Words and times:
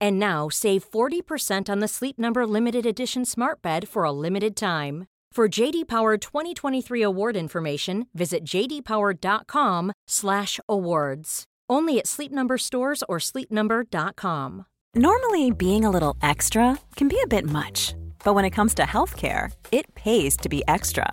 And 0.00 0.18
now 0.18 0.48
save 0.48 0.90
40% 0.90 1.68
on 1.68 1.80
the 1.80 1.88
Sleep 1.88 2.18
Number 2.18 2.46
limited 2.46 2.86
edition 2.86 3.24
Smart 3.24 3.60
Bed 3.62 3.88
for 3.88 4.04
a 4.04 4.12
limited 4.12 4.54
time. 4.56 5.06
For 5.32 5.48
JD 5.48 5.86
Power 5.86 6.16
2023 6.16 7.02
award 7.02 7.36
information, 7.36 8.06
visit 8.14 8.42
jdpower.com/awards. 8.44 11.44
Only 11.68 11.98
at 11.98 12.06
Sleep 12.06 12.32
Number 12.32 12.56
stores 12.56 13.02
or 13.06 13.18
sleepnumber.com. 13.18 14.64
Normally, 14.94 15.50
being 15.50 15.84
a 15.84 15.90
little 15.90 16.16
extra 16.22 16.78
can 16.96 17.08
be 17.08 17.20
a 17.22 17.26
bit 17.26 17.44
much, 17.44 17.94
but 18.24 18.34
when 18.34 18.46
it 18.46 18.52
comes 18.52 18.72
to 18.76 18.84
healthcare, 18.84 19.52
it 19.70 19.94
pays 19.94 20.38
to 20.38 20.48
be 20.48 20.62
extra. 20.66 21.12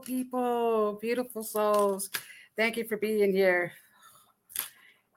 Beautiful 0.00 0.30
people, 0.30 0.98
beautiful 1.00 1.42
souls. 1.42 2.10
Thank 2.56 2.76
you 2.76 2.84
for 2.84 2.96
being 2.96 3.32
here. 3.32 3.72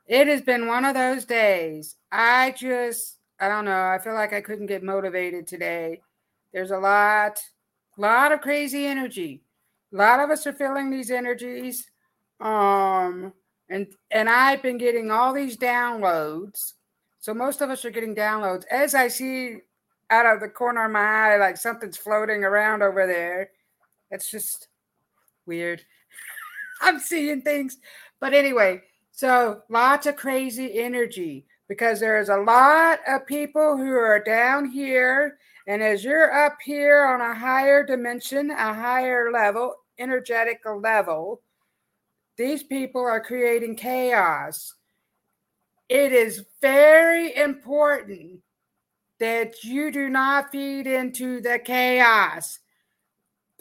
It 0.07 0.27
has 0.27 0.41
been 0.41 0.67
one 0.67 0.85
of 0.85 0.93
those 0.93 1.25
days. 1.25 1.95
I 2.11 2.51
just, 2.51 3.17
I 3.39 3.47
don't 3.47 3.65
know. 3.65 3.87
I 3.87 3.99
feel 4.03 4.13
like 4.13 4.33
I 4.33 4.41
couldn't 4.41 4.67
get 4.67 4.83
motivated 4.83 5.47
today. 5.47 6.01
There's 6.53 6.71
a 6.71 6.77
lot, 6.77 7.39
lot 7.97 8.31
of 8.31 8.41
crazy 8.41 8.85
energy. 8.85 9.43
A 9.93 9.97
lot 9.97 10.19
of 10.19 10.29
us 10.29 10.45
are 10.45 10.53
feeling 10.53 10.89
these 10.89 11.11
energies. 11.11 11.89
Um, 12.39 13.33
and 13.69 13.87
and 14.11 14.29
I've 14.29 14.61
been 14.61 14.77
getting 14.77 15.09
all 15.09 15.33
these 15.33 15.57
downloads. 15.57 16.73
So 17.19 17.33
most 17.33 17.61
of 17.61 17.69
us 17.69 17.85
are 17.85 17.91
getting 17.91 18.15
downloads. 18.15 18.65
As 18.69 18.93
I 18.93 19.07
see 19.07 19.57
out 20.09 20.25
of 20.25 20.41
the 20.41 20.49
corner 20.49 20.85
of 20.85 20.91
my 20.91 20.99
eye, 20.99 21.37
like 21.37 21.57
something's 21.57 21.97
floating 21.97 22.43
around 22.43 22.83
over 22.83 23.07
there. 23.07 23.51
It's 24.11 24.29
just 24.29 24.67
weird. 25.45 25.83
I'm 26.81 26.99
seeing 26.99 27.41
things. 27.41 27.77
But 28.19 28.33
anyway, 28.33 28.81
so 29.11 29.61
lots 29.69 30.07
of 30.07 30.15
crazy 30.15 30.79
energy 30.79 31.45
because 31.67 31.99
there's 31.99 32.29
a 32.29 32.37
lot 32.37 32.99
of 33.07 33.25
people 33.25 33.77
who 33.77 33.91
are 33.91 34.23
down 34.23 34.69
here. 34.69 35.37
And 35.67 35.81
as 35.81 36.03
you're 36.03 36.33
up 36.45 36.57
here 36.63 37.05
on 37.05 37.21
a 37.21 37.33
higher 37.33 37.83
dimension, 37.85 38.51
a 38.51 38.73
higher 38.73 39.31
level, 39.31 39.75
energetic 39.97 40.61
level, 40.65 41.41
these 42.37 42.63
people 42.63 43.01
are 43.01 43.21
creating 43.21 43.75
chaos. 43.75 44.73
It 45.89 46.11
is 46.11 46.45
very 46.61 47.35
important 47.35 48.41
that 49.19 49.63
you 49.63 49.91
do 49.91 50.09
not 50.09 50.51
feed 50.51 50.87
into 50.87 51.39
the 51.39 51.59
chaos. 51.63 52.59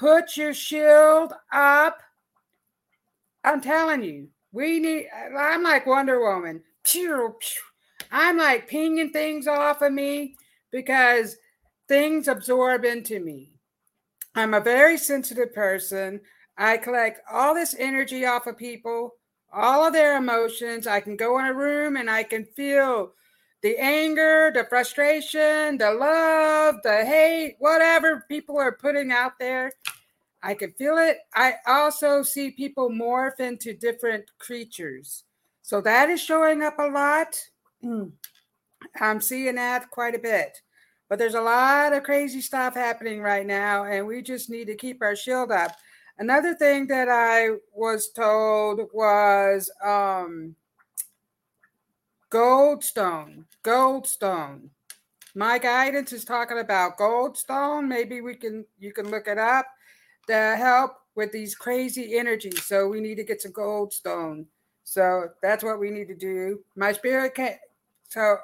Put 0.03 0.37
your 0.37 0.53
shield 0.53 1.33
up. 1.53 2.03
I'm 3.45 3.61
telling 3.61 4.03
you, 4.03 4.31
we 4.51 4.81
need, 4.81 5.07
I'm 5.39 5.63
like 5.63 5.87
Wonder 5.87 6.19
Woman. 6.19 6.61
I'm 8.11 8.37
like 8.37 8.67
pinging 8.67 9.11
things 9.11 9.47
off 9.47 9.81
of 9.81 9.93
me 9.93 10.35
because 10.73 11.37
things 11.87 12.27
absorb 12.27 12.85
into 12.85 13.21
me. 13.21 13.53
I'm 14.35 14.55
a 14.55 14.61
very 14.61 14.99
sensitive 14.99 15.55
person. 15.55 16.21
I 16.59 16.79
collect 16.79 17.21
all 17.31 17.55
this 17.55 17.77
energy 17.79 18.27
off 18.27 18.49
of 18.49 18.59
people, 18.59 19.15
all 19.53 19.87
of 19.87 19.93
their 19.93 20.17
emotions. 20.17 20.89
I 20.89 20.99
can 20.99 21.17
go 21.17 21.39
in 21.39 21.45
a 21.45 21.55
room 21.55 21.97
and 21.97 22.11
I 22.11 22.25
can 22.25 22.45
feel 22.45 23.13
the 23.63 23.79
anger, 23.79 24.51
the 24.53 24.65
frustration, 24.65 25.79
the 25.79 25.93
love, 25.93 26.75
the 26.83 27.05
hate, 27.05 27.55
whatever 27.61 28.25
people 28.29 28.59
are 28.59 28.73
putting 28.73 29.13
out 29.13 29.39
there. 29.39 29.71
I 30.43 30.55
can 30.55 30.73
feel 30.73 30.99
it. 30.99 31.19
I 31.35 31.55
also 31.67 32.23
see 32.23 32.51
people 32.51 32.91
morph 32.91 33.39
into 33.39 33.75
different 33.75 34.25
creatures. 34.39 35.25
So 35.63 35.81
that 35.83 36.11
is 36.11 36.21
showing 36.21 36.63
up 36.63 36.79
a 36.79 36.89
lot. 36.89 37.41
Hmm. 37.81 38.07
I'm 39.01 39.21
seeing 39.21 39.55
that 39.55 39.91
quite 39.91 40.17
a 40.17 40.19
bit. 40.19 40.61
But 41.09 41.19
there's 41.19 41.35
a 41.35 41.41
lot 41.41 41.93
of 41.93 42.03
crazy 42.03 42.41
stuff 42.41 42.75
happening 42.75 43.21
right 43.21 43.47
now, 43.47 43.85
and 43.85 44.07
we 44.07 44.23
just 44.23 44.51
need 44.51 44.67
to 44.67 44.75
keep 44.75 45.03
our 45.03 45.15
shield 45.15 45.53
up. 45.53 45.73
Another 46.19 46.55
thing 46.55 46.87
that 46.89 47.09
I 47.09 47.51
was 47.75 48.11
told 48.11 48.89
was 48.93 49.71
um, 49.85 50.57
Goldstone, 52.31 53.45
Goldstone. 53.63 54.71
My 55.35 55.59
guidance 55.59 56.13
is 56.13 56.25
talking 56.25 56.59
about 56.59 56.99
Goldstone. 56.99 57.87
Maybe 57.87 58.21
we 58.21 58.35
can 58.35 58.65
you 58.79 58.93
can 58.93 59.11
look 59.11 59.29
it 59.29 59.39
up 59.39 59.67
to 60.33 60.57
help 60.57 60.97
with 61.15 61.33
these 61.33 61.55
crazy 61.55 62.17
energies. 62.17 62.65
So 62.65 62.89
we 62.89 63.01
need 63.01 63.17
to 63.17 63.25
get 63.25 63.43
some 63.43 63.53
Goldstone. 63.53 64.47
So 64.85 65.29
that's 65.43 65.63
what 65.63 65.79
we 65.79 65.91
need 65.91 66.09
to 66.09 66.15
do. 66.15 66.61
My 66.77 66.93
spirit 66.93 67.35
can't. 67.35 67.59
so 68.09 68.37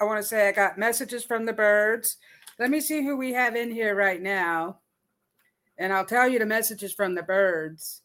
I 0.00 0.04
want 0.04 0.20
to 0.20 0.28
say 0.28 0.48
I 0.48 0.52
got 0.52 0.78
messages 0.78 1.24
from 1.24 1.46
the 1.46 1.52
birds. 1.52 2.18
Let 2.58 2.70
me 2.70 2.80
see 2.80 3.02
who 3.02 3.16
we 3.16 3.32
have 3.32 3.56
in 3.56 3.70
here 3.70 3.94
right 3.94 4.20
now. 4.20 4.78
And 5.78 5.92
I'll 5.92 6.06
tell 6.06 6.28
you 6.28 6.38
the 6.38 6.46
messages 6.46 6.92
from 6.92 7.14
the 7.14 7.22
birds. 7.22 8.02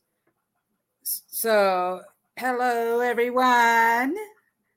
So, 1.04 2.02
hello 2.38 3.00
everyone. 3.00 4.16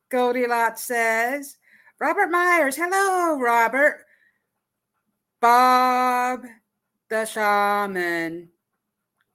Goldilocks 0.09 0.83
says. 0.83 1.57
Robert 2.01 2.31
Myers, 2.31 2.77
hello, 2.77 3.39
Robert. 3.39 4.05
Bob 5.41 6.45
the 7.09 7.25
shaman. 7.25 8.49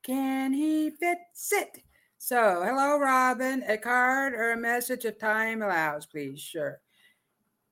Can 0.09 0.53
he 0.53 0.89
fix 0.89 1.51
it? 1.51 1.83
So, 2.17 2.63
hello, 2.65 2.97
Robin. 2.97 3.61
A 3.67 3.77
card 3.77 4.33
or 4.33 4.53
a 4.53 4.57
message 4.57 5.05
if 5.05 5.19
time 5.19 5.61
allows, 5.61 6.07
please. 6.07 6.41
Sure. 6.41 6.81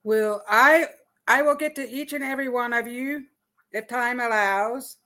Will 0.03 0.43
I? 0.47 0.85
I 1.27 1.41
will 1.41 1.55
get 1.55 1.73
to 1.77 1.89
each 1.89 2.13
and 2.13 2.23
every 2.23 2.47
one 2.47 2.73
of 2.73 2.85
you 2.85 3.23
if 3.71 3.87
time 3.87 4.19
allows. 4.19 4.97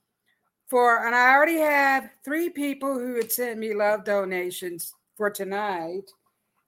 For 0.68 1.06
and 1.06 1.14
I 1.14 1.32
already 1.32 1.56
have 1.56 2.10
three 2.22 2.50
people 2.50 2.98
who 2.98 3.14
had 3.14 3.32
sent 3.32 3.58
me 3.58 3.72
love 3.72 4.04
donations 4.04 4.92
for 5.16 5.30
tonight. 5.30 6.10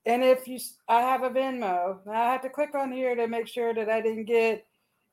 And 0.07 0.25
if 0.25 0.49
you, 0.49 0.59
I 0.89 1.03
have 1.03 1.25
a 1.25 1.29
Venmo. 1.29 1.99
I 2.09 2.33
have 2.33 2.41
to 2.41 2.49
click 2.49 2.75
on 2.75 2.91
here 2.91 3.15
to 3.15 3.29
make 3.29 3.49
sure 3.49 3.75
that 3.75 3.91
I 3.91 4.01
didn't 4.01 4.25
get 4.25 4.65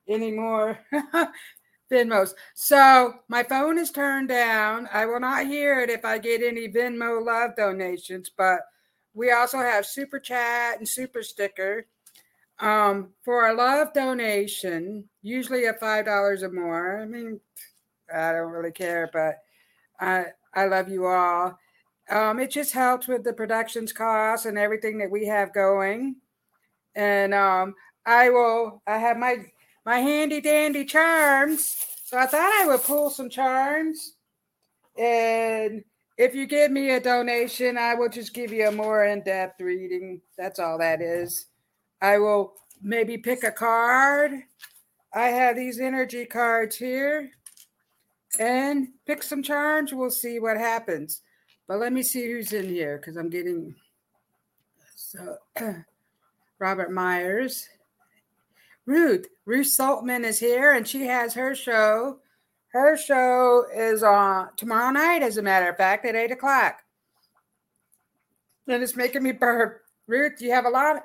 any 0.07 0.31
more 0.31 0.80
Venmos. 1.92 2.34
So 2.56 3.14
my 3.28 3.44
phone 3.44 3.78
is 3.78 3.92
turned 3.92 4.30
down. 4.30 4.88
I 4.92 5.06
will 5.06 5.20
not 5.20 5.46
hear 5.46 5.82
it 5.82 5.90
if 5.90 6.06
I 6.06 6.18
get 6.18 6.42
any 6.42 6.68
Venmo 6.68 7.24
love 7.24 7.56
donations, 7.56 8.32
but 8.36 8.62
we 9.14 9.32
also 9.32 9.58
have 9.58 9.86
super 9.86 10.20
chat 10.20 10.78
and 10.78 10.88
super 10.88 11.22
sticker. 11.22 11.86
Um, 12.60 13.10
for 13.26 13.48
a 13.48 13.54
love 13.54 13.92
donation, 13.94 15.10
usually 15.24 15.66
at 15.66 15.80
five 15.80 16.06
dollars 16.06 16.44
or 16.44 16.52
more. 16.52 17.02
I 17.02 17.06
mean, 17.06 17.40
I 18.14 18.32
don't 18.34 18.52
really 18.52 18.72
care, 18.72 19.10
but 19.12 19.40
I 20.00 20.26
I 20.54 20.66
love 20.66 20.90
you 20.90 21.08
all. 21.08 21.58
Um, 22.10 22.40
it 22.40 22.52
just 22.52 22.74
helps 22.74 23.08
with 23.08 23.24
the 23.24 23.34
productions 23.34 23.94
costs 23.94 24.46
and 24.46 24.58
everything 24.58 24.98
that 25.00 25.10
we 25.10 25.26
have 25.26 25.54
going. 25.54 26.18
And 26.96 27.34
um, 27.34 27.74
I 28.06 28.30
will. 28.30 28.84
I 28.86 28.98
have 28.98 29.18
my 29.18 29.46
my 29.86 30.00
handy 30.00 30.42
dandy 30.42 30.86
charms. 30.86 31.75
So 32.06 32.18
I 32.18 32.25
thought 32.25 32.62
I 32.62 32.68
would 32.68 32.83
pull 32.83 33.10
some 33.10 33.30
charms. 33.30 34.16
And 34.98 35.83
if 36.18 36.36
you 36.36 36.45
give 36.45 36.72
me 36.72 36.92
a 36.92 37.00
donation, 37.00 37.78
I 37.78 37.95
will 37.95 38.10
just 38.10 38.33
give 38.33 38.51
you 38.51 38.68
a 38.68 38.72
more 38.72 39.06
in 39.06 39.24
depth 39.24 39.62
reading. 39.62 40.22
That's 40.38 40.60
all 40.60 40.78
that 40.80 41.01
is. 41.01 41.48
I 42.01 42.18
will 42.18 42.54
maybe 42.81 43.18
pick 43.18 43.44
a 43.44 43.51
card. 43.51 44.33
I 45.13 45.28
have 45.28 45.56
these 45.56 45.80
energy 45.80 46.25
cards 46.25 46.75
here 46.75 47.31
and 48.39 48.89
pick 49.06 49.24
some 49.24 49.44
charms. 49.44 49.94
We'll 49.94 50.10
see 50.10 50.39
what 50.39 50.57
happens. 50.57 51.22
But 51.68 51.80
let 51.80 51.94
me 51.94 52.04
see 52.04 52.30
who's 52.31 52.54
in 52.54 52.69
here 52.69 52.98
because 52.98 53.18
I'm 53.18 53.30
getting 53.30 53.75
so 54.95 55.38
Robert 56.60 56.92
Myers. 56.92 57.68
Ruth. 58.92 59.28
Ruth 59.46 59.68
Saltman 59.68 60.26
is 60.26 60.38
here 60.38 60.74
and 60.74 60.86
she 60.86 61.06
has 61.06 61.34
her 61.34 61.56
show. 61.56 62.20
Her 62.74 62.98
show 62.98 63.66
is 63.74 64.04
on 64.04 64.50
tomorrow 64.58 64.92
night, 64.92 65.24
as 65.24 65.38
a 65.38 65.42
matter 65.42 65.70
of 65.70 65.78
fact, 65.78 66.06
at 66.06 66.16
eight 66.16 66.32
o'clock. 66.32 66.82
And 68.68 68.84
it's 68.84 68.96
making 68.96 69.24
me 69.24 69.32
burp. 69.32 69.82
Ruth, 70.08 70.42
you 70.42 70.52
have 70.52 70.66
a 70.66 70.70
lot 70.70 70.98
of 70.98 71.04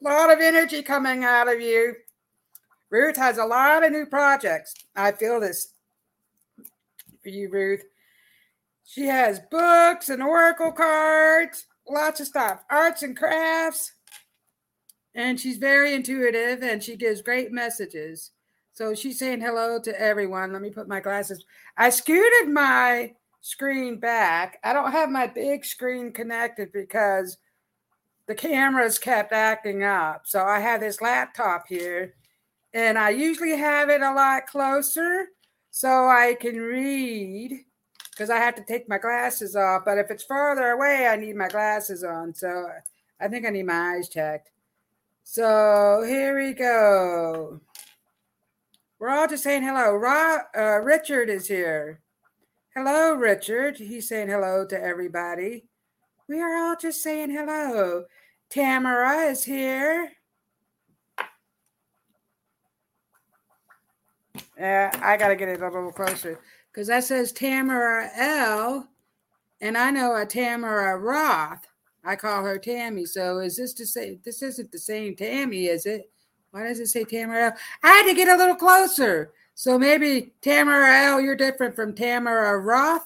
lot 0.00 0.32
of 0.32 0.40
energy 0.40 0.82
coming 0.82 1.24
out 1.24 1.52
of 1.52 1.60
you. 1.60 1.94
Ruth 2.88 3.16
has 3.16 3.38
a 3.38 3.44
lot 3.44 3.84
of 3.84 3.90
new 3.90 4.06
projects. 4.06 4.74
I 4.94 5.12
feel 5.12 5.40
this 5.40 5.72
for 7.22 7.28
you, 7.30 7.50
Ruth. 7.50 7.82
She 8.84 9.06
has 9.06 9.40
books 9.50 10.08
and 10.08 10.22
oracle 10.22 10.72
cards, 10.72 11.66
lots 11.88 12.20
of 12.20 12.26
stuff, 12.26 12.62
arts 12.70 13.02
and 13.02 13.16
crafts. 13.16 13.92
And 15.14 15.38
she's 15.40 15.58
very 15.58 15.94
intuitive 15.94 16.62
and 16.62 16.82
she 16.82 16.96
gives 16.96 17.22
great 17.22 17.52
messages. 17.52 18.30
So 18.72 18.94
she's 18.94 19.18
saying 19.18 19.40
hello 19.40 19.80
to 19.80 20.00
everyone. 20.00 20.52
Let 20.52 20.62
me 20.62 20.70
put 20.70 20.88
my 20.88 21.00
glasses. 21.00 21.44
I 21.76 21.90
scooted 21.90 22.48
my 22.48 23.14
screen 23.40 23.98
back. 23.98 24.58
I 24.62 24.72
don't 24.72 24.92
have 24.92 25.10
my 25.10 25.26
big 25.26 25.64
screen 25.64 26.12
connected 26.12 26.72
because 26.72 27.38
the 28.26 28.34
cameras 28.34 28.98
kept 28.98 29.32
acting 29.32 29.82
up. 29.82 30.22
So 30.24 30.44
I 30.44 30.60
have 30.60 30.80
this 30.80 31.00
laptop 31.00 31.66
here 31.68 32.14
and 32.72 32.96
I 32.96 33.10
usually 33.10 33.56
have 33.56 33.90
it 33.90 34.02
a 34.02 34.12
lot 34.12 34.46
closer 34.46 35.26
so 35.70 35.88
I 35.88 36.36
can 36.40 36.56
read 36.56 37.64
because 38.10 38.30
I 38.30 38.36
have 38.36 38.54
to 38.56 38.64
take 38.64 38.88
my 38.88 38.98
glasses 38.98 39.56
off. 39.56 39.82
But 39.84 39.98
if 39.98 40.10
it's 40.10 40.24
farther 40.24 40.70
away, 40.70 41.06
I 41.06 41.16
need 41.16 41.36
my 41.36 41.48
glasses 41.48 42.04
on. 42.04 42.34
So 42.34 42.68
I 43.20 43.28
think 43.28 43.46
I 43.46 43.50
need 43.50 43.66
my 43.66 43.96
eyes 43.96 44.08
checked. 44.08 44.50
So 45.32 46.02
here 46.04 46.36
we 46.36 46.54
go. 46.54 47.60
We're 48.98 49.10
all 49.10 49.28
just 49.28 49.44
saying 49.44 49.62
hello. 49.62 49.94
Uh, 49.94 50.80
Richard 50.82 51.30
is 51.30 51.46
here. 51.46 52.00
Hello, 52.74 53.14
Richard. 53.14 53.76
He's 53.76 54.08
saying 54.08 54.28
hello 54.28 54.66
to 54.66 54.82
everybody. 54.82 55.66
We 56.28 56.40
are 56.40 56.56
all 56.56 56.74
just 56.74 57.00
saying 57.04 57.30
hello. 57.30 58.06
Tamara 58.48 59.30
is 59.30 59.44
here. 59.44 60.10
Yeah, 64.58 64.90
I 65.00 65.16
got 65.16 65.28
to 65.28 65.36
get 65.36 65.48
it 65.48 65.62
a 65.62 65.64
little 65.64 65.92
closer 65.92 66.40
because 66.72 66.88
that 66.88 67.04
says 67.04 67.30
Tamara 67.30 68.10
L. 68.16 68.88
And 69.60 69.78
I 69.78 69.92
know 69.92 70.16
a 70.16 70.26
Tamara 70.26 70.98
Roth. 70.98 71.69
I 72.04 72.16
call 72.16 72.42
her 72.44 72.58
Tammy. 72.58 73.04
So 73.04 73.38
is 73.38 73.56
this 73.56 73.72
to 73.74 73.86
say 73.86 74.18
this 74.24 74.42
isn't 74.42 74.72
the 74.72 74.78
same 74.78 75.16
Tammy, 75.16 75.66
is 75.66 75.86
it? 75.86 76.10
Why 76.50 76.64
does 76.64 76.80
it 76.80 76.88
say 76.88 77.04
Tamara? 77.04 77.56
I 77.82 77.88
had 77.88 78.06
to 78.06 78.14
get 78.14 78.28
a 78.28 78.36
little 78.36 78.56
closer. 78.56 79.32
So 79.54 79.78
maybe 79.78 80.32
Tamara 80.40 81.04
L, 81.04 81.20
you're 81.20 81.36
different 81.36 81.76
from 81.76 81.94
Tamara 81.94 82.58
Roth. 82.58 83.04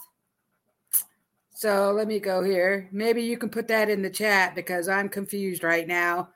So 1.52 1.92
let 1.92 2.06
me 2.06 2.20
go 2.20 2.42
here. 2.42 2.88
Maybe 2.92 3.22
you 3.22 3.36
can 3.36 3.48
put 3.48 3.68
that 3.68 3.90
in 3.90 4.02
the 4.02 4.10
chat 4.10 4.54
because 4.54 4.88
I'm 4.88 5.08
confused 5.08 5.62
right 5.62 5.86
now. 5.86 6.30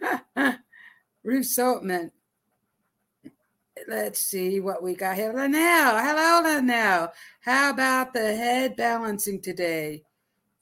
Ruth 1.22 1.46
Saltman. 1.46 2.10
Let's 3.88 4.20
see 4.20 4.60
what 4.60 4.82
we 4.82 4.94
got 4.94 5.16
here. 5.16 5.32
Linnell. 5.32 5.98
Hello, 5.98 6.42
Linnell. 6.42 7.12
How 7.40 7.70
about 7.70 8.12
the 8.12 8.34
head 8.36 8.76
balancing 8.76 9.40
today? 9.40 10.04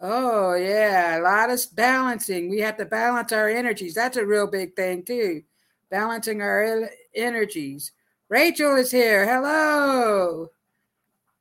Oh, 0.01 0.55
yeah, 0.55 1.19
a 1.19 1.23
lot 1.23 1.51
of 1.51 1.61
balancing. 1.75 2.49
We 2.49 2.61
have 2.61 2.77
to 2.77 2.85
balance 2.85 3.33
our 3.33 3.49
energies. 3.49 3.95
That's 3.95 4.17
a 4.17 4.25
real 4.25 4.47
big 4.47 4.77
thing, 4.77 5.03
too. 5.03 5.43
Balancing 5.91 6.41
our 6.41 6.89
energies. 7.15 7.93
Rachel 8.29 8.77
is 8.77 8.91
here. 8.93 9.27
Hello. 9.27 10.51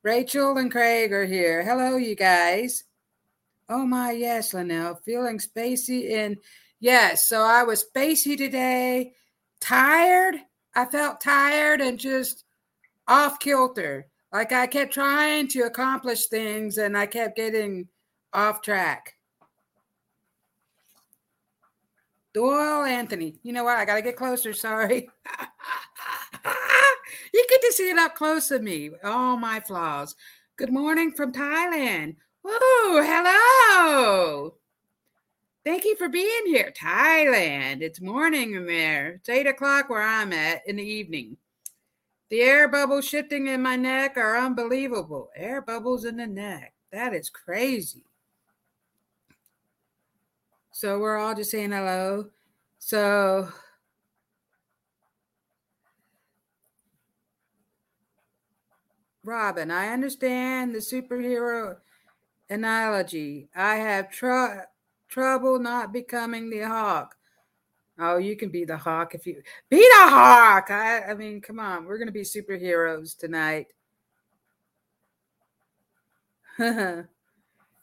Rachel 0.02 0.56
and 0.56 0.72
Craig 0.72 1.12
are 1.12 1.26
here. 1.26 1.62
Hello, 1.62 1.96
you 1.96 2.16
guys. 2.16 2.84
Oh, 3.68 3.84
my, 3.86 4.12
yes, 4.12 4.54
Linnell. 4.54 4.96
Feeling 5.04 5.38
spacey 5.38 6.16
and 6.16 6.38
yes. 6.80 7.28
So 7.28 7.42
I 7.42 7.62
was 7.62 7.84
spacey 7.84 8.36
today, 8.36 9.12
tired. 9.60 10.36
I 10.74 10.86
felt 10.86 11.20
tired 11.20 11.80
and 11.80 11.98
just 11.98 12.44
off 13.06 13.38
kilter. 13.38 14.06
Like 14.32 14.52
I 14.52 14.66
kept 14.66 14.92
trying 14.92 15.48
to 15.48 15.62
accomplish 15.62 16.26
things 16.26 16.78
and 16.78 16.96
I 16.96 17.06
kept 17.06 17.36
getting 17.36 17.88
off 18.32 18.62
track. 18.62 19.14
Doyle 22.34 22.84
Anthony. 22.84 23.38
You 23.42 23.52
know 23.52 23.64
what? 23.64 23.78
I 23.78 23.84
got 23.84 23.96
to 23.96 24.02
get 24.02 24.16
closer. 24.16 24.52
Sorry. 24.52 25.08
you 27.34 27.46
get 27.48 27.62
to 27.62 27.72
see 27.72 27.90
it 27.90 27.98
up 27.98 28.14
close 28.14 28.50
of 28.50 28.62
me. 28.62 28.90
All 29.02 29.36
my 29.36 29.60
flaws. 29.60 30.14
Good 30.56 30.72
morning 30.72 31.12
from 31.12 31.32
Thailand. 31.32 32.16
Whoa, 32.44 33.02
hello. 33.02 34.54
Thank 35.64 35.84
you 35.84 35.96
for 35.96 36.08
being 36.08 36.46
here. 36.46 36.72
Thailand. 36.80 37.82
It's 37.82 38.00
morning 38.00 38.54
in 38.54 38.66
there. 38.66 39.14
It's 39.14 39.28
eight 39.28 39.46
o'clock 39.46 39.90
where 39.90 40.02
I'm 40.02 40.32
at 40.32 40.62
in 40.66 40.76
the 40.76 40.82
evening. 40.82 41.36
The 42.30 42.40
air 42.40 42.68
bubbles 42.68 43.06
shifting 43.06 43.48
in 43.48 43.62
my 43.62 43.76
neck 43.76 44.16
are 44.16 44.36
unbelievable. 44.36 45.30
Air 45.34 45.62
bubbles 45.62 46.04
in 46.04 46.16
the 46.16 46.26
neck. 46.26 46.74
That 46.92 47.14
is 47.14 47.30
crazy. 47.30 48.04
So 50.78 51.00
we're 51.00 51.16
all 51.16 51.34
just 51.34 51.50
saying 51.50 51.72
hello. 51.72 52.26
So 52.78 53.48
Robin, 59.24 59.72
I 59.72 59.88
understand 59.88 60.72
the 60.72 60.78
superhero 60.78 61.78
analogy. 62.48 63.48
I 63.56 63.74
have 63.74 64.08
tr- 64.12 64.68
trouble 65.08 65.58
not 65.58 65.92
becoming 65.92 66.48
the 66.48 66.60
hawk. 66.60 67.16
Oh, 67.98 68.18
you 68.18 68.36
can 68.36 68.50
be 68.50 68.64
the 68.64 68.76
hawk 68.76 69.16
if 69.16 69.26
you 69.26 69.42
be 69.68 69.78
the 69.78 70.08
hawk. 70.10 70.70
I, 70.70 71.06
I 71.10 71.14
mean, 71.14 71.40
come 71.40 71.58
on, 71.58 71.86
we're 71.86 71.98
gonna 71.98 72.12
be 72.12 72.22
superheroes 72.22 73.18
tonight. 73.18 73.72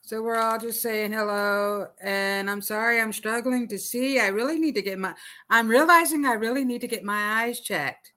So 0.06 0.22
we're 0.22 0.38
all 0.38 0.60
just 0.60 0.84
saying 0.84 1.14
hello. 1.14 1.88
And 2.00 2.48
I'm 2.48 2.62
sorry, 2.62 3.02
I'm 3.02 3.12
struggling 3.12 3.68
to 3.70 3.80
see. 3.80 4.20
I 4.20 4.28
really 4.28 4.60
need 4.60 4.76
to 4.76 4.84
get 4.84 5.00
my, 5.00 5.16
I'm 5.50 5.68
realizing 5.68 6.26
I 6.26 6.34
really 6.34 6.64
need 6.64 6.82
to 6.82 6.88
get 6.88 7.04
my 7.04 7.42
eyes 7.42 7.60
checked. 7.60 8.14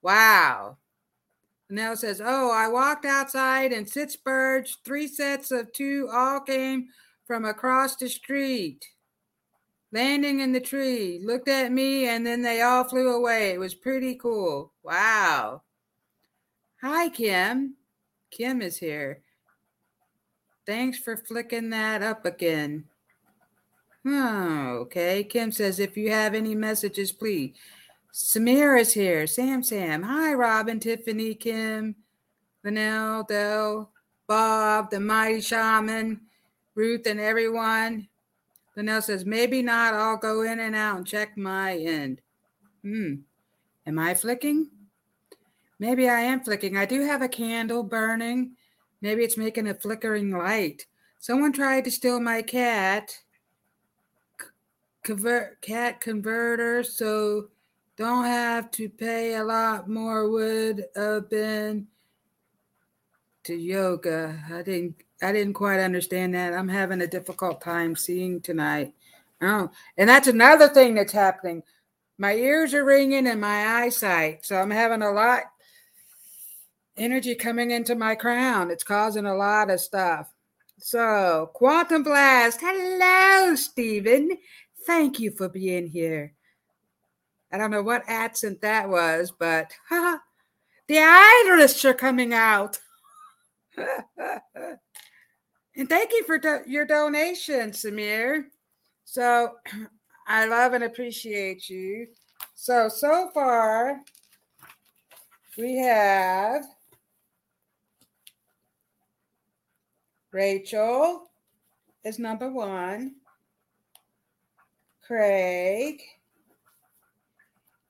Wow. 0.00 0.78
Nell 1.68 1.94
says, 1.94 2.22
Oh, 2.24 2.50
I 2.50 2.68
walked 2.68 3.04
outside 3.04 3.74
and 3.74 3.86
six 3.86 4.16
birds, 4.16 4.78
three 4.82 5.06
sets 5.06 5.50
of 5.50 5.70
two, 5.74 6.08
all 6.10 6.40
came 6.40 6.88
from 7.26 7.44
across 7.44 7.96
the 7.96 8.08
street, 8.08 8.86
landing 9.92 10.40
in 10.40 10.52
the 10.52 10.60
tree, 10.60 11.20
looked 11.22 11.48
at 11.48 11.70
me, 11.70 12.08
and 12.08 12.26
then 12.26 12.40
they 12.40 12.62
all 12.62 12.84
flew 12.84 13.14
away. 13.14 13.50
It 13.50 13.60
was 13.60 13.74
pretty 13.74 14.14
cool. 14.14 14.72
Wow. 14.82 15.64
Hi, 16.80 17.10
Kim. 17.10 17.74
Kim 18.30 18.62
is 18.62 18.78
here. 18.78 19.22
Thanks 20.66 20.98
for 20.98 21.16
flicking 21.16 21.70
that 21.70 22.02
up 22.02 22.26
again. 22.26 22.84
Oh, 24.04 24.78
okay. 24.82 25.24
Kim 25.24 25.52
says, 25.52 25.78
if 25.78 25.96
you 25.96 26.10
have 26.10 26.34
any 26.34 26.54
messages, 26.54 27.12
please. 27.12 27.54
Samir 28.12 28.80
is 28.80 28.92
here. 28.92 29.26
Sam 29.26 29.62
Sam. 29.62 30.02
Hi, 30.02 30.32
Robin, 30.34 30.80
Tiffany, 30.80 31.34
Kim, 31.34 31.94
Linnell, 32.64 33.24
Dell, 33.24 33.90
Bob, 34.26 34.90
the 34.90 34.98
mighty 34.98 35.40
shaman, 35.40 36.20
Ruth, 36.74 37.06
and 37.06 37.20
everyone. 37.20 38.08
Linnell 38.76 39.02
says, 39.02 39.24
maybe 39.24 39.62
not. 39.62 39.94
I'll 39.94 40.16
go 40.16 40.42
in 40.42 40.60
and 40.60 40.74
out 40.74 40.98
and 40.98 41.06
check 41.06 41.36
my 41.36 41.76
end. 41.76 42.20
Hmm. 42.82 43.14
Am 43.86 43.98
I 43.98 44.14
flicking? 44.14 44.68
Maybe 45.78 46.08
I 46.08 46.20
am 46.20 46.40
flicking. 46.40 46.76
I 46.76 46.86
do 46.86 47.02
have 47.02 47.22
a 47.22 47.28
candle 47.28 47.82
burning. 47.82 48.56
Maybe 49.00 49.22
it's 49.24 49.36
making 49.36 49.68
a 49.68 49.74
flickering 49.74 50.30
light. 50.30 50.86
Someone 51.18 51.52
tried 51.52 51.84
to 51.84 51.90
steal 51.90 52.20
my 52.20 52.42
cat 52.42 53.16
convert 55.06 55.60
cat 55.62 56.00
converter, 56.00 56.82
so 56.82 57.48
don't 57.96 58.24
have 58.24 58.70
to 58.72 58.88
pay 58.88 59.36
a 59.36 59.44
lot 59.44 59.88
more 59.88 60.28
would 60.28 60.84
have 60.96 61.30
been 61.30 61.86
to 63.44 63.54
yoga. 63.54 64.42
I 64.52 64.62
didn't 64.62 64.96
I 65.22 65.32
didn't 65.32 65.54
quite 65.54 65.80
understand 65.80 66.34
that. 66.34 66.52
I'm 66.52 66.68
having 66.68 67.00
a 67.00 67.06
difficult 67.06 67.60
time 67.62 67.94
seeing 67.96 68.40
tonight. 68.40 68.92
Oh, 69.40 69.70
and 69.96 70.08
that's 70.08 70.28
another 70.28 70.68
thing 70.68 70.94
that's 70.94 71.12
happening. 71.12 71.62
My 72.18 72.34
ears 72.34 72.74
are 72.74 72.84
ringing 72.84 73.26
and 73.26 73.40
my 73.40 73.82
eyesight. 73.82 74.44
So 74.44 74.56
I'm 74.56 74.70
having 74.70 75.02
a 75.02 75.12
lot 75.12 75.42
energy 76.96 77.34
coming 77.34 77.70
into 77.70 77.94
my 77.94 78.14
crown. 78.14 78.70
It's 78.70 78.84
causing 78.84 79.26
a 79.26 79.34
lot 79.34 79.70
of 79.70 79.80
stuff. 79.80 80.32
So, 80.78 81.50
Quantum 81.54 82.02
Blast. 82.02 82.60
Hello, 82.60 83.54
Stephen. 83.54 84.36
Thank 84.86 85.18
you 85.18 85.30
for 85.30 85.48
being 85.48 85.86
here. 85.86 86.34
I 87.52 87.58
don't 87.58 87.70
know 87.70 87.82
what 87.82 88.04
accent 88.06 88.60
that 88.60 88.88
was, 88.88 89.32
but 89.38 89.72
the 89.90 90.98
Irish 90.98 91.84
are 91.84 91.94
coming 91.94 92.34
out. 92.34 92.78
and 95.76 95.88
thank 95.88 96.12
you 96.12 96.24
for 96.24 96.38
do- 96.38 96.64
your 96.66 96.84
donation, 96.84 97.70
Samir. 97.70 98.44
So 99.04 99.52
I 100.28 100.46
love 100.46 100.72
and 100.72 100.84
appreciate 100.84 101.68
you. 101.70 102.08
So, 102.54 102.88
so 102.88 103.30
far, 103.32 104.00
we 105.56 105.76
have 105.76 106.64
Rachel 110.36 111.30
is 112.04 112.18
number 112.18 112.52
one, 112.52 113.14
Craig, 115.02 116.02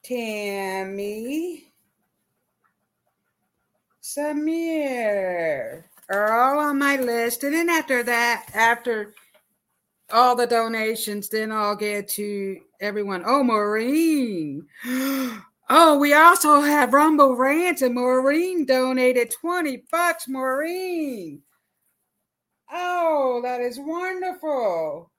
Tammy, 0.04 1.72
Samir 4.00 5.82
are 6.08 6.32
all 6.40 6.60
on 6.60 6.78
my 6.78 6.94
list. 6.98 7.42
And 7.42 7.52
then 7.52 7.68
after 7.68 8.04
that, 8.04 8.46
after 8.54 9.12
all 10.12 10.36
the 10.36 10.46
donations, 10.46 11.28
then 11.28 11.50
I'll 11.50 11.74
get 11.74 12.06
to 12.10 12.60
everyone. 12.80 13.24
Oh, 13.26 13.42
Maureen. 13.42 14.66
Oh, 15.68 15.98
we 15.98 16.14
also 16.14 16.60
have 16.60 16.92
Rumble 16.92 17.34
Rants, 17.34 17.82
and 17.82 17.96
Maureen 17.96 18.66
donated 18.66 19.32
20 19.32 19.82
bucks. 19.90 20.28
Maureen. 20.28 21.42
Oh, 22.70 23.40
that 23.42 23.60
is 23.60 23.78
wonderful. 23.78 25.10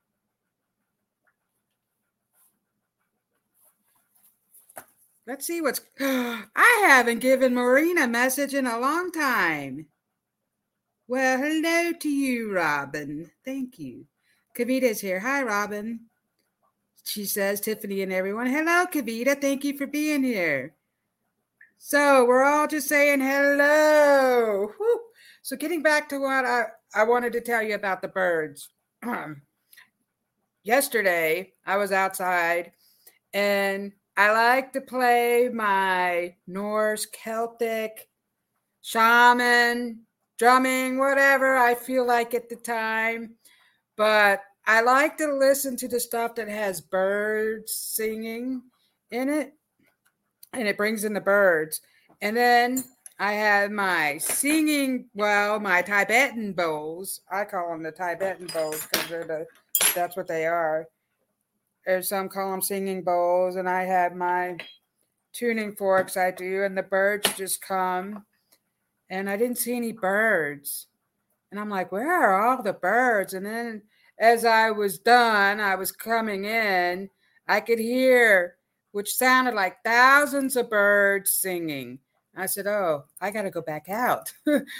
Let's 5.25 5.45
see 5.45 5.61
what's. 5.61 5.81
I 5.99 6.83
haven't 6.87 7.19
given 7.19 7.53
Maureen 7.53 7.97
a 7.97 8.07
message 8.07 8.53
in 8.53 8.65
a 8.65 8.79
long 8.79 9.11
time. 9.11 9.87
Well, 11.07 11.37
hello 11.37 11.93
to 11.93 12.09
you, 12.09 12.53
Robin. 12.53 13.29
Thank 13.43 13.79
you. 13.79 14.05
Kavita's 14.57 14.99
here. 14.99 15.19
Hi, 15.19 15.43
Robin. 15.43 16.01
She 17.05 17.25
says, 17.25 17.61
Tiffany 17.61 18.01
and 18.01 18.11
everyone. 18.11 18.47
Hello, 18.47 18.85
Kavita. 18.85 19.39
Thank 19.39 19.63
you 19.63 19.77
for 19.77 19.87
being 19.87 20.23
here. 20.23 20.75
So 21.77 22.25
we're 22.25 22.43
all 22.43 22.67
just 22.67 22.89
saying 22.89 23.21
hello. 23.21 24.71
Whew. 24.77 25.01
So 25.41 25.55
getting 25.55 25.81
back 25.81 26.09
to 26.09 26.19
what 26.19 26.43
I, 26.43 26.65
I 26.93 27.03
wanted 27.03 27.33
to 27.33 27.41
tell 27.41 27.61
you 27.61 27.75
about 27.75 28.01
the 28.01 28.07
birds. 28.07 28.69
Yesterday, 30.63 31.53
I 31.65 31.77
was 31.77 31.91
outside 31.91 32.71
and 33.33 33.93
I 34.15 34.31
like 34.31 34.73
to 34.73 34.81
play 34.81 35.49
my 35.53 36.35
Norse, 36.47 37.05
Celtic, 37.05 38.09
shaman, 38.81 40.01
drumming, 40.39 40.97
whatever 40.97 41.57
I 41.57 41.75
feel 41.75 42.05
like 42.05 42.33
at 42.33 42.49
the 42.49 42.55
time. 42.55 43.35
But 43.95 44.41
I 44.65 44.81
like 44.81 45.17
to 45.17 45.33
listen 45.33 45.77
to 45.77 45.87
the 45.87 45.99
stuff 45.99 46.35
that 46.35 46.47
has 46.47 46.81
birds 46.81 47.73
singing 47.73 48.63
in 49.11 49.29
it, 49.29 49.53
and 50.53 50.67
it 50.67 50.77
brings 50.77 51.03
in 51.03 51.13
the 51.13 51.21
birds. 51.21 51.81
And 52.21 52.35
then 52.35 52.83
I 53.19 53.33
have 53.33 53.71
my 53.71 54.17
singing, 54.19 55.05
well, 55.15 55.59
my 55.59 55.81
Tibetan 55.81 56.53
bowls. 56.53 57.21
I 57.31 57.45
call 57.45 57.69
them 57.71 57.83
the 57.83 57.91
Tibetan 57.91 58.47
bowls 58.47 58.85
because 58.85 59.09
they're 59.09 59.23
the 59.23 59.47
that's 59.95 60.15
what 60.15 60.27
they 60.27 60.45
are 60.45 60.87
or 61.87 62.01
some 62.01 62.27
call 62.27 62.51
them 62.51 62.61
singing 62.61 63.01
bowls, 63.01 63.55
and 63.55 63.67
I 63.67 63.83
have 63.85 64.13
my 64.13 64.57
tuning 65.33 65.73
forks 65.75 66.17
I 66.17 66.31
do, 66.31 66.63
and 66.63 66.77
the 66.77 66.83
birds 66.83 67.33
just 67.37 67.61
come. 67.61 68.25
And 69.09 69.29
I 69.29 69.37
didn't 69.37 69.57
see 69.57 69.75
any 69.75 69.93
birds. 69.93 70.87
And 71.49 71.59
I'm 71.59 71.69
like, 71.69 71.93
where 71.93 72.11
are 72.11 72.41
all 72.41 72.61
the 72.61 72.73
birds? 72.73 73.33
And 73.33 73.45
then 73.45 73.83
as 74.19 74.43
I 74.43 74.71
was 74.71 74.99
done, 74.99 75.61
I 75.61 75.75
was 75.75 75.93
coming 75.93 76.43
in, 76.43 77.09
I 77.47 77.61
could 77.61 77.79
hear, 77.79 78.57
which 78.91 79.15
sounded 79.15 79.53
like 79.53 79.77
thousands 79.85 80.57
of 80.57 80.69
birds 80.69 81.31
singing. 81.31 81.99
I 82.37 82.45
said, 82.45 82.67
oh, 82.67 83.05
I 83.19 83.31
got 83.31 83.43
to 83.43 83.49
go 83.49 83.61
back 83.61 83.89
out. 83.89 84.31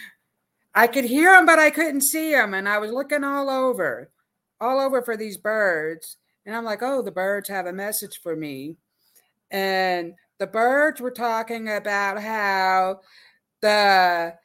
I 0.75 0.87
could 0.87 1.05
hear 1.05 1.31
them, 1.31 1.45
but 1.45 1.59
I 1.59 1.71
couldn't 1.71 2.01
see 2.01 2.31
them. 2.31 2.53
And 2.53 2.69
I 2.69 2.77
was 2.77 2.91
looking 2.91 3.23
all 3.23 3.49
over, 3.49 4.11
all 4.61 4.79
over 4.79 5.01
for 5.01 5.17
these 5.17 5.37
birds. 5.37 6.17
And 6.45 6.55
I'm 6.55 6.65
like, 6.65 6.83
oh, 6.83 7.01
the 7.01 7.11
birds 7.11 7.49
have 7.49 7.65
a 7.65 7.73
message 7.73 8.21
for 8.21 8.35
me. 8.35 8.77
And 9.49 10.13
the 10.37 10.47
birds 10.47 11.01
were 11.01 11.11
talking 11.11 11.69
about 11.69 12.21
how 12.21 13.01
the 13.61 14.35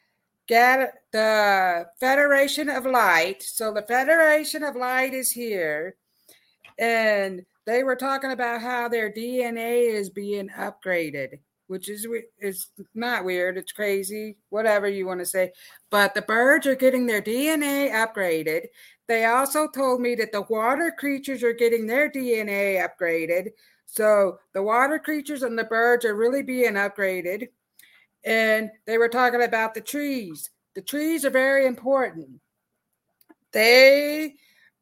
get 0.47 0.93
the 1.11 1.85
Federation 1.99 2.69
of 2.69 2.85
Light. 2.85 3.41
So 3.43 3.73
the 3.73 3.83
Federation 3.83 4.63
of 4.63 4.75
Light 4.75 5.13
is 5.13 5.31
here, 5.31 5.95
and 6.77 7.45
they 7.65 7.83
were 7.83 7.95
talking 7.95 8.31
about 8.31 8.61
how 8.61 8.89
their 8.89 9.11
DNA 9.11 9.93
is 9.93 10.09
being 10.09 10.49
upgraded, 10.49 11.39
which 11.67 11.89
is 11.89 12.07
is 12.39 12.67
not 12.93 13.25
weird. 13.25 13.57
It's 13.57 13.71
crazy, 13.71 14.37
whatever 14.49 14.87
you 14.87 15.05
want 15.05 15.19
to 15.19 15.25
say. 15.25 15.51
But 15.89 16.13
the 16.13 16.21
birds 16.21 16.67
are 16.67 16.75
getting 16.75 17.05
their 17.05 17.21
DNA 17.21 17.91
upgraded, 17.91 18.67
they 19.07 19.25
also 19.25 19.67
told 19.67 20.01
me 20.01 20.15
that 20.15 20.31
the 20.31 20.43
water 20.43 20.93
creatures 20.97 21.43
are 21.43 21.53
getting 21.53 21.87
their 21.87 22.09
DNA 22.09 22.85
upgraded. 22.87 23.49
So 23.85 24.39
the 24.53 24.63
water 24.63 24.97
creatures 24.97 25.43
and 25.43 25.59
the 25.59 25.65
birds 25.65 26.05
are 26.05 26.15
really 26.15 26.41
being 26.41 26.73
upgraded. 26.73 27.49
And 28.23 28.71
they 28.85 28.97
were 28.97 29.09
talking 29.09 29.43
about 29.43 29.73
the 29.73 29.81
trees. 29.81 30.49
The 30.75 30.81
trees 30.81 31.25
are 31.25 31.29
very 31.29 31.65
important. 31.65 32.39
They 33.51 34.35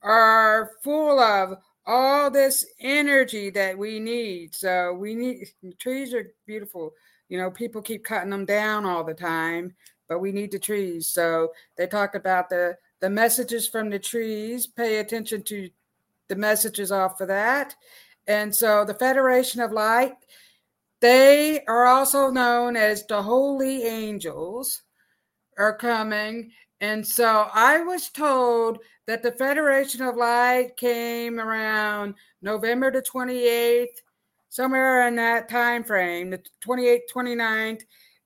are 0.04 0.72
full 0.84 1.20
of 1.20 1.58
all 1.86 2.30
this 2.30 2.66
energy 2.80 3.50
that 3.52 3.78
we 3.78 4.00
need. 4.00 4.54
So 4.54 4.94
we 4.94 5.16
need 5.16 5.50
trees 5.80 6.14
are 6.14 6.32
beautiful. 6.46 6.94
You 7.30 7.38
know, 7.38 7.50
people 7.50 7.82
keep 7.82 8.04
cutting 8.04 8.30
them 8.30 8.46
down 8.46 8.86
all 8.86 9.04
the 9.04 9.14
time, 9.14 9.74
but 10.08 10.20
we 10.20 10.32
need 10.32 10.52
the 10.52 10.60
trees. 10.60 11.08
So 11.08 11.54
they 11.78 11.88
talk 11.88 12.16
about 12.16 12.50
the 12.50 12.78
the 13.00 13.10
messages 13.10 13.68
from 13.68 13.90
the 13.90 14.00
trees. 14.00 14.68
Pay 14.68 15.00
attention 15.00 15.44
to 15.44 15.70
the 16.28 16.36
messages 16.36 16.92
off 16.92 17.20
of 17.20 17.28
that. 17.28 17.76
And 18.28 18.56
so 18.56 18.86
the 18.86 18.94
Federation 18.94 19.60
of 19.60 19.72
Light, 19.72 20.14
they 21.00 21.64
are 21.66 21.86
also 21.88 22.30
known 22.30 22.76
as 22.76 23.06
the 23.06 23.22
holy 23.22 23.84
angels 23.84 24.84
are 25.58 25.76
coming 25.76 26.52
and 26.82 27.06
so 27.06 27.48
i 27.54 27.82
was 27.82 28.10
told 28.10 28.80
that 29.08 29.24
the 29.24 29.32
federation 29.32 30.02
of 30.02 30.16
light 30.18 30.76
came 30.76 31.40
around 31.40 32.14
november 32.42 32.92
the 32.92 33.02
28th 33.02 34.02
somewhere 34.50 35.08
in 35.08 35.16
that 35.16 35.48
time 35.48 35.84
frame 35.84 36.30
the 36.30 36.42
28th 36.62 37.00
29th 37.14 37.82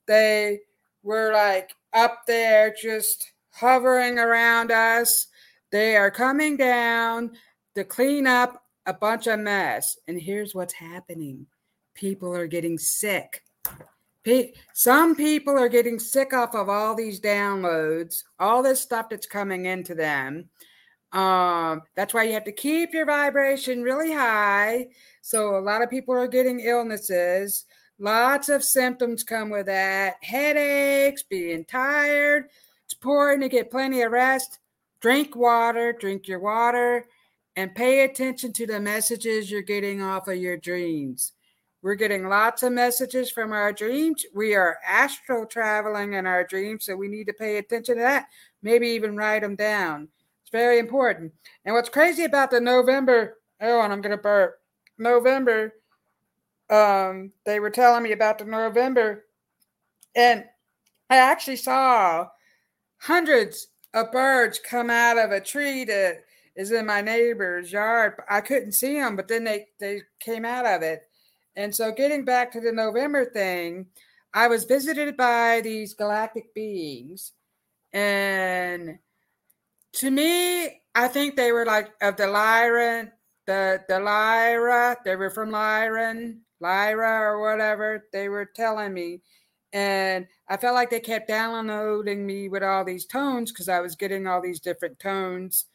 they 0.07 0.59
were 1.03 1.31
like 1.31 1.75
up 1.93 2.23
there 2.27 2.73
just 2.79 3.31
hovering 3.55 4.19
around 4.19 4.71
us. 4.71 5.27
They 5.71 5.95
are 5.95 6.11
coming 6.11 6.57
down 6.57 7.31
to 7.75 7.83
clean 7.83 8.27
up 8.27 8.63
a 8.85 8.93
bunch 8.93 9.27
of 9.27 9.39
mess. 9.39 9.97
And 10.07 10.19
here's 10.19 10.53
what's 10.53 10.73
happening. 10.73 11.47
People 11.93 12.35
are 12.35 12.47
getting 12.47 12.77
sick. 12.77 13.43
Some 14.73 15.15
people 15.15 15.57
are 15.57 15.69
getting 15.69 15.99
sick 15.99 16.33
off 16.33 16.55
of 16.55 16.67
all 16.67 16.95
these 16.95 17.19
downloads, 17.19 18.23
all 18.39 18.63
this 18.63 18.81
stuff 18.81 19.09
that's 19.09 19.27
coming 19.27 19.65
into 19.65 19.93
them. 19.93 20.49
Um, 21.11 21.83
that's 21.95 22.13
why 22.13 22.23
you 22.23 22.33
have 22.33 22.43
to 22.45 22.51
keep 22.51 22.93
your 22.93 23.05
vibration 23.05 23.83
really 23.83 24.11
high. 24.11 24.87
So 25.21 25.57
a 25.57 25.61
lot 25.61 25.81
of 25.81 25.89
people 25.89 26.15
are 26.15 26.27
getting 26.27 26.59
illnesses. 26.59 27.65
Lots 27.99 28.49
of 28.49 28.63
symptoms 28.63 29.23
come 29.23 29.49
with 29.49 29.67
that 29.67 30.15
headaches, 30.21 31.23
being 31.23 31.63
tired. 31.63 32.49
It's 32.83 32.95
important 32.95 33.43
to 33.43 33.49
get 33.49 33.71
plenty 33.71 34.01
of 34.01 34.11
rest. 34.11 34.59
Drink 34.99 35.35
water, 35.35 35.93
drink 35.93 36.27
your 36.27 36.39
water, 36.39 37.05
and 37.55 37.75
pay 37.75 38.03
attention 38.03 38.51
to 38.53 38.67
the 38.67 38.79
messages 38.79 39.49
you're 39.49 39.61
getting 39.61 40.01
off 40.01 40.27
of 40.27 40.37
your 40.37 40.57
dreams. 40.57 41.31
We're 41.85 41.93
getting 41.93 42.27
lots 42.27 42.63
of 42.63 42.73
messages 42.73 43.29
from 43.29 43.51
our 43.51 43.71
dreams. 43.71 44.25
We 44.33 44.55
are 44.55 44.79
astral 44.83 45.45
traveling 45.45 46.13
in 46.13 46.25
our 46.25 46.43
dreams, 46.43 46.87
so 46.87 46.95
we 46.95 47.07
need 47.07 47.27
to 47.27 47.33
pay 47.33 47.57
attention 47.57 47.97
to 47.97 48.01
that. 48.01 48.25
Maybe 48.63 48.87
even 48.87 49.15
write 49.15 49.43
them 49.43 49.55
down. 49.55 50.07
It's 50.41 50.49
very 50.49 50.79
important. 50.79 51.31
And 51.63 51.75
what's 51.75 51.89
crazy 51.89 52.23
about 52.23 52.49
the 52.49 52.59
November, 52.59 53.37
oh, 53.61 53.81
and 53.81 53.93
I'm 53.93 54.01
going 54.01 54.17
to 54.17 54.17
burp, 54.17 54.55
November, 54.97 55.75
um, 56.71 57.31
they 57.45 57.59
were 57.59 57.69
telling 57.69 58.01
me 58.01 58.13
about 58.13 58.39
the 58.39 58.45
November, 58.45 59.25
and 60.15 60.43
I 61.11 61.17
actually 61.17 61.57
saw 61.57 62.29
hundreds 62.97 63.67
of 63.93 64.11
birds 64.11 64.59
come 64.59 64.89
out 64.89 65.19
of 65.19 65.29
a 65.29 65.39
tree 65.39 65.83
that 65.83 66.23
is 66.55 66.71
in 66.71 66.87
my 66.87 67.01
neighbor's 67.01 67.71
yard. 67.71 68.15
I 68.27 68.41
couldn't 68.41 68.71
see 68.71 68.95
them, 68.95 69.15
but 69.15 69.27
then 69.27 69.43
they, 69.43 69.67
they 69.79 70.01
came 70.19 70.45
out 70.45 70.65
of 70.65 70.81
it. 70.81 71.03
And 71.55 71.73
so, 71.73 71.91
getting 71.91 72.25
back 72.25 72.51
to 72.51 72.59
the 72.59 72.71
November 72.71 73.25
thing, 73.25 73.87
I 74.33 74.47
was 74.47 74.65
visited 74.65 75.15
by 75.15 75.61
these 75.63 75.93
galactic 75.93 76.53
beings. 76.53 77.31
And 77.93 78.99
to 79.93 80.11
me, 80.11 80.81
I 80.93 81.07
think 81.07 81.35
they 81.35 81.53
were 81.53 81.65
like 81.65 81.91
of 82.01 82.17
the 82.17 82.23
Lyran, 82.23 83.11
the, 83.45 83.81
the 83.87 83.99
Lyra, 83.99 84.97
they 85.05 85.15
were 85.15 85.29
from 85.29 85.51
Lyran, 85.51 86.39
Lyra 86.59 87.21
or 87.21 87.39
whatever. 87.39 88.07
They 88.11 88.27
were 88.27 88.45
telling 88.45 88.93
me. 88.93 89.21
And 89.71 90.27
I 90.47 90.57
felt 90.57 90.75
like 90.75 90.89
they 90.89 90.99
kept 90.99 91.27
downloading 91.27 92.25
me 92.25 92.49
with 92.49 92.63
all 92.63 92.83
these 92.85 93.05
tones 93.05 93.51
because 93.51 93.69
I 93.69 93.79
was 93.79 93.95
getting 93.95 94.27
all 94.27 94.41
these 94.41 94.59
different 94.59 94.99
tones 94.99 95.65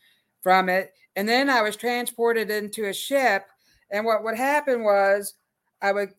from 0.42 0.68
it. 0.68 0.92
And 1.16 1.28
then 1.28 1.50
I 1.50 1.62
was 1.62 1.76
transported 1.76 2.50
into 2.50 2.86
a 2.88 2.94
ship. 2.94 3.44
And 3.90 4.04
what 4.04 4.22
would 4.24 4.36
happen 4.36 4.84
was 4.84 5.34
I 5.82 5.92
would 5.92 6.14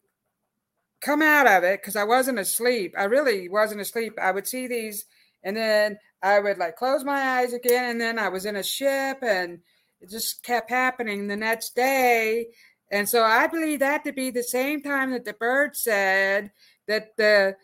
come 1.02 1.22
out 1.22 1.48
of 1.48 1.64
it 1.64 1.82
because 1.82 1.96
I 1.96 2.04
wasn't 2.04 2.40
asleep. 2.40 2.94
I 2.98 3.06
really 3.06 3.50
wasn't 3.50 3.82
asleep. 3.82 4.14
I 4.22 4.32
would 4.32 4.48
see 4.48 4.68
these, 4.68 5.06
and 5.44 5.58
then 5.58 5.98
I 6.22 6.40
would 6.40 6.58
like 6.58 6.76
close 6.76 7.04
my 7.04 7.40
eyes 7.40 7.54
again, 7.54 7.92
and 7.92 8.02
then 8.02 8.20
I 8.20 8.30
was 8.30 8.46
in 8.46 8.56
a 8.56 8.64
ship, 8.64 9.20
and 9.24 9.60
it 10.00 10.10
just 10.10 10.44
kept 10.44 10.70
happening 10.70 11.28
the 11.28 11.36
next 11.36 11.76
day. 11.76 12.48
And 12.92 13.08
so 13.08 13.24
I 13.24 13.48
believe 13.48 13.80
that 13.80 14.04
to 14.04 14.12
be 14.12 14.32
the 14.32 14.44
same 14.44 14.82
time 14.82 15.12
that 15.12 15.26
the 15.26 15.34
bird 15.34 15.76
said 15.76 16.52
that 16.88 17.16
the 17.18 17.56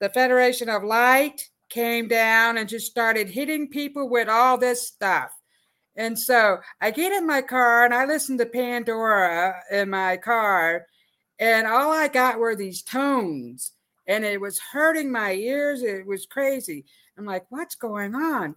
the 0.00 0.10
Federation 0.10 0.68
of 0.68 0.84
Light 0.84 1.48
came 1.68 2.06
down 2.06 2.58
and 2.58 2.68
just 2.68 2.86
started 2.86 3.28
hitting 3.28 3.68
people 3.68 4.08
with 4.08 4.28
all 4.28 4.58
this 4.58 4.86
stuff. 4.86 5.32
And 5.96 6.18
so 6.18 6.58
I 6.80 6.90
get 6.90 7.12
in 7.12 7.26
my 7.26 7.40
car 7.40 7.84
and 7.84 7.94
I 7.94 8.04
listen 8.04 8.36
to 8.38 8.46
Pandora 8.46 9.54
in 9.70 9.90
my 9.90 10.18
car 10.18 10.86
and 11.38 11.66
all 11.66 11.92
I 11.92 12.08
got 12.08 12.38
were 12.38 12.56
these 12.56 12.82
tones, 12.82 13.72
and 14.06 14.24
it 14.24 14.40
was 14.40 14.58
hurting 14.58 15.10
my 15.10 15.32
ears. 15.32 15.82
It 15.82 16.06
was 16.06 16.26
crazy. 16.26 16.84
I'm 17.18 17.24
like, 17.24 17.46
what's 17.50 17.74
going 17.74 18.14
on? 18.14 18.54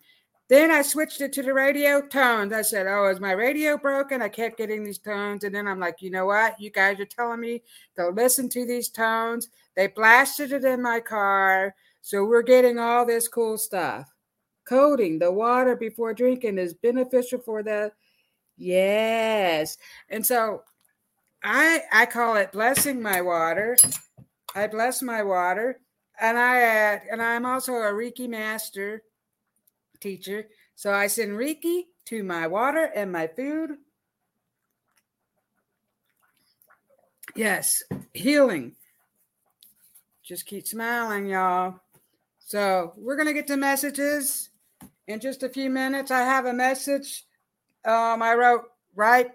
Then 0.49 0.71
I 0.71 0.81
switched 0.81 1.21
it 1.21 1.31
to 1.33 1.43
the 1.43 1.53
radio 1.53 2.01
tones. 2.01 2.53
I 2.53 2.63
said, 2.63 2.87
Oh, 2.87 3.07
is 3.07 3.19
my 3.19 3.33
radio 3.33 3.77
broken? 3.77 4.23
I 4.23 4.29
kept 4.29 4.57
getting 4.57 4.83
these 4.83 4.97
tones. 4.97 5.43
And 5.43 5.53
then 5.53 5.67
I'm 5.67 5.79
like, 5.79 6.01
You 6.01 6.09
know 6.09 6.25
what? 6.25 6.59
You 6.59 6.71
guys 6.71 6.99
are 6.99 7.05
telling 7.05 7.39
me 7.39 7.61
to 7.95 8.09
listen 8.09 8.49
to 8.49 8.65
these 8.65 8.89
tones. 8.89 9.49
They 9.75 9.87
blasted 9.87 10.51
it 10.51 10.65
in 10.65 10.81
my 10.81 11.01
car. 11.01 11.75
So 12.01 12.25
we're 12.25 12.41
getting 12.41 12.79
all 12.79 13.05
this 13.05 13.27
cool 13.27 13.59
stuff. 13.59 14.11
Coding 14.67 15.19
the 15.19 15.31
water 15.31 15.75
before 15.75 16.15
drinking 16.15 16.57
is 16.57 16.73
beneficial 16.73 17.39
for 17.39 17.61
the. 17.61 17.91
Yes. 18.57 19.77
And 20.09 20.25
so 20.25 20.63
I 21.43 21.83
I 21.91 22.05
call 22.05 22.35
it 22.35 22.51
blessing 22.51 23.01
my 23.01 23.21
water. 23.21 23.77
I 24.55 24.67
bless 24.67 25.01
my 25.01 25.23
water, 25.23 25.79
and 26.19 26.37
I 26.37 26.61
add, 26.61 27.01
and 27.11 27.21
I'm 27.21 27.45
also 27.45 27.73
a 27.73 27.91
Reiki 27.93 28.27
master 28.27 29.03
teacher. 29.99 30.47
So 30.75 30.93
I 30.93 31.07
send 31.07 31.31
Reiki 31.31 31.83
to 32.05 32.23
my 32.23 32.47
water 32.47 32.91
and 32.95 33.11
my 33.11 33.27
food. 33.27 33.71
Yes, 37.35 37.83
healing. 38.13 38.75
Just 40.23 40.45
keep 40.45 40.67
smiling, 40.67 41.27
y'all. 41.27 41.79
So 42.39 42.93
we're 42.97 43.15
gonna 43.15 43.33
get 43.33 43.47
to 43.47 43.57
messages 43.57 44.49
in 45.07 45.19
just 45.19 45.43
a 45.43 45.49
few 45.49 45.69
minutes. 45.69 46.11
I 46.11 46.21
have 46.21 46.45
a 46.45 46.53
message 46.53 47.25
um, 47.85 48.21
I 48.21 48.33
wrote 48.35 48.65
right 48.95 49.27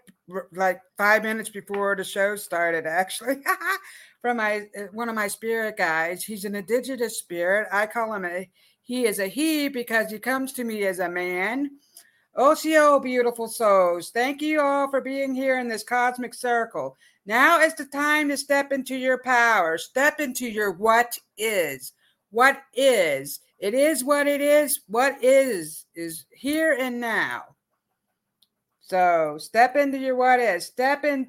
like 0.53 0.81
five 0.97 1.23
minutes 1.23 1.51
before 1.51 1.97
the 1.97 2.05
show 2.05 2.37
started, 2.37 2.87
actually, 2.87 3.37
from 4.23 4.39
my 4.39 4.67
uh, 4.79 4.85
one 4.93 5.09
of 5.09 5.15
my 5.15 5.29
spirit 5.29 5.77
guides. 5.77 6.25
He's 6.25 6.45
an 6.45 6.55
indigenous 6.55 7.19
spirit. 7.19 7.69
I 7.73 7.87
call 7.87 8.15
him 8.15 8.25
a 8.25 8.49
he 8.83 9.07
is 9.07 9.19
a 9.19 9.27
he 9.27 9.69
because 9.69 10.11
he 10.11 10.19
comes 10.19 10.53
to 10.55 10.65
me 10.65 10.85
as 10.87 10.99
a 10.99 11.09
man. 11.09 11.71
OCO, 12.37 12.99
beautiful 13.01 13.49
souls. 13.49 14.11
Thank 14.11 14.43
you 14.43 14.61
all 14.61 14.91
for 14.91 15.01
being 15.01 15.35
here 15.35 15.59
in 15.59 15.69
this 15.69 15.85
cosmic 15.85 16.35
circle. 16.35 16.97
Now 17.27 17.61
is 17.61 17.75
the 17.75 17.87
time 17.87 18.29
to 18.29 18.37
step 18.37 18.73
into 18.73 18.97
your 18.97 19.19
power. 19.19 19.79
Step 19.79 20.21
into 20.21 20.47
your 20.47 20.73
what 20.73 21.17
is. 21.39 21.93
What 22.31 22.61
is. 22.75 23.41
It 23.59 23.73
is 23.73 24.05
what 24.05 24.27
it 24.27 24.41
is. 24.41 24.81
What 24.89 25.23
is 25.23 25.87
is 25.95 26.27
here 26.33 26.77
and 26.79 27.01
now. 27.01 27.54
So 28.95 29.39
step 29.39 29.75
into 29.75 29.99
your 29.99 30.15
what 30.15 30.39
is. 30.39 30.67
Step 30.67 31.05
in, 31.05 31.27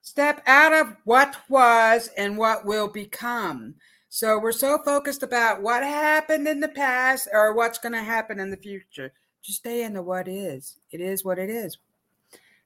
step 0.00 0.44
out 0.46 0.72
of 0.72 0.94
what 1.02 1.34
was 1.48 2.08
and 2.16 2.38
what 2.38 2.64
will 2.64 2.86
become. 2.86 3.74
So 4.10 4.38
we're 4.38 4.52
so 4.52 4.78
focused 4.84 5.24
about 5.24 5.60
what 5.60 5.82
happened 5.82 6.46
in 6.46 6.60
the 6.60 6.68
past 6.68 7.26
or 7.32 7.52
what's 7.52 7.80
going 7.80 7.94
to 7.94 8.00
happen 8.00 8.38
in 8.38 8.52
the 8.52 8.56
future. 8.56 9.12
Just 9.42 9.58
stay 9.58 9.82
in 9.82 9.92
the 9.92 10.04
what 10.04 10.28
is. 10.28 10.76
It 10.92 11.00
is 11.00 11.24
what 11.24 11.40
it 11.40 11.50
is. 11.50 11.76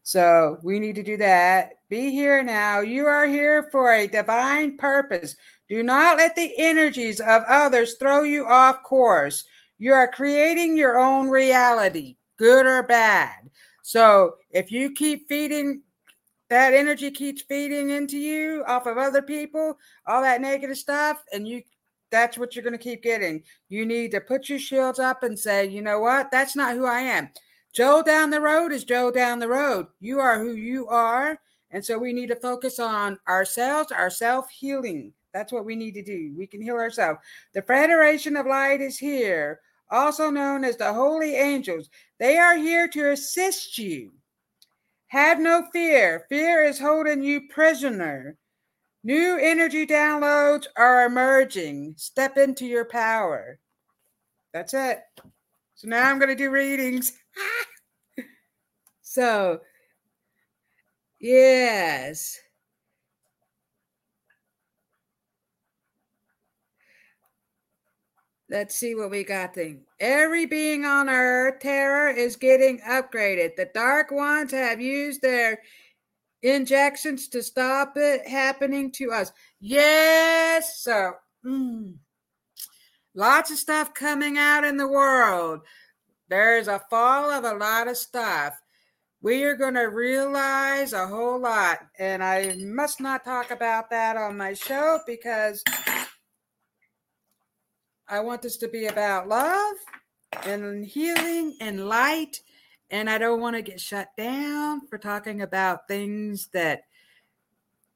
So 0.03 0.59
we 0.63 0.79
need 0.79 0.97
to 0.97 1.03
do 1.03 1.17
that. 1.17 1.71
Be 1.89 2.11
here 2.11 2.43
now. 2.43 2.81
You 2.81 3.07
are 3.07 3.27
here 3.27 3.71
for 3.73 3.95
a 3.95 4.07
divine 4.07 4.77
purpose. 4.77 5.37
Do 5.71 5.83
not 5.83 6.19
let 6.19 6.37
the 6.37 6.53
energies 6.59 7.19
of 7.19 7.45
others 7.49 7.95
throw 7.95 8.25
you 8.25 8.45
off 8.45 8.83
course. 8.83 9.47
You 9.79 9.95
are 9.95 10.07
creating 10.07 10.77
your 10.77 10.99
own 10.99 11.31
reality, 11.31 12.17
good 12.37 12.67
or 12.67 12.83
bad. 12.83 13.49
So 13.83 14.37
if 14.51 14.71
you 14.71 14.93
keep 14.93 15.29
feeding 15.29 15.83
that 16.53 16.75
energy 16.75 17.11
keeps 17.11 17.41
feeding 17.41 17.89
into 17.91 18.19
you 18.19 18.63
off 18.67 18.87
of 18.87 18.99
other 18.99 19.23
people, 19.23 19.79
all 20.07 20.21
that 20.21 20.43
negative 20.43 20.77
stuff, 20.77 21.25
and 21.33 21.49
you 21.49 21.63
that's 22.11 22.37
what 22.37 22.55
you're 22.55 22.63
going 22.63 22.77
to 22.77 22.79
keep 22.79 23.03
getting. 23.03 23.43
You 23.71 23.87
need 23.87 24.11
to 24.11 24.21
put 24.21 24.51
your 24.51 24.59
shields 24.59 24.99
up 24.99 25.23
and 25.23 25.39
say, 25.39 25.67
you 25.67 25.81
know 25.81 25.99
what? 26.01 26.31
That's 26.31 26.55
not 26.55 26.75
who 26.77 26.85
I 26.85 27.01
am. 27.01 27.31
Joe 27.73 28.03
down 28.03 28.29
the 28.29 28.41
road 28.41 28.71
is 28.71 28.85
Joe 28.85 29.11
down 29.11 29.39
the 29.39 29.49
road. 29.49 29.87
You 29.99 30.21
are 30.21 30.39
who 30.39 30.53
you 30.53 30.87
are. 30.89 31.39
And 31.71 31.83
so 31.83 31.99
we 31.99 32.13
need 32.13 32.27
to 32.27 32.37
focus 32.37 32.79
on 32.79 33.19
ourselves, 33.27 33.91
our 33.91 34.11
self 34.11 34.51
healing. 34.51 35.15
That's 35.33 35.53
what 35.53 35.65
we 35.65 35.75
need 35.75 35.95
to 35.95 36.03
do. 36.03 36.35
We 36.37 36.47
can 36.47 36.61
heal 36.61 36.75
ourselves. 36.75 37.21
The 37.55 37.63
Federation 37.63 38.37
of 38.37 38.45
Light 38.45 38.83
is 38.83 38.99
here 38.99 39.61
also 39.93 40.31
known 40.31 40.65
as 40.65 40.77
the 40.77 40.93
holy 40.93 41.37
angels. 41.37 41.91
They 42.19 42.39
are 42.39 42.57
here 42.57 42.89
to 42.89 43.13
assist 43.13 43.79
you. 43.79 44.13
Have 45.09 45.39
no 45.39 45.67
fear. 45.73 46.25
Fear 46.29 46.65
is 46.65 46.81
holding 46.81 47.23
you 47.23 47.49
prisoner. 47.49 48.37
New 49.05 49.37
energy 49.39 49.87
downloads 49.87 50.67
are 50.77 51.05
emerging. 51.05 51.95
Step 51.99 52.39
into 52.39 52.65
your 52.67 52.87
power. 52.87 53.59
That's 54.55 54.75
it. 54.75 55.01
So 55.75 55.89
now 55.89 56.09
I'm 56.09 56.19
going 56.19 56.29
to 56.29 56.35
do 56.35 56.51
readings. 56.51 57.13
so, 59.03 59.61
yes. 61.21 62.39
Let's 68.53 68.75
see 68.75 68.95
what 68.95 69.11
we 69.11 69.25
got 69.25 69.55
then. 69.55 69.81
Every 69.99 70.45
being 70.45 70.85
on 70.85 71.09
earth, 71.09 71.61
terror 71.61 72.11
is 72.11 72.37
getting 72.37 72.81
upgraded. 72.81 73.57
The 73.57 73.71
dark 73.73 74.11
ones 74.11 74.53
have 74.53 74.79
used 74.79 75.23
their 75.23 75.63
injections 76.43 77.29
to 77.29 77.43
stop 77.43 77.95
it 77.97 78.29
happening 78.29 78.93
to 78.93 79.11
us. 79.11 79.33
Yes, 79.59 80.83
so 80.83 81.15
mm, 81.43 81.95
lots 83.15 83.51
of 83.51 83.57
stuff 83.57 83.95
coming 83.95 84.37
out 84.37 84.65
in 84.65 84.77
the 84.77 84.89
world. 84.89 85.61
There's 86.29 86.69
a 86.69 86.85
fall 86.91 87.31
of 87.31 87.45
a 87.45 87.55
lot 87.55 87.89
of 87.89 87.97
stuff. 87.97 88.61
We 89.23 89.45
are 89.45 89.57
going 89.57 89.75
to 89.75 89.89
realize 89.89 90.93
a 90.93 91.07
whole 91.07 91.41
lot. 91.41 91.79
And 91.99 92.23
I 92.23 92.55
must 92.59 93.01
not 93.01 93.25
talk 93.25 93.51
about 93.51 93.89
that 93.89 94.19
on 94.19 94.37
my 94.37 94.53
show 94.53 95.01
because 95.07 95.65
I 98.13 98.21
want 98.21 98.43
this 98.43 98.59
to 98.59 98.69
be 98.69 98.89
about 98.89 99.27
love 99.27 99.75
and 100.45 100.85
healing 100.85 101.57
and 101.63 101.89
light. 101.89 102.43
And 102.91 103.09
I 103.09 103.17
don't 103.17 103.41
want 103.41 103.57
to 103.57 103.63
get 103.63 103.81
shut 103.81 104.09
down 104.19 104.87
for 104.87 104.99
talking 104.99 105.41
about 105.41 105.89
things 105.89 106.49
that 106.53 106.83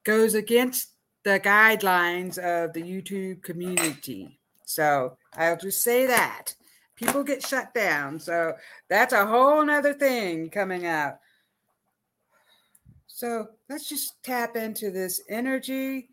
goes 0.04 0.32
against 0.32 0.92
the 1.22 1.38
guidelines 1.38 2.38
of 2.38 2.72
the 2.72 2.80
YouTube 2.80 3.42
community. 3.42 4.40
So 4.64 5.18
I'll 5.34 5.58
just 5.58 5.82
say 5.82 6.06
that. 6.06 6.54
People 6.94 7.22
get 7.22 7.44
shut 7.44 7.74
down. 7.74 8.18
So 8.18 8.54
that's 8.88 9.12
a 9.12 9.26
whole 9.26 9.62
nother 9.66 9.92
thing 9.92 10.48
coming 10.48 10.86
out. 10.86 11.18
So 13.06 13.48
let's 13.68 13.86
just 13.86 14.22
tap 14.22 14.56
into 14.56 14.90
this 14.90 15.20
energy, 15.28 16.08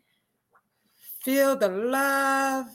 feel 1.22 1.56
the 1.56 1.68
love 1.70 2.66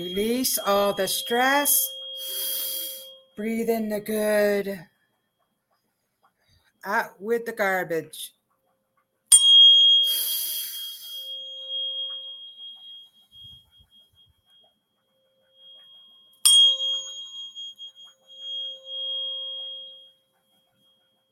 Release 0.00 0.56
all 0.56 0.94
the 0.94 1.06
stress. 1.06 1.76
Breathe 3.36 3.68
in 3.68 3.90
the 3.90 4.00
good. 4.00 4.86
Out 6.86 7.20
with 7.20 7.44
the 7.44 7.52
garbage. 7.52 8.32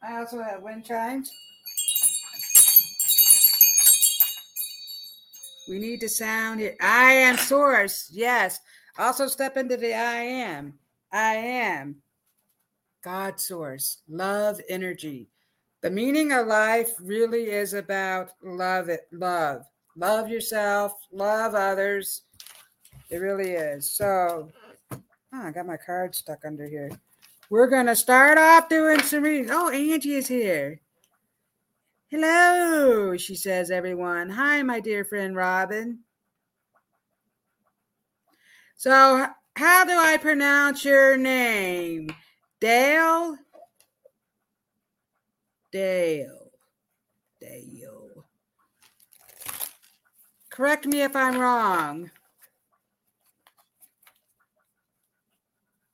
I 0.02 0.18
also 0.18 0.42
have 0.42 0.62
wind 0.62 0.84
chimes. 0.84 1.30
We 5.68 5.78
need 5.78 6.00
to 6.00 6.08
sound 6.08 6.60
it. 6.60 6.76
I 6.80 7.12
am 7.12 7.36
source. 7.36 8.08
Yes. 8.10 8.60
Also 8.98 9.26
step 9.26 9.56
into 9.56 9.76
the 9.76 9.94
I 9.94 10.16
am. 10.16 10.74
I 11.12 11.34
am. 11.34 11.96
God 13.04 13.38
source. 13.38 13.98
Love 14.08 14.60
energy. 14.68 15.28
The 15.82 15.90
meaning 15.90 16.32
of 16.32 16.46
life 16.46 16.92
really 17.00 17.50
is 17.50 17.74
about 17.74 18.30
love 18.42 18.88
it. 18.88 19.02
Love. 19.12 19.64
Love 19.94 20.28
yourself. 20.28 20.94
Love 21.12 21.54
others. 21.54 22.22
It 23.10 23.18
really 23.18 23.52
is. 23.52 23.90
So 23.90 24.50
oh, 24.90 25.00
I 25.32 25.50
got 25.50 25.66
my 25.66 25.76
card 25.76 26.14
stuck 26.14 26.44
under 26.44 26.66
here. 26.66 26.90
We're 27.50 27.68
gonna 27.68 27.96
start 27.96 28.38
off 28.38 28.68
doing 28.68 29.00
some 29.02 29.22
readings. 29.22 29.50
Oh, 29.52 29.70
Angie 29.70 30.16
is 30.16 30.28
here. 30.28 30.80
Hello, 32.10 33.18
she 33.18 33.34
says, 33.34 33.70
everyone. 33.70 34.30
Hi, 34.30 34.62
my 34.62 34.80
dear 34.80 35.04
friend 35.04 35.36
Robin. 35.36 35.98
So, 38.76 39.26
how 39.56 39.84
do 39.84 39.92
I 39.92 40.16
pronounce 40.16 40.86
your 40.86 41.18
name? 41.18 42.08
Dale? 42.60 43.36
Dale. 45.70 46.50
Dale. 47.42 48.24
Correct 50.48 50.86
me 50.86 51.02
if 51.02 51.14
I'm 51.14 51.38
wrong. 51.38 52.10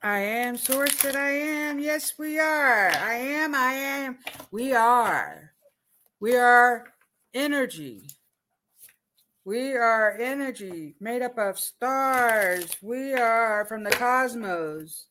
I 0.00 0.18
am 0.20 0.56
source 0.56 0.94
that 1.02 1.16
I 1.16 1.30
am. 1.30 1.80
Yes, 1.80 2.12
we 2.16 2.38
are. 2.38 2.90
I 2.90 3.14
am. 3.14 3.52
I 3.52 3.72
am. 3.72 4.18
We 4.52 4.72
are. 4.74 5.53
We 6.24 6.36
are 6.36 6.86
energy. 7.34 8.08
We 9.44 9.74
are 9.74 10.16
energy 10.18 10.94
made 10.98 11.20
up 11.20 11.36
of 11.36 11.58
stars. 11.58 12.78
We 12.80 13.12
are 13.12 13.66
from 13.66 13.84
the 13.84 13.90
cosmos. 13.90 15.08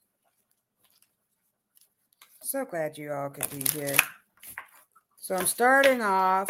So 2.42 2.66
glad 2.66 2.98
you 2.98 3.14
all 3.14 3.30
could 3.30 3.48
be 3.52 3.64
here. 3.78 3.96
So 5.20 5.36
I'm 5.36 5.46
starting 5.46 6.02
off. 6.02 6.50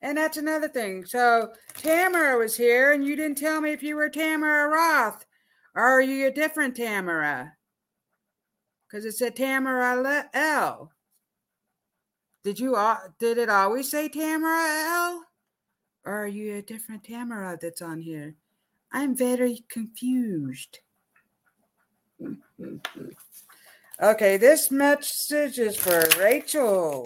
And 0.00 0.16
that's 0.16 0.38
another 0.38 0.68
thing. 0.68 1.04
So 1.04 1.52
Tamara 1.74 2.38
was 2.38 2.56
here, 2.56 2.92
and 2.92 3.04
you 3.04 3.14
didn't 3.14 3.36
tell 3.36 3.60
me 3.60 3.72
if 3.72 3.82
you 3.82 3.96
were 3.96 4.08
Tamara 4.08 4.70
Roth. 4.70 5.26
Or 5.74 5.82
are 5.82 6.00
you 6.00 6.28
a 6.28 6.30
different 6.30 6.74
Tamara? 6.74 7.52
Because 8.88 9.04
it 9.04 9.12
said 9.12 9.36
Tamara 9.36 10.30
L. 10.32 10.92
Did 12.46 12.60
you 12.60 12.78
did 13.18 13.38
it 13.38 13.48
always 13.48 13.90
say 13.90 14.08
Tamara 14.08 14.84
L? 14.86 15.24
Or 16.04 16.12
are 16.12 16.28
you 16.28 16.54
a 16.54 16.62
different 16.62 17.02
Tamara 17.02 17.58
that's 17.60 17.82
on 17.82 18.00
here? 18.00 18.36
I'm 18.92 19.16
very 19.16 19.64
confused. 19.68 20.78
okay, 24.00 24.36
this 24.36 24.70
message 24.70 25.58
is 25.58 25.76
for 25.76 26.04
Rachel. 26.20 27.04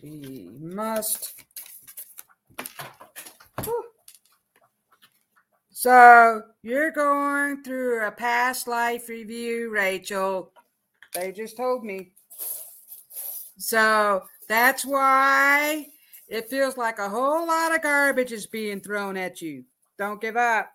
We 0.00 0.50
must 0.60 1.34
So 5.82 6.42
you're 6.62 6.92
going 6.92 7.64
through 7.64 8.06
a 8.06 8.12
past 8.12 8.68
life 8.68 9.08
review, 9.08 9.68
Rachel. 9.68 10.52
They 11.12 11.32
just 11.32 11.56
told 11.56 11.84
me. 11.84 12.12
So 13.58 14.22
that's 14.48 14.84
why 14.86 15.88
it 16.28 16.48
feels 16.48 16.76
like 16.76 17.00
a 17.00 17.08
whole 17.08 17.48
lot 17.48 17.74
of 17.74 17.82
garbage 17.82 18.30
is 18.30 18.46
being 18.46 18.78
thrown 18.80 19.16
at 19.16 19.42
you. 19.42 19.64
Don't 19.98 20.20
give 20.20 20.36
up. 20.36 20.70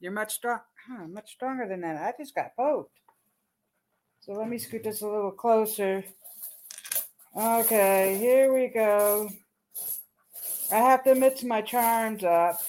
You're 0.00 0.12
much 0.12 0.34
strong, 0.34 0.60
huh, 0.86 1.06
much 1.08 1.32
stronger 1.32 1.66
than 1.66 1.80
that. 1.80 1.96
I 1.96 2.12
just 2.22 2.34
got 2.34 2.54
poked. 2.54 2.98
So 4.20 4.32
let 4.32 4.50
me 4.50 4.58
scoot 4.58 4.84
this 4.84 5.00
a 5.00 5.06
little 5.06 5.32
closer. 5.32 6.04
Okay, 7.34 8.18
here 8.18 8.52
we 8.52 8.68
go. 8.68 9.30
I 10.70 10.76
have 10.76 11.04
to 11.04 11.14
mix 11.14 11.42
my 11.42 11.62
charms 11.62 12.22
up. 12.22 12.60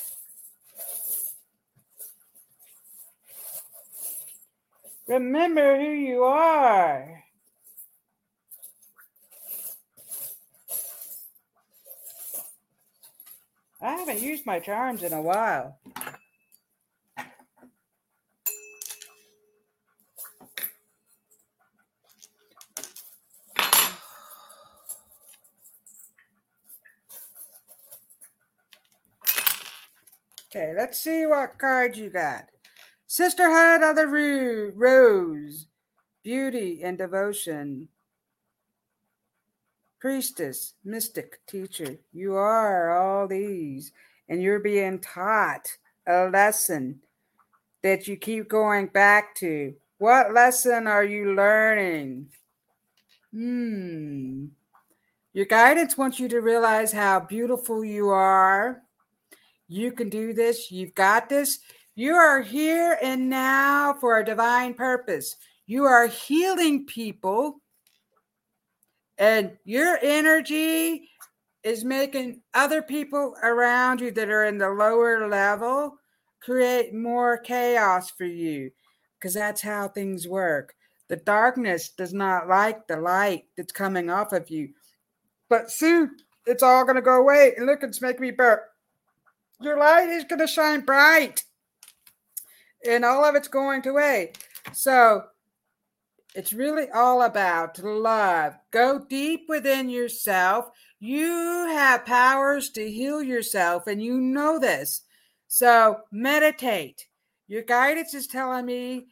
Remember 5.12 5.78
who 5.78 5.91
you 5.91 6.24
are. 6.24 7.21
I 13.82 13.91
haven't 13.91 14.21
used 14.21 14.45
my 14.45 14.60
charms 14.62 15.04
in 15.04 15.12
a 15.12 15.21
while. 15.21 15.78
Okay, 30.47 30.74
let's 30.78 31.02
see 31.02 31.26
what 31.26 31.58
card 31.58 31.97
you 31.97 32.10
got. 32.10 32.45
Sisterhood 33.13 33.84
of 33.84 33.97
the 33.97 34.71
Rose, 34.74 35.67
Beauty 36.24 36.80
and 36.82 36.97
Devotion. 36.97 37.89
priestess, 40.00 40.76
mystic, 40.86 41.45
teacher. 41.45 41.97
You 42.13 42.36
are 42.36 42.97
all 42.97 43.28
these, 43.28 43.91
and 44.30 44.41
you're 44.41 44.62
being 44.62 45.00
taught 45.00 45.78
a 46.08 46.30
lesson 46.30 47.02
that 47.84 48.08
you 48.08 48.15
keep 48.15 48.47
going 48.47 48.88
back 48.88 49.36
to. 49.36 49.76
What 49.97 50.34
lesson 50.34 50.88
are 50.88 51.04
you 51.04 51.36
learning? 51.36 52.30
Hmm. 53.34 54.45
Your 55.34 55.47
guidance 55.47 55.97
wants 55.97 56.17
you 56.17 56.30
to 56.30 56.39
realize 56.39 56.93
how 56.93 57.19
beautiful 57.19 57.84
you 57.84 58.08
are. 58.08 58.84
You 59.67 59.91
can 59.91 60.08
do 60.08 60.32
this. 60.32 60.71
You've 60.71 60.95
got 60.95 61.28
this. 61.28 61.60
You 61.95 62.13
are 62.13 62.41
here 62.41 62.97
and 63.01 63.30
now 63.30 63.93
for 63.93 64.19
a 64.19 64.25
divine 64.25 64.73
purpose. 64.73 65.36
You 65.67 65.84
are 65.86 66.08
healing 66.08 66.86
people, 66.86 67.62
and 69.17 69.58
your 69.65 69.99
energy 70.01 71.10
is 71.63 71.84
making 71.84 72.41
other 72.54 72.82
people 72.82 73.36
around 73.43 74.01
you 74.01 74.12
that 74.12 74.30
are 74.30 74.45
in 74.45 74.58
the 74.58 74.69
lower 74.69 75.27
level 75.30 75.97
create 76.41 76.93
more 76.93 77.38
chaos 77.38 78.10
for 78.10 78.25
you 78.25 78.71
because 79.19 79.34
that's 79.34 79.62
how 79.62 79.88
things 79.88 80.27
work. 80.27 80.73
The 81.08 81.17
darkness 81.17 81.89
does 81.89 82.13
not 82.13 82.47
like 82.47 82.88
the 82.88 82.97
light 82.97 83.45
that's 83.56 83.71
coming 83.71 84.10
off 84.10 84.34
of 84.34 84.49
you. 84.49 84.69
But 85.49 85.69
soon 85.69 86.15
it's 86.45 86.63
all 86.63 86.84
going 86.84 86.95
to 86.95 87.01
go 87.01 87.19
away. 87.19 87.54
And 87.56 87.65
look, 87.65 87.84
it's 87.84 88.01
making 88.01 88.21
me 88.21 88.32
burp. 88.32 88.63
Your 89.60 89.77
light 89.77 90.10
is 90.10 90.23
going 90.23 90.39
to 90.39 90.47
shine 90.47 90.82
bright. 90.82 91.43
And 92.88 93.06
all 93.06 93.24
of 93.24 93.36
it's 93.36 93.48
going 93.48 93.88
away. 93.88 94.34
So 94.74 95.24
it's 96.34 96.54
really 96.54 96.89
all 96.89 97.24
about 97.24 97.80
love. 97.80 98.56
Go 98.72 99.00
deep 99.00 99.46
within 99.48 99.89
yourself. 99.89 100.70
You 101.00 101.67
have 101.72 102.06
powers 102.06 102.70
to 102.72 102.89
heal 102.89 103.22
yourself, 103.22 103.88
and 103.88 104.02
you 104.02 104.17
know 104.20 104.60
this. 104.60 105.02
So 105.48 106.02
meditate. 106.12 107.08
Your 107.48 107.63
guidance 107.63 108.13
is 108.13 108.28
telling 108.28 108.65
me 108.65 109.08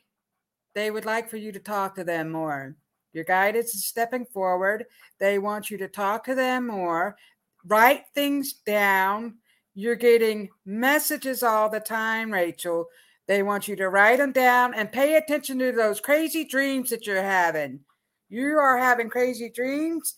they 0.76 0.92
would 0.92 1.06
like 1.06 1.30
for 1.30 1.38
you 1.38 1.52
to 1.52 1.60
talk 1.60 1.96
to 1.96 2.04
them 2.04 2.32
more. 2.32 2.76
Your 3.12 3.24
guidance 3.26 3.74
is 3.74 3.86
stepping 3.86 4.26
forward. 4.26 4.86
They 5.20 5.40
want 5.40 5.70
you 5.70 5.78
to 5.80 5.88
talk 5.88 6.24
to 6.26 6.36
them 6.36 6.68
more, 6.68 7.18
write 7.66 8.04
things 8.14 8.54
down. 8.54 9.40
You're 9.74 9.96
getting 9.96 10.50
messages 10.66 11.44
all 11.44 11.70
the 11.70 11.80
time, 11.80 12.32
Rachel. 12.32 12.88
They 13.30 13.44
want 13.44 13.68
you 13.68 13.76
to 13.76 13.90
write 13.90 14.18
them 14.18 14.32
down 14.32 14.74
and 14.74 14.92
pay 14.92 15.16
attention 15.16 15.60
to 15.60 15.72
those 15.72 16.00
crazy 16.00 16.46
dreams 16.46 16.90
that 16.90 17.06
you're 17.06 17.22
having. 17.22 17.82
You 18.28 18.58
are 18.58 18.76
having 18.76 19.08
crazy 19.08 19.52
dreams, 19.54 20.16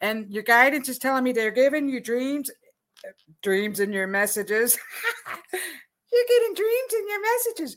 and 0.00 0.30
your 0.30 0.42
guidance 0.42 0.88
is 0.88 0.98
telling 0.98 1.22
me 1.22 1.32
they're 1.32 1.50
giving 1.50 1.86
you 1.86 2.00
dreams, 2.00 2.50
dreams 3.42 3.78
in 3.78 3.92
your 3.92 4.06
messages. 4.06 4.78
you're 5.52 6.24
getting 6.28 6.54
dreams 6.54 6.94
in 6.94 7.08
your 7.08 7.20
messages. 7.20 7.76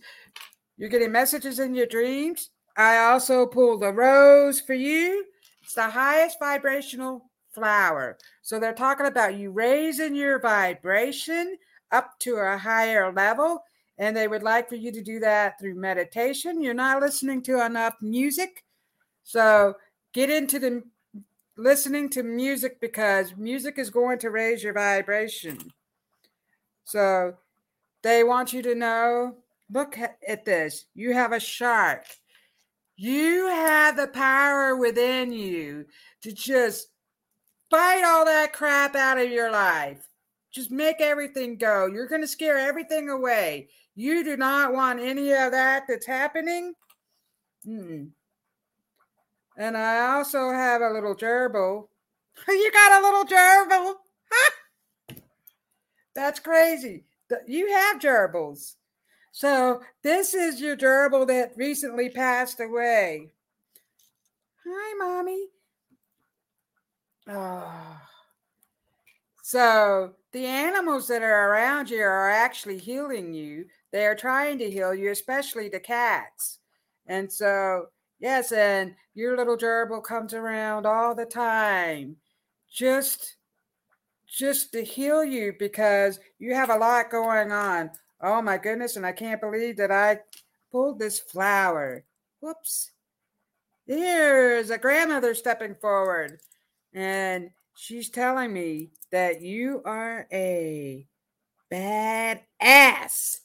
You're 0.78 0.90
getting 0.90 1.12
messages 1.12 1.60
in 1.60 1.76
your 1.76 1.88
dreams. 1.88 2.50
I 2.78 3.00
also 3.00 3.46
pulled 3.48 3.84
a 3.84 3.92
rose 3.92 4.62
for 4.62 4.76
you. 4.76 5.26
It's 5.62 5.74
the 5.74 5.90
highest 5.90 6.40
vibrational 6.40 7.30
flower. 7.52 8.18
So 8.44 8.62
they're 8.62 8.74
talking 8.74 9.08
about 9.08 9.36
you 9.36 9.52
raising 9.52 10.16
your 10.16 10.40
vibration 10.40 11.58
up 11.92 12.18
to 12.20 12.38
a 12.38 12.58
higher 12.58 13.12
level. 13.12 13.62
And 14.00 14.16
they 14.16 14.28
would 14.28 14.44
like 14.44 14.68
for 14.68 14.76
you 14.76 14.92
to 14.92 15.02
do 15.04 15.20
that 15.20 15.60
through 15.60 15.76
meditation. 15.76 16.64
You're 16.64 16.74
not 16.74 17.02
listening 17.02 17.44
to 17.44 17.64
enough 17.64 17.96
music. 18.02 18.64
So 19.24 19.76
get 20.14 20.30
into 20.30 20.58
the 20.58 20.84
listening 21.58 22.10
to 22.10 22.24
music 22.24 22.80
because 22.80 23.36
music 23.38 23.78
is 23.78 23.90
going 23.90 24.18
to 24.20 24.32
raise 24.32 24.64
your 24.64 24.74
vibration. 24.74 25.60
So 26.86 27.36
they 28.02 28.24
want 28.24 28.54
you 28.54 28.62
to 28.64 28.74
know 28.74 29.36
look 29.72 29.98
at 30.28 30.46
this. 30.46 30.86
You 30.96 31.14
have 31.14 31.32
a 31.32 31.40
shark. 31.40 32.06
You 32.96 33.48
have 33.48 33.96
the 33.96 34.08
power 34.08 34.76
within 34.76 35.32
you 35.32 35.86
to 36.24 36.32
just 36.32 36.88
fight 37.70 38.04
all 38.04 38.26
that 38.26 38.52
crap 38.52 38.96
out 38.96 39.20
of 39.20 39.30
your 39.30 39.52
life. 39.52 40.10
Just 40.52 40.72
make 40.72 41.00
everything 41.00 41.58
go. 41.58 41.86
You're 41.86 42.08
going 42.08 42.22
to 42.22 42.28
scare 42.28 42.58
everything 42.58 43.10
away. 43.10 43.70
You 44.00 44.24
do 44.24 44.38
not 44.38 44.72
want 44.72 45.02
any 45.02 45.34
of 45.34 45.52
that 45.52 45.84
that's 45.86 46.06
happening. 46.06 46.74
Mm-mm. 47.68 48.12
And 49.58 49.76
I 49.76 50.14
also 50.14 50.52
have 50.52 50.82
a 50.82 50.90
little 50.90 51.14
gerbil. 51.14 51.90
you 52.48 52.72
got 52.72 53.02
a 53.02 53.04
little 53.04 53.26
gerbil? 53.26 53.96
That's 56.16 56.40
crazy. 56.40 57.04
You 57.46 57.74
have 57.74 58.00
gerbils. 58.00 58.76
So 59.34 59.82
this 60.02 60.34
is 60.34 60.62
your 60.62 60.78
gerbil 60.78 61.28
that 61.28 61.52
recently 61.58 62.10
passed 62.10 62.62
away. 62.62 63.34
Hi, 64.66 64.94
mommy. 64.98 65.48
Oh. 67.28 67.98
So 69.42 70.14
the 70.32 70.46
animals 70.46 71.10
that 71.10 71.22
are 71.22 71.52
around 71.52 71.90
you 71.90 72.02
are 72.02 72.30
actually 72.30 72.78
healing 72.78 73.34
you. 73.34 73.66
They 73.92 74.06
are 74.06 74.16
trying 74.16 74.58
to 74.60 74.70
heal 74.70 74.94
you, 74.94 75.12
especially 75.12 75.70
the 75.70 75.80
cats. 75.80 76.60
And 77.08 77.32
so, 77.32 77.88
yes, 78.20 78.52
and 78.52 78.94
your 79.16 79.36
little 79.36 79.58
gerbil 79.58 80.04
comes 80.04 80.34
around 80.34 80.86
all 80.86 81.16
the 81.16 81.26
time. 81.26 82.16
Just 82.72 83.38
just 84.28 84.72
to 84.72 84.84
heal 84.84 85.24
you 85.24 85.54
because 85.58 86.20
you 86.38 86.54
have 86.54 86.70
a 86.70 86.78
lot 86.78 87.10
going 87.10 87.52
on. 87.52 87.90
Oh 88.22 88.42
my 88.42 88.58
goodness, 88.58 88.96
and 88.96 89.06
I 89.06 89.12
can't 89.12 89.42
believe 89.42 89.78
that 89.78 89.92
I 89.92 90.20
pulled 90.72 91.00
this 91.00 91.20
flower. 91.20 92.04
Whoops. 92.42 92.92
Here's 93.88 94.70
a 94.70 94.78
grandmother 94.78 95.34
stepping 95.34 95.74
forward, 95.74 96.40
and 96.94 97.50
she's 97.76 98.10
telling 98.10 98.54
me 98.54 98.92
that 99.12 99.42
you 99.42 99.82
are 99.84 100.28
a 100.32 101.08
bad 101.72 102.42
ass. 102.62 103.42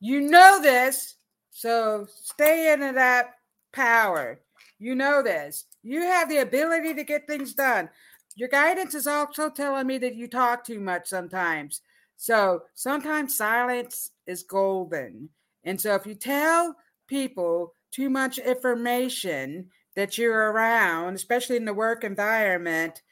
You 0.00 0.20
know 0.20 0.60
this, 0.60 1.16
so 1.50 2.06
stay 2.08 2.72
into 2.72 2.92
that 2.92 3.34
power. 3.72 4.40
You 4.78 4.94
know 4.94 5.22
this. 5.22 5.64
You 5.82 6.02
have 6.02 6.28
the 6.28 6.38
ability 6.38 6.94
to 6.94 7.04
get 7.04 7.26
things 7.26 7.54
done. 7.54 7.88
Your 8.34 8.48
guidance 8.48 8.94
is 8.94 9.06
also 9.06 9.48
telling 9.48 9.86
me 9.86 9.98
that 9.98 10.14
you 10.14 10.28
talk 10.28 10.64
too 10.64 10.80
much 10.80 11.06
sometimes. 11.06 11.80
So 12.16 12.62
sometimes 12.74 13.36
silence 13.36 14.10
is 14.26 14.42
golden. 14.42 15.30
And 15.64 15.80
so 15.80 15.94
if 15.94 16.06
you 16.06 16.14
tell 16.14 16.76
people 17.08 17.72
too 17.90 18.10
much 18.10 18.38
information 18.38 19.70
that 19.94 20.18
you're 20.18 20.52
around, 20.52 21.14
especially 21.14 21.56
in 21.56 21.64
the 21.64 21.72
work 21.72 22.04
environment, 22.04 23.02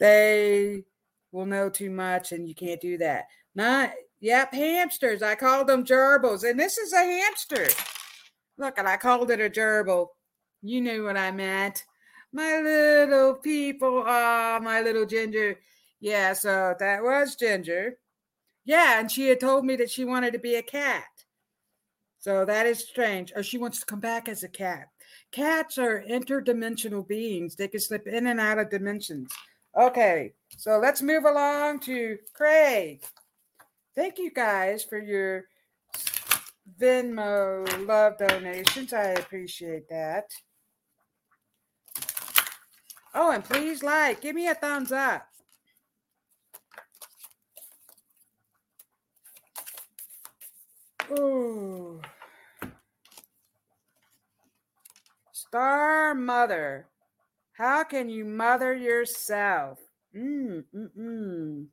they 0.00 0.82
will 1.30 1.46
know 1.46 1.70
too 1.70 1.90
much 1.90 2.32
and 2.32 2.48
you 2.48 2.54
can't 2.54 2.80
do 2.80 2.98
that. 2.98 3.26
Not, 3.54 3.92
yep, 4.22 4.54
hamsters. 4.54 5.22
I 5.22 5.34
called 5.34 5.66
them 5.66 5.84
gerbils. 5.84 6.48
And 6.48 6.58
this 6.58 6.78
is 6.78 6.94
a 6.94 7.04
hamster. 7.04 7.66
Look, 8.56 8.78
and 8.78 8.88
I 8.88 8.96
called 8.96 9.30
it 9.30 9.40
a 9.40 9.50
gerbil. 9.50 10.06
You 10.62 10.80
knew 10.80 11.04
what 11.04 11.18
I 11.18 11.30
meant. 11.30 11.84
My 12.32 12.60
little 12.60 13.34
people. 13.34 14.04
Ah, 14.06 14.56
oh, 14.56 14.64
my 14.64 14.80
little 14.80 15.04
ginger. 15.04 15.58
Yeah, 16.00 16.32
so 16.32 16.74
that 16.80 17.02
was 17.02 17.36
Ginger. 17.36 17.98
Yeah, 18.64 18.98
and 18.98 19.10
she 19.10 19.28
had 19.28 19.38
told 19.38 19.64
me 19.64 19.76
that 19.76 19.90
she 19.90 20.04
wanted 20.04 20.32
to 20.32 20.38
be 20.38 20.56
a 20.56 20.62
cat. 20.62 21.04
So 22.18 22.44
that 22.44 22.66
is 22.66 22.80
strange. 22.80 23.32
Or 23.36 23.42
she 23.42 23.58
wants 23.58 23.80
to 23.80 23.86
come 23.86 24.00
back 24.00 24.28
as 24.28 24.42
a 24.42 24.48
cat. 24.48 24.88
Cats 25.30 25.78
are 25.78 26.04
interdimensional 26.08 27.06
beings. 27.06 27.54
They 27.54 27.68
can 27.68 27.80
slip 27.80 28.06
in 28.06 28.26
and 28.26 28.40
out 28.40 28.58
of 28.58 28.70
dimensions. 28.70 29.32
Okay, 29.78 30.34
so 30.56 30.78
let's 30.78 31.02
move 31.02 31.24
along 31.24 31.80
to 31.80 32.18
Craig. 32.34 33.04
Thank 33.94 34.18
you 34.18 34.30
guys 34.30 34.84
for 34.84 34.98
your 34.98 35.44
Venmo 36.80 37.86
love 37.86 38.18
donations. 38.18 38.92
I 38.92 39.10
appreciate 39.10 39.88
that. 39.90 40.30
Oh, 43.14 43.30
and 43.32 43.44
please 43.44 43.82
like, 43.82 44.22
give 44.22 44.34
me 44.34 44.48
a 44.48 44.54
thumbs 44.54 44.92
up. 44.92 45.26
Ooh. 51.18 52.00
Star 55.32 56.14
mother. 56.14 56.86
How 57.52 57.84
can 57.84 58.08
you 58.08 58.24
mother 58.24 58.74
yourself? 58.74 59.78
Mm, 60.16 60.64
mm, 60.74 60.88
mm. 60.98 61.66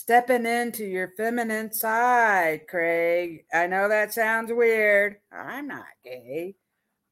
Stepping 0.00 0.46
into 0.46 0.84
your 0.84 1.08
feminine 1.16 1.72
side, 1.72 2.68
Craig. 2.68 3.44
I 3.52 3.66
know 3.66 3.88
that 3.88 4.14
sounds 4.14 4.52
weird. 4.52 5.16
I'm 5.32 5.66
not 5.66 5.86
gay, 6.04 6.54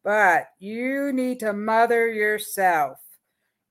but 0.05 0.51
you 0.61 1.13
need 1.13 1.41
to 1.41 1.53
mother 1.53 2.09
yourself. 2.09 2.99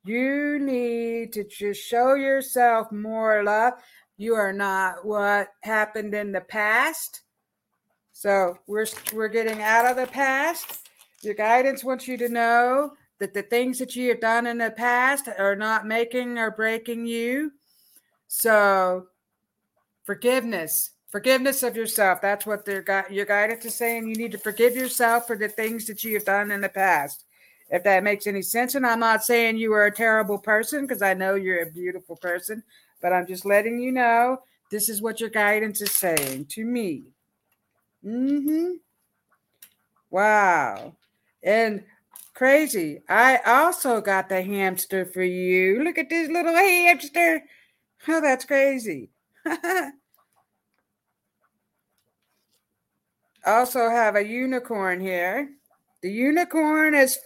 You 0.04 0.60
need 0.60 1.32
to 1.32 1.46
just 1.46 1.82
show 1.82 2.16
yourself 2.16 2.92
more 2.92 3.42
love. 3.42 3.76
You 4.18 4.36
are 4.36 4.52
not 4.52 5.06
what 5.06 5.48
happened 5.62 6.14
in 6.14 6.34
the 6.34 6.42
past. 6.42 7.22
So 8.12 8.58
we're 8.68 8.86
we're 9.14 9.30
getting 9.30 9.62
out 9.62 9.86
of 9.90 9.96
the 9.96 10.08
past. 10.08 10.90
Your 11.22 11.36
guidance 11.36 11.86
wants 11.86 12.06
you 12.06 12.18
to 12.18 12.28
know 12.28 12.92
that 13.20 13.34
the 13.34 13.44
things 13.44 13.80
that 13.80 13.96
you 13.96 14.10
have 14.10 14.20
done 14.20 14.46
in 14.46 14.58
the 14.58 14.72
past 14.72 15.30
are 15.40 15.56
not 15.56 15.88
making 15.88 16.38
or 16.38 16.52
breaking 16.52 17.06
you. 17.06 17.54
So 18.28 19.08
forgiveness, 20.04 20.92
forgiveness 21.08 21.64
of 21.64 21.76
yourself. 21.76 22.22
That's 22.22 22.46
what 22.46 22.66
their 22.66 22.84
your 23.10 23.26
guidance 23.26 23.66
is 23.66 23.76
saying. 23.76 24.08
You 24.08 24.16
need 24.16 24.32
to 24.32 24.38
forgive 24.38 24.76
yourself 24.76 25.28
for 25.28 25.38
the 25.38 25.50
things 25.50 25.86
that 25.88 26.04
you 26.04 26.14
have 26.14 26.26
done 26.26 26.52
in 26.52 26.62
the 26.62 26.70
past 26.70 27.26
if 27.70 27.84
that 27.84 28.04
makes 28.04 28.28
any 28.28 28.42
sense. 28.42 28.76
And 28.76 28.86
I'm 28.86 29.00
not 29.00 29.24
saying 29.24 29.58
you 29.58 29.74
are 29.74 29.86
a 29.86 29.96
terrible 29.96 30.38
person 30.38 30.82
because 30.82 31.02
I 31.02 31.14
know 31.14 31.36
you're 31.36 31.64
a 31.64 31.72
beautiful 31.72 32.16
person, 32.16 32.64
but 33.02 33.14
I'm 33.14 33.28
just 33.28 33.46
letting 33.46 33.80
you 33.80 33.92
know 33.92 34.40
this 34.72 34.90
is 34.90 35.02
what 35.02 35.20
your 35.20 35.30
guidance 35.30 35.82
is 35.82 35.92
saying 35.92 36.46
to 36.50 36.66
me. 36.66 37.04
Mm-hmm. 38.06 38.74
Wow. 40.12 40.96
And 41.44 41.84
crazy. 42.34 43.02
I 43.10 43.38
also 43.46 44.02
got 44.02 44.30
the 44.30 44.42
hamster 44.42 45.06
for 45.06 45.24
you. 45.24 45.84
Look 45.84 45.98
at 45.98 46.10
this 46.10 46.30
little 46.30 46.54
hamster. 46.54 47.44
Oh, 48.08 48.22
that's 48.22 48.46
crazy. 48.46 49.10
also 53.46 53.90
have 53.90 54.16
a 54.16 54.26
unicorn 54.26 55.00
here. 55.00 55.50
The 56.02 56.12
unicorn 56.12 56.96
is 56.96 57.18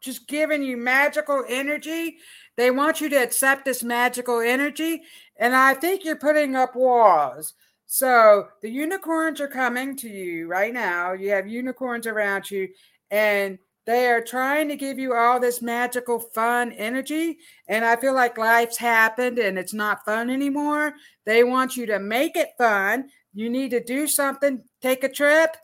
just 0.00 0.26
giving 0.28 0.62
you 0.62 0.76
magical 0.76 1.44
energy. 1.48 2.18
They 2.56 2.70
want 2.70 3.00
you 3.00 3.08
to 3.08 3.16
accept 3.16 3.64
this 3.64 3.82
magical 3.82 4.40
energy. 4.40 5.02
And 5.38 5.54
I 5.56 5.74
think 5.74 6.04
you're 6.04 6.16
putting 6.16 6.56
up 6.56 6.76
walls. 6.76 7.54
So 7.86 8.48
the 8.62 8.70
unicorns 8.70 9.40
are 9.40 9.48
coming 9.48 9.96
to 9.98 10.08
you 10.08 10.46
right 10.46 10.72
now. 10.72 11.12
You 11.12 11.30
have 11.30 11.46
unicorns 11.46 12.06
around 12.06 12.50
you, 12.50 12.68
and 13.10 13.58
they 13.86 14.06
are 14.06 14.22
trying 14.22 14.68
to 14.68 14.76
give 14.76 14.98
you 14.98 15.14
all 15.14 15.38
this 15.38 15.60
magical, 15.60 16.18
fun 16.18 16.72
energy. 16.72 17.38
And 17.68 17.84
I 17.84 17.96
feel 17.96 18.14
like 18.14 18.38
life's 18.38 18.78
happened 18.78 19.38
and 19.38 19.58
it's 19.58 19.74
not 19.74 20.04
fun 20.04 20.30
anymore. 20.30 20.94
They 21.26 21.44
want 21.44 21.76
you 21.76 21.84
to 21.86 21.98
make 21.98 22.36
it 22.36 22.50
fun. 22.56 23.10
You 23.34 23.50
need 23.50 23.70
to 23.70 23.82
do 23.82 24.06
something, 24.06 24.62
take 24.80 25.04
a 25.04 25.08
trip, 25.08 25.56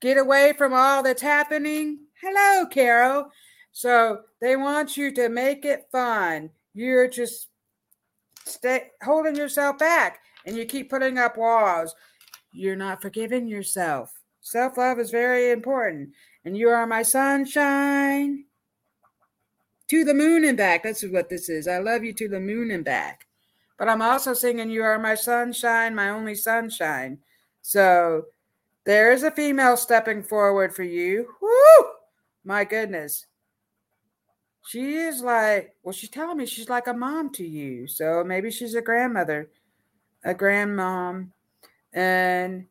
get 0.00 0.16
away 0.16 0.54
from 0.56 0.72
all 0.72 1.02
that's 1.02 1.22
happening, 1.22 2.06
Hello, 2.22 2.64
Carol. 2.66 3.30
So 3.72 4.22
they 4.40 4.56
want 4.56 4.96
you 4.96 5.12
to 5.12 5.28
make 5.28 5.66
it 5.66 5.86
fun. 5.92 6.50
You're 6.72 7.08
just 7.08 7.48
stay 8.44 8.88
holding 9.02 9.36
yourself 9.36 9.78
back 9.78 10.20
and 10.46 10.56
you 10.56 10.64
keep 10.64 10.88
putting 10.88 11.18
up 11.18 11.36
walls. 11.36 11.94
You're 12.52 12.76
not 12.76 13.02
forgiving 13.02 13.46
yourself. 13.46 14.10
Self 14.40 14.78
love 14.78 14.98
is 14.98 15.10
very 15.10 15.50
important. 15.50 16.10
And 16.46 16.56
you 16.56 16.68
are 16.68 16.86
my 16.86 17.02
sunshine 17.02 18.44
to 19.88 20.04
the 20.04 20.14
moon 20.14 20.44
and 20.44 20.56
back. 20.56 20.84
That's 20.84 21.02
what 21.02 21.28
this 21.28 21.48
is. 21.48 21.66
I 21.66 21.78
love 21.78 22.04
you 22.04 22.12
to 22.12 22.28
the 22.28 22.38
moon 22.38 22.70
and 22.70 22.84
back. 22.84 23.26
But 23.76 23.88
I'm 23.88 24.00
also 24.00 24.32
singing, 24.32 24.70
You 24.70 24.84
are 24.84 24.96
my 24.96 25.16
sunshine, 25.16 25.92
my 25.92 26.10
only 26.10 26.36
sunshine. 26.36 27.18
So 27.62 28.26
there 28.84 29.10
is 29.10 29.24
a 29.24 29.32
female 29.32 29.76
stepping 29.76 30.22
forward 30.22 30.72
for 30.72 30.84
you. 30.84 31.34
Woo! 31.42 31.88
My 32.44 32.62
goodness. 32.62 33.26
She 34.68 34.94
is 34.94 35.22
like, 35.22 35.74
well, 35.82 35.92
she's 35.92 36.10
telling 36.10 36.36
me 36.38 36.46
she's 36.46 36.68
like 36.68 36.86
a 36.86 36.94
mom 36.94 37.30
to 37.30 37.44
you. 37.44 37.88
So 37.88 38.22
maybe 38.24 38.52
she's 38.52 38.76
a 38.76 38.82
grandmother, 38.82 39.50
a 40.24 40.32
grandmom. 40.32 41.30
And 41.92 42.66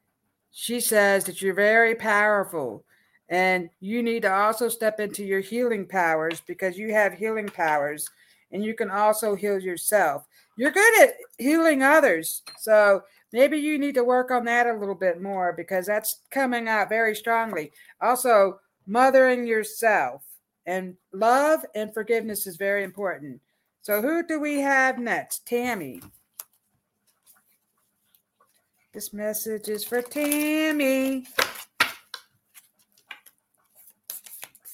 she 0.51 0.79
says 0.79 1.25
that 1.25 1.41
you're 1.41 1.53
very 1.53 1.93
powerful 1.93 2.85
and 3.29 3.69
you 3.79 4.03
need 4.03 4.21
to 4.21 4.31
also 4.31 4.69
step 4.69 4.99
into 4.99 5.23
your 5.23 5.39
healing 5.39 5.85
powers 5.85 6.41
because 6.45 6.77
you 6.77 6.93
have 6.93 7.13
healing 7.13 7.47
powers 7.47 8.07
and 8.51 8.63
you 8.63 8.73
can 8.73 8.91
also 8.91 9.35
heal 9.35 9.59
yourself. 9.59 10.27
You're 10.57 10.71
good 10.71 11.03
at 11.03 11.15
healing 11.37 11.83
others. 11.83 12.43
So 12.59 13.03
maybe 13.33 13.57
you 13.57 13.77
need 13.77 13.95
to 13.95 14.03
work 14.03 14.31
on 14.31 14.45
that 14.45 14.67
a 14.67 14.73
little 14.73 14.95
bit 14.95 15.21
more 15.21 15.53
because 15.53 15.85
that's 15.85 16.21
coming 16.29 16.67
out 16.67 16.89
very 16.89 17.15
strongly. 17.15 17.71
Also, 18.01 18.59
mothering 18.87 19.45
yourself. 19.45 20.23
And 20.67 20.95
love 21.11 21.63
and 21.75 21.93
forgiveness 21.93 22.47
is 22.47 22.57
very 22.57 22.83
important. 22.83 23.39
So, 23.81 24.01
who 24.01 24.25
do 24.25 24.39
we 24.39 24.61
have 24.61 24.97
next? 24.97 25.45
Tammy. 25.45 26.01
This 28.93 29.13
message 29.13 29.67
is 29.67 29.83
for 29.83 30.01
Tammy. 30.01 31.27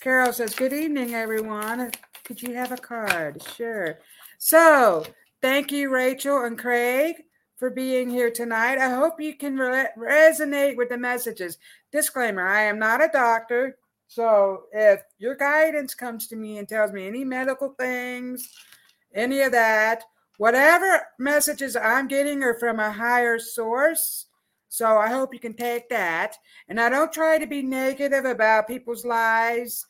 Carol 0.02 0.34
says, 0.34 0.56
Good 0.56 0.74
evening, 0.74 1.14
everyone. 1.14 1.92
Could 2.24 2.42
you 2.42 2.56
have 2.56 2.72
a 2.72 2.78
card? 2.78 3.44
Sure. 3.56 4.00
So, 4.40 5.06
thank 5.44 5.72
you, 5.72 5.92
Rachel 5.92 6.44
and 6.46 6.58
Craig, 6.58 7.18
for 7.58 7.70
being 7.70 8.10
here 8.10 8.32
tonight. 8.32 8.80
I 8.80 8.90
hope 8.90 9.22
you 9.22 9.36
can 9.36 9.58
re- 9.58 9.90
resonate 9.96 10.76
with 10.76 10.90
the 10.90 10.98
messages. 10.98 11.60
Disclaimer 11.92 12.48
I 12.48 12.64
am 12.64 12.80
not 12.80 13.04
a 13.04 13.12
doctor. 13.14 13.78
So 14.08 14.64
if 14.74 15.04
your 15.20 15.36
guidance 15.36 15.94
comes 15.94 16.28
to 16.30 16.36
me 16.36 16.58
and 16.58 16.68
tells 16.68 16.92
me 16.92 17.08
any 17.08 17.24
medical 17.24 17.76
things, 17.80 18.50
any 19.14 19.42
of 19.42 19.52
that, 19.52 20.04
whatever 20.38 21.02
messages 21.20 21.76
I'm 21.76 22.08
getting 22.08 22.42
are 22.42 22.58
from 22.58 22.80
a 22.80 22.92
higher 22.92 23.38
source. 23.38 24.26
So 24.68 24.98
I 24.98 25.10
hope 25.10 25.32
you 25.32 25.40
can 25.40 25.54
take 25.54 25.90
that. 25.90 26.38
And 26.70 26.82
I 26.82 26.90
don't 26.90 27.14
try 27.14 27.38
to 27.38 27.46
be 27.46 27.62
negative 27.62 28.26
about 28.26 28.68
people's 28.68 29.06
lives. 29.06 29.86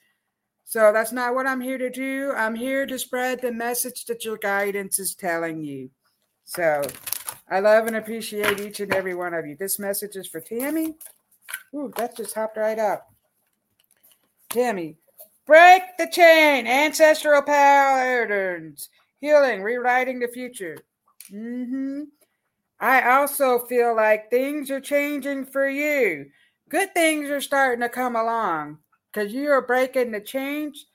So 0.72 0.94
that's 0.94 1.12
not 1.12 1.36
what 1.36 1.48
I'm 1.48 1.60
here 1.60 1.78
to 1.78 1.90
do. 1.90 2.32
I'm 2.32 2.56
here 2.56 2.86
to 2.86 2.98
spread 2.98 3.42
the 3.42 3.52
message 3.52 4.06
that 4.06 4.24
your 4.24 4.38
guidance 4.38 5.00
is 5.00 5.14
telling 5.14 5.62
you. 5.62 5.90
So 6.46 6.82
I 7.50 7.60
love 7.60 7.88
and 7.88 7.98
appreciate 7.98 8.62
each 8.62 8.80
and 8.80 8.94
every 8.94 9.14
one 9.14 9.34
of 9.34 9.46
you. 9.46 9.58
This 9.58 9.80
message 9.80 10.16
is 10.16 10.28
for 10.28 10.40
Tammy. 10.40 10.96
Ooh, 11.76 11.92
that 11.98 12.16
just 12.16 12.34
hopped 12.34 12.56
right 12.56 12.80
up. 12.80 13.12
Tammy, 14.48 14.96
break 15.46 15.82
the 15.98 16.08
chain, 16.08 16.66
ancestral 16.66 17.42
patterns, 17.42 18.88
healing, 19.20 19.64
rewriting 19.64 20.22
the 20.22 20.30
future. 20.30 20.78
Mm-hmm. 21.30 22.04
I 22.80 23.18
also 23.18 23.60
feel 23.66 23.94
like 23.94 24.30
things 24.30 24.72
are 24.72 24.80
changing 24.80 25.48
for 25.48 25.68
you. 25.68 26.28
Good 26.70 26.94
things 26.94 27.30
are 27.30 27.42
starting 27.42 27.82
to 27.82 27.90
come 27.90 28.16
along 28.16 28.78
because 29.12 29.34
you 29.34 29.50
are 29.50 29.62
breaking 29.62 30.12
the 30.12 30.22
change, 30.22 30.86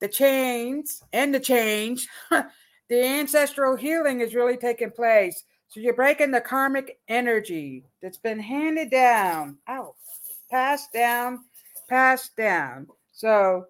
the 0.00 0.08
chains, 0.08 1.02
and 1.12 1.34
the 1.34 1.40
change. 1.40 2.08
the 2.30 3.04
ancestral 3.04 3.76
healing 3.76 4.20
is 4.20 4.34
really 4.34 4.56
taking 4.56 4.90
place. 4.90 5.44
So 5.68 5.80
you're 5.80 5.94
breaking 5.94 6.30
the 6.30 6.40
karmic 6.40 6.98
energy 7.08 7.84
that's 8.02 8.18
been 8.18 8.38
handed 8.38 8.90
down, 8.90 9.58
out, 9.68 9.94
passed 10.50 10.92
down 10.92 11.40
passed 11.88 12.36
down. 12.36 12.86
So 13.12 13.66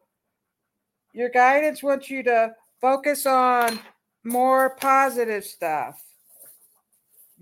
your 1.13 1.29
guidance 1.29 1.83
wants 1.83 2.11
you 2.11 2.23
to 2.25 2.55
focus 2.81 3.27
on 3.27 3.79
more 4.25 4.77
positive 4.77 5.45
stuff. 5.45 6.03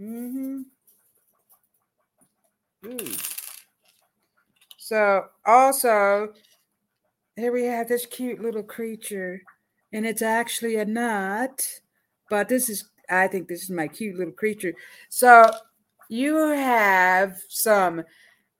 Mm-hmm. 0.01 0.62
Ooh. 2.87 3.34
So 4.94 5.24
also, 5.44 6.33
here 7.35 7.50
we 7.50 7.64
have 7.64 7.88
this 7.88 8.07
cute 8.07 8.40
little 8.40 8.62
creature, 8.62 9.42
and 9.92 10.07
it's 10.07 10.22
actually 10.22 10.76
a 10.76 10.85
nut, 10.85 11.66
but 12.30 12.48
this 12.48 12.68
is 12.68 12.90
I 13.11 13.26
think 13.26 13.48
this 13.48 13.64
is 13.64 13.70
my 13.70 13.88
cute 13.88 14.16
little 14.16 14.33
creature. 14.33 14.72
So 15.09 15.50
you 16.09 16.37
have 16.37 17.42
some 17.49 18.05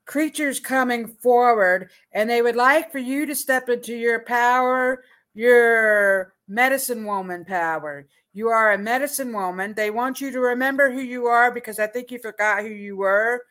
creatures 0.03 0.59
coming 0.59 1.07
forward 1.07 1.89
and 2.11 2.29
they 2.29 2.41
would 2.41 2.57
like 2.57 2.91
for 2.91 2.99
you 2.99 3.25
to 3.27 3.33
step 3.33 3.69
into 3.69 3.95
your 3.95 4.19
power, 4.25 5.05
your 5.35 6.33
medicine 6.49 7.05
woman 7.05 7.45
power. 7.45 8.07
You 8.33 8.49
are 8.49 8.73
a 8.73 8.77
medicine 8.77 9.31
woman. 9.31 9.73
They 9.73 9.89
want 9.89 10.19
you 10.19 10.31
to 10.31 10.39
remember 10.41 10.91
who 10.91 10.99
you 10.99 11.27
are 11.27 11.49
because 11.49 11.79
I 11.79 11.87
think 11.87 12.11
you 12.11 12.19
forgot 12.19 12.61
who 12.61 12.67
you 12.67 12.97
were. 12.97 13.41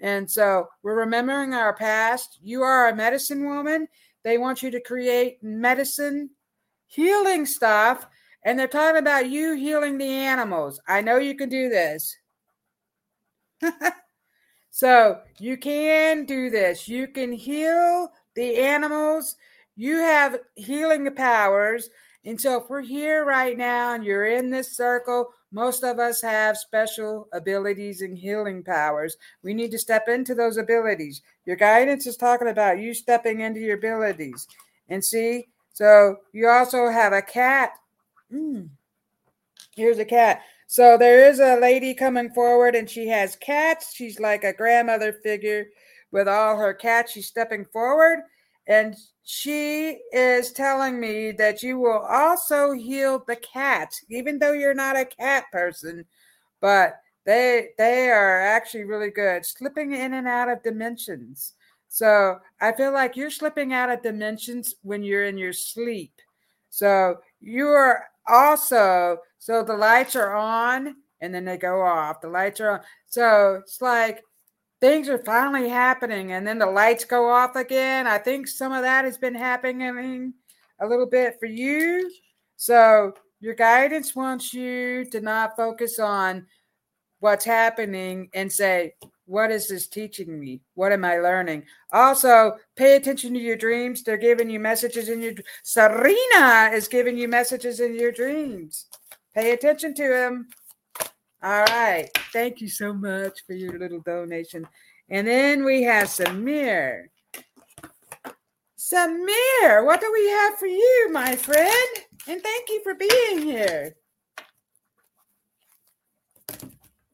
And 0.00 0.30
so 0.30 0.68
we're 0.82 0.98
remembering 0.98 1.54
our 1.54 1.74
past. 1.74 2.38
You 2.42 2.62
are 2.62 2.88
a 2.88 2.96
medicine 2.96 3.46
woman. 3.46 3.88
They 4.24 4.38
want 4.38 4.62
you 4.62 4.70
to 4.70 4.80
create 4.80 5.42
medicine, 5.42 6.30
healing 6.86 7.46
stuff. 7.46 8.06
And 8.44 8.58
they're 8.58 8.68
talking 8.68 8.98
about 8.98 9.28
you 9.28 9.54
healing 9.54 9.98
the 9.98 10.08
animals. 10.08 10.80
I 10.86 11.00
know 11.00 11.18
you 11.18 11.34
can 11.34 11.48
do 11.48 11.68
this. 11.68 12.16
So 14.78 15.18
you 15.40 15.56
can 15.56 16.24
do 16.24 16.50
this. 16.50 16.86
You 16.86 17.08
can 17.08 17.32
heal 17.32 18.12
the 18.36 18.58
animals. 18.58 19.34
You 19.74 19.96
have 19.96 20.38
healing 20.54 21.12
powers, 21.16 21.90
And 22.24 22.40
so, 22.40 22.62
if 22.62 22.70
we're 22.70 22.82
here 22.82 23.24
right 23.24 23.58
now 23.58 23.94
and 23.94 24.04
you're 24.04 24.26
in 24.26 24.50
this 24.50 24.76
circle, 24.76 25.30
most 25.50 25.82
of 25.82 25.98
us 25.98 26.20
have 26.20 26.58
special 26.58 27.28
abilities 27.32 28.02
and 28.02 28.16
healing 28.16 28.62
powers. 28.62 29.16
We 29.42 29.54
need 29.54 29.70
to 29.70 29.78
step 29.78 30.08
into 30.08 30.34
those 30.34 30.58
abilities. 30.58 31.22
Your 31.46 31.56
guidance 31.56 32.06
is 32.06 32.16
talking 32.16 32.48
about 32.48 32.78
you 32.78 32.92
stepping 32.92 33.40
into 33.40 33.60
your 33.60 33.78
abilities. 33.78 34.46
And 34.88 35.02
see, 35.02 35.48
so 35.72 36.16
you 36.32 36.48
also 36.48 36.88
have 36.88 37.12
a 37.12 37.22
cat. 37.22 37.72
Mm. 38.32 38.68
Here's 39.74 39.98
a 39.98 40.04
cat. 40.04 40.42
So 40.66 40.98
there 40.98 41.30
is 41.30 41.40
a 41.40 41.58
lady 41.58 41.94
coming 41.94 42.30
forward 42.30 42.74
and 42.74 42.88
she 42.88 43.08
has 43.08 43.36
cats. 43.36 43.94
She's 43.94 44.20
like 44.20 44.44
a 44.44 44.52
grandmother 44.52 45.14
figure 45.22 45.68
with 46.10 46.28
all 46.28 46.58
her 46.58 46.74
cats. 46.74 47.12
She's 47.12 47.26
stepping 47.26 47.64
forward 47.64 48.20
and 48.66 48.94
she 49.30 50.00
is 50.10 50.52
telling 50.52 50.98
me 50.98 51.32
that 51.32 51.62
you 51.62 51.78
will 51.78 51.98
also 51.98 52.72
heal 52.72 53.22
the 53.26 53.36
cats, 53.36 54.02
even 54.08 54.38
though 54.38 54.54
you're 54.54 54.72
not 54.72 54.96
a 54.96 55.04
cat 55.04 55.44
person, 55.52 56.06
but 56.62 56.94
they 57.26 57.68
they 57.76 58.08
are 58.08 58.40
actually 58.40 58.84
really 58.84 59.10
good, 59.10 59.44
slipping 59.44 59.92
in 59.92 60.14
and 60.14 60.26
out 60.26 60.48
of 60.48 60.62
dimensions. 60.62 61.52
So 61.88 62.38
I 62.62 62.72
feel 62.72 62.90
like 62.94 63.16
you're 63.16 63.28
slipping 63.28 63.74
out 63.74 63.90
of 63.90 64.00
dimensions 64.00 64.76
when 64.80 65.02
you're 65.02 65.26
in 65.26 65.36
your 65.36 65.52
sleep. 65.52 66.14
So 66.70 67.16
you 67.38 67.66
are 67.66 68.06
also 68.26 69.18
so 69.38 69.62
the 69.62 69.76
lights 69.76 70.16
are 70.16 70.34
on 70.36 70.96
and 71.20 71.34
then 71.34 71.44
they 71.44 71.58
go 71.58 71.82
off. 71.82 72.22
The 72.22 72.30
lights 72.30 72.62
are 72.62 72.70
on. 72.70 72.80
So 73.08 73.60
it's 73.62 73.82
like 73.82 74.24
things 74.80 75.08
are 75.08 75.18
finally 75.18 75.68
happening 75.68 76.32
and 76.32 76.46
then 76.46 76.58
the 76.58 76.66
lights 76.66 77.04
go 77.04 77.28
off 77.28 77.56
again. 77.56 78.06
I 78.06 78.18
think 78.18 78.46
some 78.46 78.72
of 78.72 78.82
that 78.82 79.04
has 79.04 79.18
been 79.18 79.34
happening 79.34 80.34
a 80.80 80.86
little 80.86 81.06
bit 81.06 81.36
for 81.40 81.46
you. 81.46 82.10
So 82.56 83.14
your 83.40 83.54
guidance 83.54 84.14
wants 84.14 84.52
you 84.54 85.04
to 85.06 85.20
not 85.20 85.56
focus 85.56 85.98
on 85.98 86.46
what's 87.20 87.44
happening 87.44 88.30
and 88.34 88.52
say, 88.52 88.94
what 89.26 89.50
is 89.50 89.68
this 89.68 89.88
teaching 89.88 90.40
me? 90.40 90.60
What 90.74 90.92
am 90.92 91.04
I 91.04 91.18
learning? 91.18 91.64
Also, 91.92 92.56
pay 92.76 92.96
attention 92.96 93.34
to 93.34 93.40
your 93.40 93.56
dreams. 93.56 94.02
They're 94.02 94.16
giving 94.16 94.48
you 94.48 94.58
messages 94.58 95.08
in 95.10 95.20
your 95.20 95.34
Serena 95.64 96.70
is 96.72 96.88
giving 96.88 97.18
you 97.18 97.28
messages 97.28 97.80
in 97.80 97.94
your 97.94 98.10
dreams. 98.10 98.86
Pay 99.34 99.52
attention 99.52 99.92
to 99.94 100.08
them. 100.08 100.48
All 101.42 101.64
right. 101.64 102.10
Thank 102.32 102.60
you 102.60 102.68
so 102.68 102.92
much 102.92 103.46
for 103.46 103.52
your 103.52 103.78
little 103.78 104.00
donation. 104.00 104.66
And 105.08 105.26
then 105.26 105.64
we 105.64 105.82
have 105.84 106.08
Samir. 106.08 107.04
Samir, 108.76 109.84
what 109.84 110.00
do 110.00 110.10
we 110.12 110.28
have 110.28 110.58
for 110.58 110.66
you, 110.66 111.08
my 111.12 111.36
friend? 111.36 111.88
And 112.26 112.42
thank 112.42 112.68
you 112.68 112.82
for 112.82 112.94
being 112.94 113.42
here. 113.42 113.94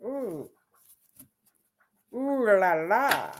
Ooh. 0.02 0.50
Ooh 2.14 2.58
la 2.60 2.72
la. 2.74 3.30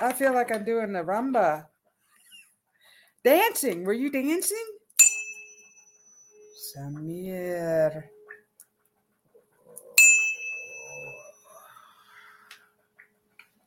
I 0.00 0.12
feel 0.12 0.34
like 0.34 0.52
I'm 0.52 0.64
doing 0.64 0.92
the 0.92 1.00
rumba. 1.00 1.66
Dancing. 3.24 3.84
Were 3.84 3.92
you 3.92 4.10
dancing? 4.10 4.64
Samir. 6.76 8.04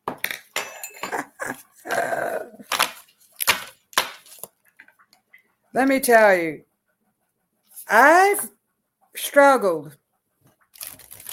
Let 5.74 5.88
me 5.88 6.00
tell 6.00 6.36
you, 6.36 6.62
I've 7.90 8.52
struggled 9.16 9.98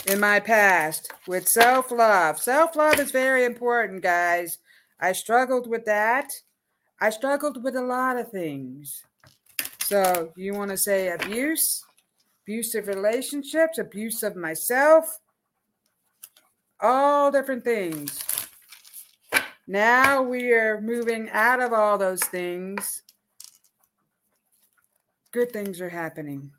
in 0.06 0.20
my 0.20 0.40
past 0.40 1.12
with 1.26 1.48
self 1.48 1.90
love. 1.90 2.38
Self 2.38 2.76
love 2.76 2.98
is 2.98 3.12
very 3.12 3.44
important, 3.44 4.02
guys. 4.02 4.58
I 5.00 5.12
struggled 5.12 5.68
with 5.68 5.84
that. 5.86 6.30
I 7.00 7.10
struggled 7.10 7.64
with 7.64 7.76
a 7.76 7.82
lot 7.82 8.18
of 8.18 8.30
things. 8.30 9.02
So, 9.92 10.32
you 10.36 10.54
want 10.54 10.70
to 10.70 10.76
say 10.78 11.10
abuse, 11.10 11.84
abusive 12.44 12.86
relationships, 12.86 13.76
abuse 13.76 14.22
of 14.22 14.36
myself, 14.36 15.18
all 16.80 17.30
different 17.30 17.62
things. 17.62 18.24
Now 19.66 20.22
we 20.22 20.50
are 20.52 20.80
moving 20.80 21.28
out 21.28 21.60
of 21.60 21.74
all 21.74 21.98
those 21.98 22.22
things. 22.22 23.02
Good 25.30 25.52
things 25.52 25.78
are 25.82 25.90
happening. 25.90 26.50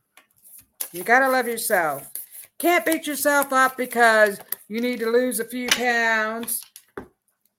You 0.92 1.02
got 1.02 1.22
to 1.22 1.30
love 1.30 1.48
yourself. 1.48 2.12
Can't 2.60 2.86
beat 2.86 3.08
yourself 3.08 3.52
up 3.52 3.78
because 3.78 4.40
you 4.68 4.80
need 4.80 5.00
to 5.00 5.10
lose 5.10 5.40
a 5.40 5.46
few 5.46 5.70
pounds. 5.70 6.62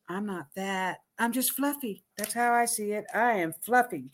I'm 0.08 0.24
not 0.24 0.46
that. 0.54 0.98
I'm 1.18 1.32
just 1.32 1.50
fluffy. 1.50 2.04
That's 2.16 2.32
how 2.32 2.52
I 2.52 2.66
see 2.66 2.92
it. 2.92 3.06
I 3.12 3.32
am 3.38 3.52
fluffy 3.52 4.12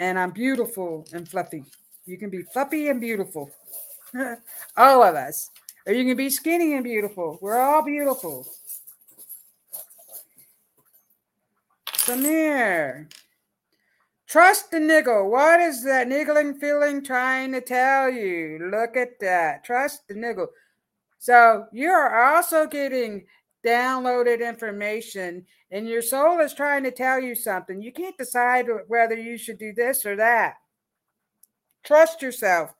and 0.00 0.18
I'm 0.18 0.30
beautiful 0.30 1.06
and 1.12 1.28
fluffy. 1.28 1.62
You 2.06 2.16
can 2.16 2.30
be 2.30 2.42
fluffy 2.42 2.88
and 2.88 3.00
beautiful. 3.00 3.50
all 4.76 5.02
of 5.02 5.14
us. 5.14 5.50
Or 5.86 5.92
you 5.92 6.04
can 6.04 6.16
be 6.16 6.30
skinny 6.30 6.74
and 6.74 6.82
beautiful. 6.82 7.38
We're 7.40 7.60
all 7.60 7.84
beautiful. 7.84 8.48
Samir. 11.92 13.12
Trust 14.26 14.70
the 14.70 14.80
niggle. 14.80 15.30
What 15.30 15.60
is 15.60 15.84
that 15.84 16.08
niggling 16.08 16.54
feeling 16.54 17.04
trying 17.04 17.52
to 17.52 17.60
tell 17.60 18.10
you? 18.10 18.70
Look 18.72 18.96
at 18.96 19.20
that. 19.20 19.64
Trust 19.64 20.08
the 20.08 20.14
niggle. 20.14 20.48
So 21.18 21.66
you're 21.72 22.24
also 22.24 22.66
getting 22.66 23.26
downloaded 23.64 24.40
information 24.46 25.44
and 25.70 25.88
your 25.88 26.02
soul 26.02 26.40
is 26.40 26.52
trying 26.52 26.82
to 26.84 26.90
tell 26.90 27.20
you 27.20 27.34
something. 27.34 27.80
You 27.80 27.92
can't 27.92 28.18
decide 28.18 28.66
whether 28.88 29.16
you 29.16 29.38
should 29.38 29.58
do 29.58 29.72
this 29.72 30.04
or 30.04 30.16
that. 30.16 30.54
Trust 31.84 32.22
yourself. 32.22 32.74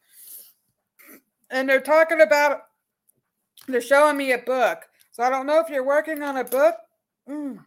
And 1.51 1.69
they're 1.69 1.81
talking 1.81 2.21
about, 2.21 2.63
they're 3.69 3.81
showing 3.81 4.17
me 4.17 4.33
a 4.33 4.39
book. 4.39 4.79
So 5.13 5.23
I 5.23 5.31
don't 5.31 5.47
know 5.47 5.61
if 5.61 5.69
you're 5.69 5.85
working 5.85 6.23
on 6.23 6.37
a 6.37 6.45
book, 6.45 6.77
mm. 7.29 7.59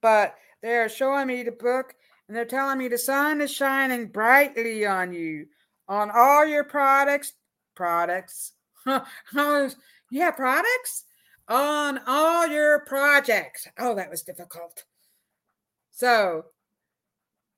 but 0.00 0.34
they're 0.62 0.88
showing 0.88 1.26
me 1.26 1.42
the 1.42 1.52
book 1.52 1.94
and 2.28 2.36
they're 2.36 2.44
telling 2.44 2.78
me 2.78 2.88
the 2.88 2.98
sun 2.98 3.40
is 3.40 3.52
shining 3.52 4.08
brightly 4.08 4.86
on 4.86 5.12
you, 5.12 5.46
on 5.88 6.10
all 6.10 6.46
your 6.46 6.64
products. 6.64 7.34
Products. 7.74 8.52
yeah, 8.86 10.30
products? 10.30 11.04
On 11.48 12.00
all 12.06 12.46
your 12.46 12.80
projects. 12.86 13.68
Oh, 13.78 13.94
that 13.94 14.10
was 14.10 14.22
difficult. 14.22 14.84
So, 15.90 16.46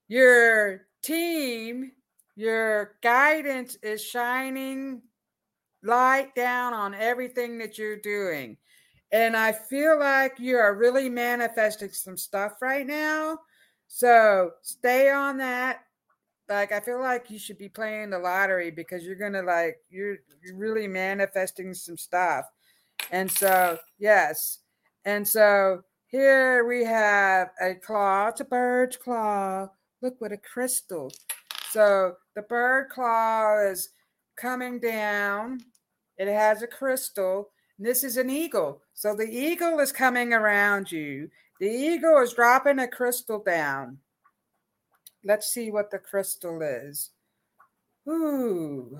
your 0.08 0.86
team, 1.02 1.92
your 2.34 2.96
guidance 3.02 3.76
is 3.82 4.04
shining 4.04 5.02
light 5.82 6.34
down 6.34 6.74
on 6.74 6.94
everything 6.94 7.58
that 7.58 7.78
you're 7.78 8.00
doing. 8.00 8.56
And 9.12 9.36
I 9.36 9.52
feel 9.52 9.98
like 9.98 10.38
you 10.38 10.56
are 10.56 10.74
really 10.74 11.08
manifesting 11.08 11.90
some 11.90 12.16
stuff 12.16 12.60
right 12.60 12.86
now. 12.86 13.38
So 13.86 14.50
stay 14.62 15.10
on 15.10 15.38
that. 15.38 15.80
Like 16.48 16.72
I 16.72 16.80
feel 16.80 17.00
like 17.00 17.30
you 17.30 17.38
should 17.38 17.58
be 17.58 17.68
playing 17.68 18.10
the 18.10 18.18
lottery 18.18 18.70
because 18.70 19.04
you're 19.04 19.16
gonna 19.16 19.42
like 19.42 19.76
you're 19.90 20.16
you're 20.42 20.56
really 20.56 20.86
manifesting 20.86 21.72
some 21.74 21.96
stuff. 21.96 22.44
And 23.10 23.30
so 23.30 23.78
yes. 23.98 24.60
And 25.04 25.26
so 25.26 25.82
here 26.08 26.66
we 26.66 26.84
have 26.84 27.50
a 27.60 27.74
claw. 27.74 28.28
It's 28.28 28.40
a 28.40 28.44
bird's 28.44 28.96
claw. 28.96 29.68
Look 30.02 30.20
what 30.20 30.32
a 30.32 30.36
crystal. 30.36 31.12
So 31.70 32.14
the 32.34 32.42
bird 32.42 32.90
claw 32.90 33.60
is 33.60 33.90
coming 34.36 34.80
down. 34.80 35.60
It 36.18 36.28
has 36.28 36.62
a 36.62 36.66
crystal. 36.66 37.50
This 37.78 38.04
is 38.04 38.16
an 38.16 38.30
eagle. 38.30 38.82
So 38.94 39.14
the 39.14 39.28
eagle 39.28 39.80
is 39.80 39.92
coming 39.92 40.32
around 40.32 40.90
you. 40.90 41.30
The 41.60 41.68
eagle 41.68 42.18
is 42.18 42.32
dropping 42.32 42.78
a 42.78 42.88
crystal 42.88 43.42
down. 43.42 43.98
Let's 45.24 45.48
see 45.48 45.70
what 45.70 45.90
the 45.90 45.98
crystal 45.98 46.60
is. 46.62 47.10
Ooh. 48.08 48.98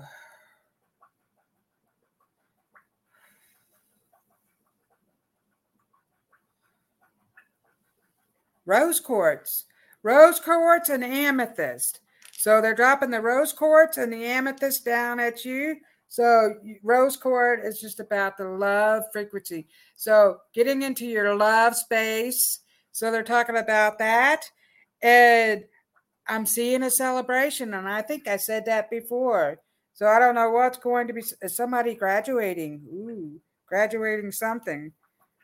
Rose 8.67 8.99
quartz. 8.99 9.63
Rose 10.03 10.39
quartz 10.39 10.89
and 10.89 11.03
amethyst. 11.03 12.01
So 12.33 12.61
they're 12.61 12.75
dropping 12.75 13.09
the 13.09 13.21
rose 13.21 13.53
quartz 13.53 13.97
and 13.97 14.13
the 14.13 14.25
amethyst 14.25 14.85
down 14.85 15.19
at 15.19 15.43
you. 15.43 15.77
So 16.09 16.55
rose 16.83 17.17
quartz 17.17 17.65
is 17.65 17.81
just 17.81 17.99
about 17.99 18.37
the 18.37 18.45
love 18.45 19.03
frequency. 19.11 19.67
So 19.95 20.37
getting 20.53 20.83
into 20.83 21.05
your 21.05 21.35
love 21.35 21.75
space. 21.75 22.59
So 22.91 23.09
they're 23.09 23.23
talking 23.23 23.57
about 23.57 23.97
that. 23.99 24.43
And 25.01 25.63
I'm 26.27 26.45
seeing 26.45 26.83
a 26.83 26.91
celebration, 26.91 27.73
and 27.73 27.87
I 27.87 28.01
think 28.01 28.27
I 28.27 28.35
said 28.37 28.65
that 28.65 28.89
before. 28.89 29.59
So 29.93 30.07
I 30.07 30.19
don't 30.19 30.35
know 30.35 30.49
what's 30.49 30.77
going 30.77 31.07
to 31.07 31.13
be. 31.13 31.21
Somebody 31.21 31.95
graduating? 31.95 32.81
Ooh, 32.91 33.39
graduating 33.65 34.31
something. 34.31 34.91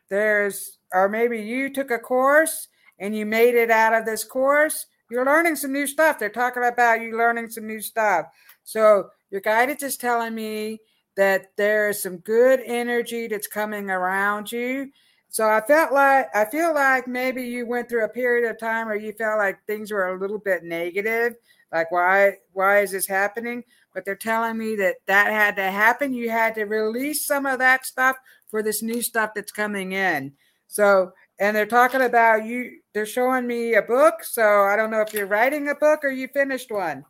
There's, 0.09 0.77
or 0.91 1.07
maybe 1.07 1.41
you 1.41 1.73
took 1.73 1.89
a 1.89 1.99
course 1.99 2.67
and 3.03 3.13
you 3.13 3.25
made 3.25 3.53
it 3.53 3.69
out 3.69 3.93
of 3.93 4.05
this 4.05 4.23
course. 4.23 4.85
You're 5.11 5.25
learning 5.25 5.57
some 5.57 5.73
new 5.73 5.85
stuff. 5.85 6.17
They're 6.17 6.29
talking 6.29 6.63
about 6.63 7.01
you 7.01 7.17
learning 7.17 7.49
some 7.49 7.67
new 7.67 7.81
stuff. 7.81 8.27
So 8.63 9.09
your 9.29 9.41
guidance 9.41 9.83
is 9.83 9.97
telling 9.97 10.33
me 10.33 10.79
that 11.17 11.51
there's 11.57 12.01
some 12.01 12.19
good 12.19 12.61
energy 12.65 13.27
that's 13.27 13.45
coming 13.45 13.89
around 13.89 14.53
you. 14.53 14.89
So 15.27 15.49
I 15.49 15.59
felt 15.59 15.91
like 15.91 16.33
I 16.33 16.45
feel 16.45 16.73
like 16.73 17.05
maybe 17.05 17.43
you 17.43 17.65
went 17.65 17.89
through 17.89 18.05
a 18.05 18.09
period 18.09 18.49
of 18.49 18.57
time 18.57 18.87
where 18.87 18.95
you 18.95 19.11
felt 19.11 19.37
like 19.37 19.59
things 19.67 19.91
were 19.91 20.07
a 20.07 20.19
little 20.19 20.39
bit 20.39 20.63
negative, 20.63 21.33
like 21.73 21.91
why 21.91 22.37
why 22.53 22.79
is 22.79 22.91
this 22.91 23.07
happening? 23.07 23.65
But 23.93 24.05
they're 24.05 24.15
telling 24.15 24.57
me 24.57 24.77
that 24.77 24.95
that 25.07 25.29
had 25.29 25.57
to 25.57 25.69
happen. 25.69 26.13
You 26.13 26.29
had 26.29 26.55
to 26.55 26.63
release 26.63 27.25
some 27.25 27.45
of 27.45 27.59
that 27.59 27.85
stuff 27.85 28.15
for 28.49 28.63
this 28.63 28.81
new 28.81 29.01
stuff 29.01 29.31
that's 29.35 29.51
coming 29.51 29.91
in. 29.91 30.33
So 30.67 31.11
and 31.39 31.55
they're 31.55 31.65
talking 31.65 32.01
about 32.01 32.45
you. 32.45 32.79
They're 32.93 33.05
showing 33.05 33.47
me 33.47 33.73
a 33.75 33.81
book. 33.81 34.23
So 34.23 34.43
I 34.43 34.75
don't 34.75 34.91
know 34.91 35.01
if 35.01 35.13
you're 35.13 35.25
writing 35.25 35.69
a 35.69 35.75
book 35.75 36.03
or 36.03 36.09
you 36.09 36.27
finished 36.27 36.71
one. 36.71 37.05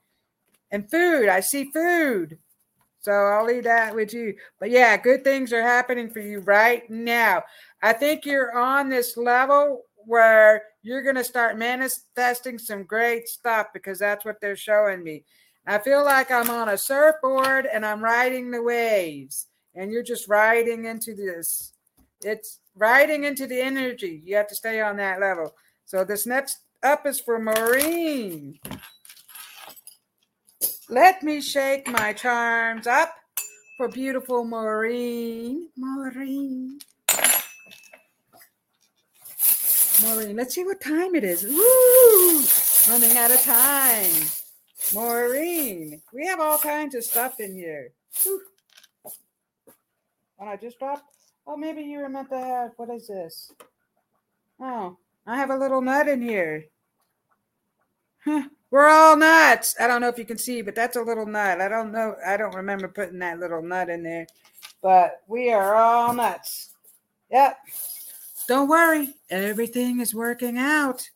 And 0.72 0.90
food. 0.90 1.30
I 1.30 1.40
see 1.42 1.70
food. 1.72 2.38
So 3.00 3.12
I'll 3.12 3.46
leave 3.46 3.66
that 3.66 3.94
with 3.94 4.14
you. 4.14 4.34
But 4.60 4.72
yeah, 4.72 4.96
good 4.98 5.24
things 5.24 5.52
are 5.52 5.62
happening 5.62 6.10
for 6.10 6.20
you 6.20 6.40
right 6.40 6.90
now. 6.90 7.44
I 7.82 7.94
think 7.94 8.26
you're 8.26 8.58
on 8.58 8.90
this 8.90 9.18
level 9.18 9.84
where 10.06 10.64
you're 10.82 11.04
going 11.04 11.16
to 11.16 11.24
start 11.24 11.58
manifesting 11.58 12.58
some 12.58 12.84
great 12.84 13.28
stuff 13.28 13.68
because 13.74 14.00
that's 14.00 14.26
what 14.26 14.40
they're 14.42 14.56
showing 14.56 15.04
me. 15.04 15.26
I 15.68 15.80
feel 15.80 16.04
like 16.04 16.32
I'm 16.32 16.50
on 16.50 16.70
a 16.70 16.78
surfboard 16.78 17.68
and 17.72 17.86
I'm 17.86 18.04
riding 18.04 18.52
the 18.52 18.62
waves, 18.62 19.48
and 19.76 19.92
you're 19.92 20.04
just 20.04 20.28
riding 20.28 20.86
into 20.86 21.16
this. 21.16 21.74
It's 22.22 22.60
riding 22.76 23.24
into 23.24 23.48
the 23.48 23.62
energy. 23.62 24.22
You 24.26 24.36
have 24.36 24.48
to 24.48 24.56
stay 24.56 24.82
on 24.82 24.98
that 24.98 25.20
level. 25.20 25.54
So 25.86 26.04
this 26.04 26.26
next 26.26 26.60
up 26.82 27.06
is 27.06 27.20
for 27.20 27.40
Maureen. 27.40 28.60
Let 30.90 31.24
me 31.24 31.42
shake 31.42 31.88
my 31.88 32.14
charms 32.14 32.88
up 32.88 33.16
for 33.78 33.88
beautiful 33.88 34.44
Maureen. 34.44 35.70
Maureen. 35.78 36.80
Maureen, 40.02 40.36
let's 40.36 40.56
see 40.56 40.64
what 40.64 40.82
time 40.82 41.16
it 41.16 41.24
is. 41.24 41.44
Woo! 41.44 42.44
Running 42.92 43.18
out 43.18 43.32
of 43.32 43.42
time. 43.42 44.12
Maureen, 44.94 46.02
we 46.14 46.26
have 46.28 46.40
all 46.40 46.58
kinds 46.58 46.96
of 46.96 47.04
stuff 47.04 47.40
in 47.40 47.56
here. 47.56 47.92
And 50.40 50.50
I 50.50 50.58
just 50.58 50.78
dropped. 50.80 51.13
Oh, 51.46 51.58
maybe 51.58 51.82
you 51.82 52.00
were 52.00 52.10
meant 52.10 52.30
to 52.30 52.38
have. 52.38 52.72
What 52.78 52.90
is 52.90 53.08
this? 53.08 53.52
Oh, 54.60 54.98
I 55.28 55.38
have 55.38 55.50
a 55.50 55.58
little 55.58 55.82
nut 55.82 56.08
in 56.08 56.22
here. 56.22 56.66
Huh. 58.24 58.44
We're 58.72 58.88
all 58.88 59.16
nuts. 59.18 59.76
I 59.80 59.88
don't 59.88 60.02
know 60.02 60.08
if 60.08 60.18
you 60.18 60.26
can 60.26 60.38
see, 60.38 60.62
but 60.62 60.74
that's 60.74 60.96
a 60.96 61.02
little 61.02 61.26
nut. 61.26 61.62
I 61.62 61.68
don't 61.68 61.92
know. 61.92 62.16
I 62.26 62.38
don't 62.38 62.56
remember 62.56 62.88
putting 62.88 63.20
that 63.20 63.40
little 63.40 63.62
nut 63.62 63.90
in 63.90 64.02
there, 64.02 64.26
but 64.82 65.22
we 65.28 65.52
are 65.52 65.76
all 65.76 66.14
nuts. 66.14 66.72
Yep. 67.30 67.58
Don't 68.48 68.70
worry. 68.70 69.14
Everything 69.30 70.00
is 70.00 70.16
working 70.16 70.58
out. 70.58 71.08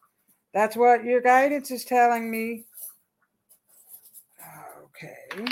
That's 0.53 0.75
what 0.75 1.03
your 1.03 1.21
guidance 1.21 1.71
is 1.71 1.83
telling 1.83 2.29
me. 2.29 2.65
Okay. 4.83 5.45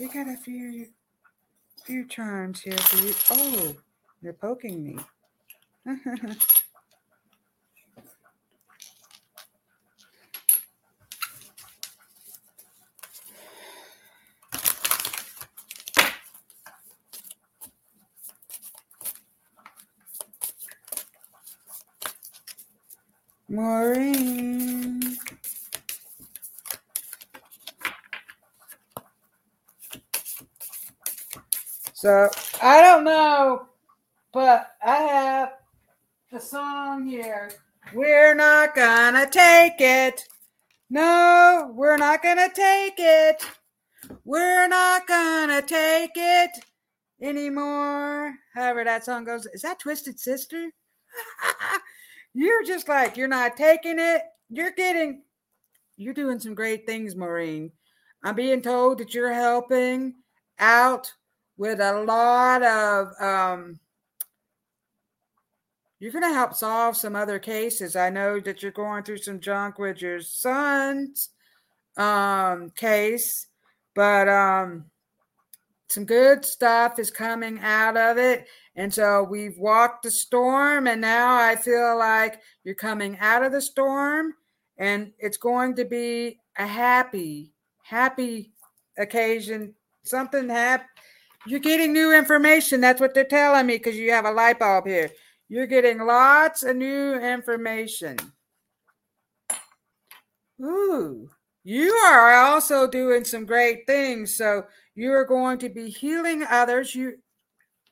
We 0.00 0.08
got 0.08 0.28
a 0.28 0.36
few 0.36 0.86
few 1.88 2.04
charms 2.06 2.60
here 2.60 2.76
for 2.76 3.06
you. 3.06 3.14
Oh, 3.30 3.74
you're 4.20 4.34
poking 4.34 4.84
me. 4.84 4.98
Maureen. 23.48 24.67
So 32.00 32.30
I 32.62 32.80
don't 32.80 33.02
know, 33.02 33.66
but 34.32 34.70
I 34.80 34.98
have 34.98 35.54
the 36.30 36.38
song 36.38 37.04
here. 37.08 37.50
We're 37.92 38.36
not 38.36 38.76
gonna 38.76 39.28
take 39.28 39.80
it. 39.80 40.24
No, 40.90 41.72
we're 41.74 41.96
not 41.96 42.22
gonna 42.22 42.50
take 42.54 42.94
it. 42.98 43.44
We're 44.24 44.68
not 44.68 45.08
gonna 45.08 45.60
take 45.60 46.12
it 46.14 46.50
anymore. 47.20 48.32
However, 48.54 48.84
that 48.84 49.04
song 49.04 49.24
goes. 49.24 49.46
Is 49.46 49.62
that 49.62 49.80
Twisted 49.80 50.20
Sister? 50.20 50.70
you're 52.32 52.62
just 52.62 52.88
like 52.88 53.16
you're 53.16 53.26
not 53.26 53.56
taking 53.56 53.98
it. 53.98 54.22
You're 54.50 54.70
getting 54.70 55.24
you're 55.96 56.14
doing 56.14 56.38
some 56.38 56.54
great 56.54 56.86
things, 56.86 57.16
Maureen. 57.16 57.72
I'm 58.22 58.36
being 58.36 58.62
told 58.62 58.98
that 58.98 59.14
you're 59.14 59.34
helping 59.34 60.14
out 60.60 61.12
with 61.58 61.80
a 61.80 62.00
lot 62.04 62.62
of 62.62 63.12
um 63.20 63.78
you're 66.00 66.12
going 66.12 66.22
to 66.22 66.32
help 66.32 66.54
solve 66.54 66.96
some 66.96 67.16
other 67.16 67.40
cases. 67.40 67.96
I 67.96 68.08
know 68.08 68.38
that 68.38 68.62
you're 68.62 68.70
going 68.70 69.02
through 69.02 69.18
some 69.18 69.40
junk 69.40 69.80
with 69.80 70.00
your 70.00 70.20
son's 70.20 71.30
um 71.96 72.70
case, 72.70 73.48
but 73.94 74.28
um 74.28 74.84
some 75.88 76.04
good 76.04 76.44
stuff 76.44 76.98
is 76.98 77.10
coming 77.10 77.58
out 77.60 77.96
of 77.96 78.18
it. 78.18 78.46
And 78.76 78.92
so 78.92 79.24
we've 79.24 79.58
walked 79.58 80.04
the 80.04 80.10
storm, 80.10 80.86
and 80.86 81.00
now 81.00 81.36
I 81.36 81.56
feel 81.56 81.98
like 81.98 82.40
you're 82.62 82.74
coming 82.74 83.16
out 83.18 83.42
of 83.42 83.52
the 83.52 83.60
storm, 83.62 84.34
and 84.76 85.12
it's 85.18 85.38
going 85.38 85.74
to 85.76 85.84
be 85.84 86.38
a 86.58 86.66
happy, 86.66 87.52
happy 87.82 88.52
occasion. 88.98 89.74
Something 90.04 90.48
happy. 90.48 90.84
You're 91.48 91.60
getting 91.60 91.94
new 91.94 92.14
information. 92.14 92.82
That's 92.82 93.00
what 93.00 93.14
they're 93.14 93.24
telling 93.24 93.66
me 93.66 93.78
because 93.78 93.96
you 93.96 94.12
have 94.12 94.26
a 94.26 94.30
light 94.30 94.58
bulb 94.58 94.86
here. 94.86 95.10
You're 95.48 95.66
getting 95.66 95.98
lots 95.98 96.62
of 96.62 96.76
new 96.76 97.14
information. 97.14 98.18
Ooh, 100.62 101.30
you 101.64 101.90
are 101.92 102.34
also 102.34 102.86
doing 102.86 103.24
some 103.24 103.46
great 103.46 103.86
things. 103.86 104.36
So 104.36 104.64
you 104.94 105.10
are 105.12 105.24
going 105.24 105.58
to 105.60 105.70
be 105.70 105.88
healing 105.88 106.44
others. 106.50 106.94
You, 106.94 107.14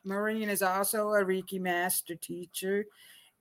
Maureen 0.03 0.49
is 0.49 0.61
also 0.61 1.13
a 1.13 1.25
Reiki 1.25 1.59
master 1.59 2.13
teacher, 2.13 2.85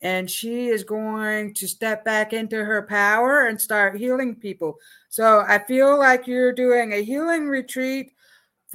and 0.00 0.30
she 0.30 0.68
is 0.68 0.82
going 0.82 1.52
to 1.54 1.68
step 1.68 2.06
back 2.06 2.32
into 2.32 2.64
her 2.64 2.86
power 2.86 3.48
and 3.48 3.60
start 3.60 3.98
healing 3.98 4.34
people. 4.34 4.76
So 5.10 5.44
I 5.46 5.58
feel 5.58 5.98
like 5.98 6.26
you're 6.26 6.54
doing 6.54 6.94
a 6.94 7.04
healing 7.04 7.48
retreat 7.48 8.12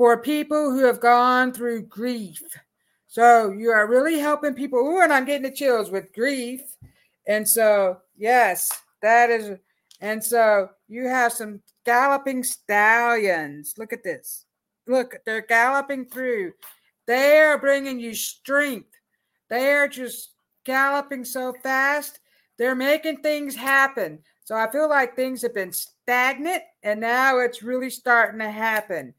for 0.02 0.18
people 0.18 0.72
who 0.72 0.84
have 0.84 1.00
gone 1.00 1.54
through 1.54 1.84
grief. 1.84 2.42
So 3.08 3.52
you 3.52 3.70
are 3.70 3.88
really 3.88 4.18
helping 4.18 4.56
people. 4.56 4.80
Ooh, 4.80 5.00
and 5.00 5.14
I'm 5.14 5.26
getting 5.26 5.44
the 5.44 5.56
chills 5.56 5.92
with 5.92 6.12
grief. 6.12 6.62
And 7.28 7.48
so, 7.48 8.00
yes, 8.18 8.82
that 9.04 9.30
is. 9.30 9.60
And 10.00 10.24
so 10.24 10.70
you 10.88 11.08
have 11.08 11.34
some 11.34 11.62
galloping 11.86 12.44
stallions. 12.44 13.76
Look 13.78 13.94
at 13.94 14.04
this. 14.04 14.48
Look, 14.88 15.18
they're 15.24 15.46
galloping 15.46 16.06
through. 16.06 16.54
They 17.06 17.38
are 17.38 17.60
bringing 17.60 18.00
you 18.00 18.16
strength. 18.16 18.90
They 19.52 19.72
are 19.72 19.88
just 19.88 20.32
galloping 20.64 21.26
so 21.26 21.54
fast. 21.62 22.18
They're 22.58 22.74
making 22.74 23.18
things 23.18 23.56
happen. 23.56 24.18
So 24.46 24.56
I 24.56 24.68
feel 24.72 24.90
like 24.90 25.16
things 25.16 25.44
have 25.44 25.54
been 25.54 25.72
stagnant 25.72 26.64
and 26.82 27.00
now 27.00 27.38
it's 27.38 27.62
really 27.62 27.92
starting 27.92 28.40
to 28.40 28.50
happen. 28.50 29.14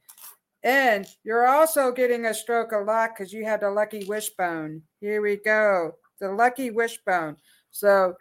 And 0.64 1.06
you're 1.24 1.46
also 1.46 1.90
getting 1.90 2.26
a 2.26 2.34
stroke 2.34 2.72
of 2.72 2.86
luck 2.86 3.16
because 3.16 3.32
you 3.32 3.44
had 3.44 3.60
the 3.60 3.70
lucky 3.70 4.04
wishbone. 4.04 4.82
Here 5.00 5.20
we 5.20 5.36
go. 5.36 5.96
The 6.20 6.30
lucky 6.30 6.70
wishbone. 6.70 7.36
So, 7.70 8.14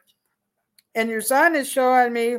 and 0.96 1.10
your 1.10 1.22
son 1.22 1.56
is 1.56 1.70
showing 1.70 2.14
me 2.14 2.38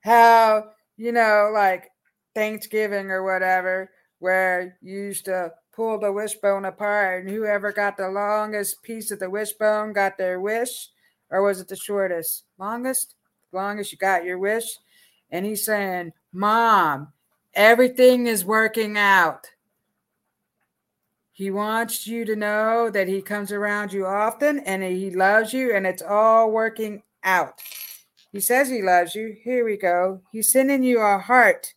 how, 0.00 0.70
you 0.96 1.12
know, 1.12 1.50
like 1.54 1.90
Thanksgiving 2.34 3.10
or 3.10 3.22
whatever, 3.22 3.90
where 4.18 4.78
you 4.82 4.94
used 4.94 5.26
to 5.26 5.52
pull 5.72 5.98
the 5.98 6.12
wishbone 6.12 6.64
apart, 6.64 7.24
and 7.24 7.30
whoever 7.32 7.72
got 7.72 7.96
the 7.96 8.08
longest 8.08 8.82
piece 8.82 9.10
of 9.10 9.18
the 9.18 9.30
wishbone 9.30 9.92
got 9.92 10.18
their 10.18 10.38
wish, 10.40 10.88
or 11.30 11.42
was 11.42 11.60
it 11.60 11.68
the 11.68 11.76
shortest? 11.76 12.44
Longest? 12.58 13.14
Longest 13.52 13.92
you 13.92 13.98
got 13.98 14.24
your 14.24 14.38
wish. 14.38 14.64
And 15.30 15.46
he's 15.46 15.64
saying, 15.64 16.12
Mom, 16.32 17.12
everything 17.54 18.26
is 18.26 18.44
working 18.44 18.96
out. 18.96 19.46
He 21.32 21.50
wants 21.50 22.06
you 22.06 22.24
to 22.24 22.36
know 22.36 22.90
that 22.90 23.08
he 23.08 23.22
comes 23.22 23.52
around 23.52 23.92
you 23.92 24.06
often 24.06 24.60
and 24.60 24.82
he 24.82 25.10
loves 25.10 25.52
you 25.52 25.74
and 25.74 25.86
it's 25.86 26.02
all 26.02 26.50
working 26.50 27.02
out. 27.24 27.60
He 28.32 28.40
says 28.40 28.68
he 28.68 28.82
loves 28.82 29.14
you. 29.14 29.36
Here 29.42 29.64
we 29.64 29.76
go. 29.76 30.20
He's 30.30 30.52
sending 30.52 30.82
you 30.82 31.00
a 31.00 31.18
heart. 31.18 31.74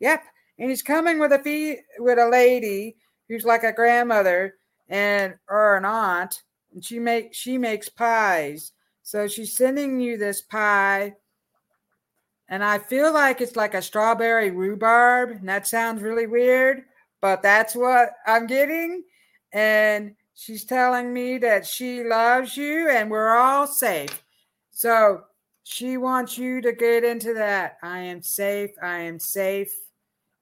Yep. 0.00 0.22
And 0.58 0.70
he's 0.70 0.82
coming 0.82 1.18
with 1.18 1.32
a 1.32 1.38
fee 1.38 1.78
with 1.98 2.18
a 2.18 2.28
lady 2.28 2.96
who's 3.28 3.44
like 3.44 3.64
a 3.64 3.72
grandmother 3.72 4.54
and 4.88 5.34
or 5.48 5.76
an 5.76 5.84
aunt 5.84 6.42
and 6.72 6.84
she 6.84 6.98
make 6.98 7.34
she 7.34 7.58
makes 7.58 7.88
pies. 7.88 8.72
So 9.02 9.26
she's 9.26 9.56
sending 9.56 10.00
you 10.00 10.16
this 10.16 10.42
pie 10.42 11.14
and 12.48 12.62
I 12.62 12.78
feel 12.78 13.12
like 13.12 13.40
it's 13.40 13.56
like 13.56 13.74
a 13.74 13.82
strawberry 13.82 14.50
rhubarb. 14.50 15.30
And 15.30 15.48
that 15.48 15.66
sounds 15.66 16.02
really 16.02 16.26
weird, 16.26 16.82
but 17.20 17.42
that's 17.42 17.74
what 17.74 18.10
I'm 18.26 18.46
getting. 18.46 19.02
And 19.52 20.14
she's 20.34 20.64
telling 20.64 21.12
me 21.12 21.38
that 21.38 21.66
she 21.66 22.04
loves 22.04 22.56
you 22.56 22.88
and 22.90 23.10
we're 23.10 23.36
all 23.36 23.66
safe. 23.66 24.22
So 24.70 25.24
she 25.64 25.96
wants 25.96 26.38
you 26.38 26.60
to 26.60 26.72
get 26.72 27.02
into 27.02 27.34
that. 27.34 27.78
I 27.82 27.98
am 28.00 28.22
safe. 28.22 28.70
I 28.80 28.98
am 28.98 29.18
safe. 29.18 29.74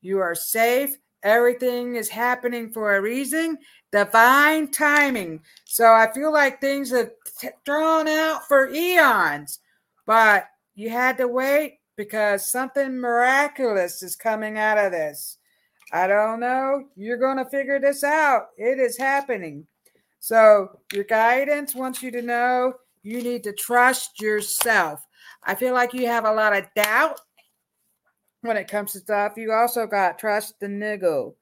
You 0.03 0.19
are 0.19 0.35
safe. 0.35 0.97
Everything 1.23 1.97
is 1.97 2.11
happening 2.11 2.71
for 2.71 2.97
a 2.97 3.01
reason, 3.01 3.57
divine 3.91 4.71
timing. 4.71 5.41
So 5.65 5.87
I 5.87 6.13
feel 6.13 6.31
like 6.31 6.61
things 6.61 6.91
have 6.91 7.13
drawn 7.65 8.09
out 8.09 8.47
for 8.47 8.69
eons, 8.69 9.61
but 10.05 10.49
you 10.75 10.91
had 10.91 11.17
to 11.17 11.29
wait 11.29 11.79
because 11.97 12.49
something 12.49 12.99
miraculous 12.99 14.03
is 14.03 14.17
coming 14.17 14.59
out 14.59 14.79
of 14.79 14.93
this. 14.93 15.39
I 15.93 16.07
don't 16.07 16.41
know. 16.41 16.85
You're 16.97 17.19
going 17.19 17.37
to 17.37 17.45
figure 17.45 17.79
this 17.79 18.03
out. 18.03 18.49
It 18.57 18.79
is 18.79 18.99
happening. 18.99 19.67
So, 20.19 20.81
your 20.93 21.05
guidance 21.05 21.75
wants 21.75 22.03
you 22.03 22.11
to 22.13 22.23
know 22.23 22.75
you 23.03 23.23
need 23.23 23.45
to 23.45 23.53
trust 23.53 24.21
yourself. 24.21 25.07
I 25.45 25.55
feel 25.55 25.75
like 25.75 25.93
you 25.93 26.07
have 26.07 26.25
a 26.25 26.33
lot 26.33 26.57
of 26.57 26.67
doubt 26.75 27.21
when 28.41 28.57
it 28.57 28.69
comes 28.69 28.93
to 28.93 29.01
stuff. 29.01 29.35
You 29.37 29.53
also 29.53 29.87
got 29.87 30.19
trust 30.19 30.59
the 30.61 30.69
niggle. 30.69 31.37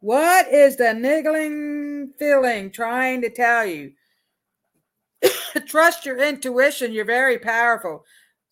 What 0.00 0.48
is 0.48 0.76
the 0.76 0.92
niggling 0.92 2.12
feeling 2.18 2.70
trying 2.70 3.22
to 3.22 3.30
tell 3.30 3.64
you? 3.64 3.92
trust 5.66 6.04
your 6.04 6.22
intuition. 6.22 6.92
You're 6.92 7.06
very 7.06 7.38
powerful. 7.38 8.04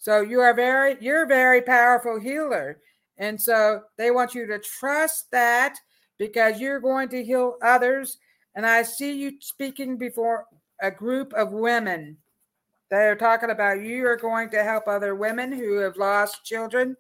So 0.04 0.20
you 0.20 0.42
are 0.42 0.52
very, 0.52 0.98
you're 1.00 1.22
a 1.22 1.26
very 1.26 1.62
powerful 1.62 2.20
healer. 2.20 2.78
And 3.16 3.40
so 3.40 3.84
they 3.96 4.10
want 4.10 4.34
you 4.34 4.46
to 4.48 4.58
trust 4.58 5.30
that 5.32 5.76
because 6.18 6.60
you're 6.60 6.78
going 6.78 7.08
to 7.08 7.24
heal 7.24 7.54
others. 7.62 8.18
And 8.54 8.66
I 8.66 8.82
see 8.82 9.14
you 9.18 9.32
speaking 9.40 9.96
before 9.96 10.44
a 10.82 10.90
group 10.90 11.32
of 11.32 11.52
women. 11.52 12.18
They're 12.90 13.16
talking 13.16 13.48
about 13.48 13.80
you 13.80 14.06
are 14.06 14.18
going 14.18 14.50
to 14.50 14.62
help 14.62 14.88
other 14.88 15.14
women 15.14 15.50
who 15.50 15.78
have 15.78 15.96
lost 15.96 16.44
children 16.44 16.98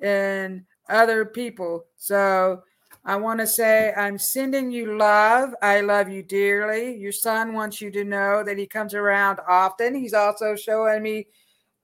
and 0.00 0.64
other 0.88 1.24
people. 1.24 1.84
So 1.96 2.64
I 3.04 3.14
want 3.14 3.38
to 3.38 3.46
say, 3.46 3.92
I'm 3.96 4.18
sending 4.18 4.72
you 4.72 4.98
love. 4.98 5.54
I 5.62 5.80
love 5.82 6.08
you 6.08 6.24
dearly. 6.24 6.96
Your 6.96 7.12
son 7.12 7.52
wants 7.52 7.80
you 7.80 7.92
to 7.92 8.02
know 8.02 8.42
that 8.42 8.58
he 8.58 8.66
comes 8.66 8.94
around 8.94 9.38
often. 9.48 9.94
He's 9.94 10.12
also 10.12 10.56
showing 10.56 11.04
me 11.04 11.28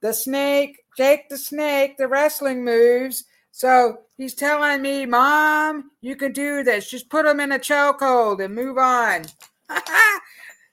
the 0.07 0.13
snake, 0.13 0.85
Jake 0.95 1.27
the 1.27 1.37
snake, 1.37 1.97
the 1.97 2.07
wrestling 2.07 2.63
moves. 2.63 3.25
So 3.51 3.97
he's 4.15 4.33
telling 4.33 4.81
me, 4.81 5.05
Mom, 5.05 5.91
you 5.99 6.15
can 6.15 6.31
do 6.31 6.63
this. 6.63 6.89
Just 6.89 7.09
put 7.09 7.25
him 7.25 7.41
in 7.41 7.51
a 7.51 7.59
chokehold 7.59 8.43
and 8.43 8.55
move 8.55 8.77
on. 8.77 9.25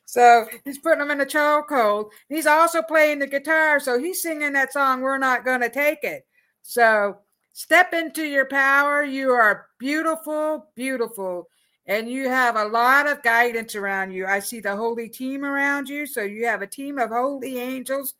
so 0.05 0.47
he's 0.64 0.78
putting 0.78 1.03
him 1.03 1.11
in 1.11 1.20
a 1.20 1.26
chokehold. 1.26 2.11
He's 2.28 2.47
also 2.47 2.80
playing 2.80 3.18
the 3.18 3.26
guitar. 3.26 3.80
So 3.80 3.99
he's 3.99 4.22
singing 4.22 4.53
that 4.53 4.72
song, 4.72 5.01
We're 5.01 5.18
Not 5.18 5.45
Gonna 5.45 5.68
Take 5.68 6.05
It. 6.05 6.24
So 6.62 7.18
step 7.53 7.93
into 7.93 8.22
your 8.24 8.47
power. 8.47 9.03
You 9.03 9.32
are 9.32 9.66
beautiful, 9.80 10.68
beautiful. 10.76 11.49
And 11.87 12.09
you 12.09 12.28
have 12.28 12.55
a 12.55 12.66
lot 12.66 13.09
of 13.09 13.24
guidance 13.24 13.74
around 13.74 14.12
you. 14.12 14.26
I 14.26 14.39
see 14.39 14.61
the 14.61 14.76
holy 14.76 15.09
team 15.09 15.45
around 15.45 15.89
you. 15.89 16.07
So 16.07 16.22
you 16.22 16.47
have 16.47 16.62
a 16.62 16.68
team 16.68 17.01
of 17.01 17.11
holy 17.11 17.59
angels 17.59 18.14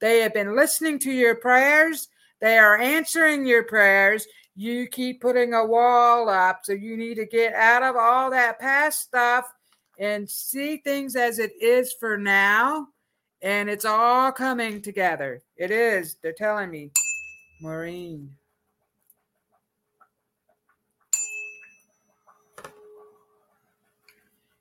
they 0.00 0.20
have 0.20 0.34
been 0.34 0.54
listening 0.54 0.98
to 1.00 1.12
your 1.12 1.34
prayers. 1.34 2.08
They 2.40 2.58
are 2.58 2.78
answering 2.78 3.46
your 3.46 3.64
prayers. 3.64 4.26
You 4.54 4.86
keep 4.86 5.20
putting 5.20 5.54
a 5.54 5.64
wall 5.64 6.28
up. 6.28 6.60
So 6.64 6.72
you 6.72 6.96
need 6.96 7.16
to 7.16 7.26
get 7.26 7.54
out 7.54 7.82
of 7.82 7.96
all 7.96 8.30
that 8.30 8.58
past 8.58 9.02
stuff 9.02 9.52
and 9.98 10.28
see 10.28 10.78
things 10.78 11.16
as 11.16 11.38
it 11.38 11.52
is 11.60 11.94
for 11.98 12.18
now. 12.18 12.88
And 13.42 13.68
it's 13.68 13.84
all 13.84 14.32
coming 14.32 14.82
together. 14.82 15.42
It 15.56 15.70
is. 15.70 16.16
They're 16.22 16.32
telling 16.32 16.70
me. 16.70 16.90
Maureen. 17.60 18.34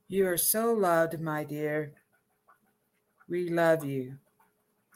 You 0.07 0.27
are 0.27 0.38
so 0.38 0.71
loved, 0.71 1.19
my 1.19 1.43
dear. 1.43 1.93
We 3.27 3.49
love 3.49 3.83
you. 3.83 4.17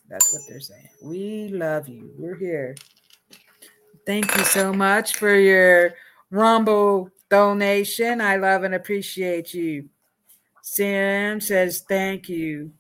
That's 0.10 0.34
what 0.34 0.42
they're 0.48 0.60
saying. 0.60 0.90
We 1.02 1.50
love 1.50 1.88
you. 1.88 2.12
We're 2.18 2.36
here. 2.36 2.76
Thank 4.06 4.36
you 4.36 4.44
so 4.44 4.74
much 4.74 5.16
for 5.18 5.36
your 5.36 5.94
Rumble 6.32 7.10
donation. 7.30 8.22
I 8.22 8.38
love 8.38 8.64
and 8.64 8.76
appreciate 8.76 9.54
you. 9.54 9.90
Sam 10.62 11.40
says 11.40 11.84
thank 11.88 12.28
you. 12.30 12.72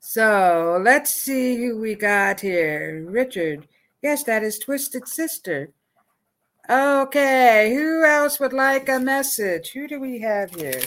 So 0.00 0.80
let's 0.82 1.14
see 1.14 1.56
who 1.56 1.78
we 1.78 1.94
got 1.94 2.40
here. 2.40 3.04
Richard. 3.08 3.68
Yes, 4.02 4.24
that 4.24 4.42
is 4.42 4.58
Twisted 4.58 5.06
Sister. 5.06 5.70
Okay, 6.68 7.72
who 7.74 8.04
else 8.04 8.38
would 8.40 8.52
like 8.52 8.88
a 8.88 8.98
message? 8.98 9.70
Who 9.72 9.88
do 9.88 10.00
we 10.00 10.20
have 10.20 10.54
here? 10.54 10.82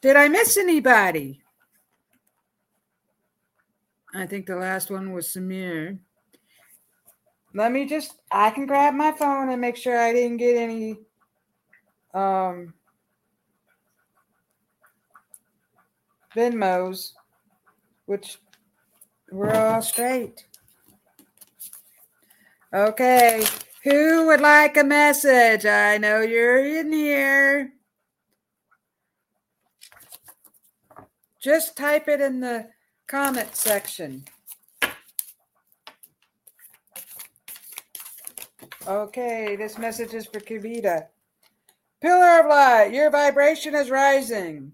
Did 0.00 0.16
I 0.16 0.28
miss 0.28 0.56
anybody? 0.56 1.42
I 4.14 4.26
think 4.26 4.46
the 4.46 4.56
last 4.56 4.90
one 4.90 5.12
was 5.12 5.28
Samir. 5.28 5.98
Let 7.54 7.72
me 7.72 7.86
just 7.86 8.14
I 8.30 8.50
can 8.50 8.66
grab 8.66 8.94
my 8.94 9.12
phone 9.12 9.50
and 9.50 9.60
make 9.60 9.76
sure 9.76 9.98
I 9.98 10.12
didn't 10.12 10.38
get 10.38 10.56
any 10.56 10.98
um 12.14 12.74
Venmos, 16.36 17.12
which 18.06 18.38
we're 19.30 19.52
all 19.52 19.82
straight. 19.82 20.44
Okay. 22.72 23.44
Who 23.82 24.26
would 24.26 24.40
like 24.40 24.76
a 24.76 24.84
message? 24.84 25.66
I 25.66 25.98
know 25.98 26.20
you're 26.20 26.64
in 26.80 26.92
here. 26.92 27.72
Just 31.40 31.76
type 31.76 32.06
it 32.06 32.20
in 32.20 32.40
the 32.40 32.68
comment 33.10 33.56
section. 33.56 34.24
Okay, 38.86 39.56
this 39.56 39.76
message 39.78 40.14
is 40.14 40.26
for 40.26 40.38
Kavita. 40.38 41.06
Pillar 42.00 42.40
of 42.40 42.46
light, 42.46 42.92
your 42.92 43.10
vibration 43.10 43.74
is 43.74 43.90
rising. 43.90 44.72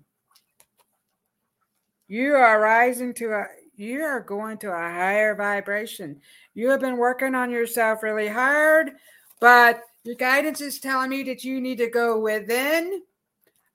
You 2.08 2.34
are 2.34 2.60
rising 2.60 3.14
to 3.14 3.32
a 3.32 3.46
you 3.74 4.02
are 4.02 4.20
going 4.20 4.58
to 4.58 4.68
a 4.68 4.74
higher 4.74 5.34
vibration. 5.34 6.20
You 6.54 6.70
have 6.70 6.80
been 6.80 6.98
working 6.98 7.34
on 7.34 7.50
yourself 7.50 8.02
really 8.02 8.28
hard, 8.28 8.92
but 9.40 9.82
your 10.04 10.14
guidance 10.14 10.60
is 10.60 10.78
telling 10.78 11.10
me 11.10 11.22
that 11.24 11.42
you 11.42 11.60
need 11.60 11.78
to 11.78 11.90
go 11.90 12.20
within. 12.20 13.02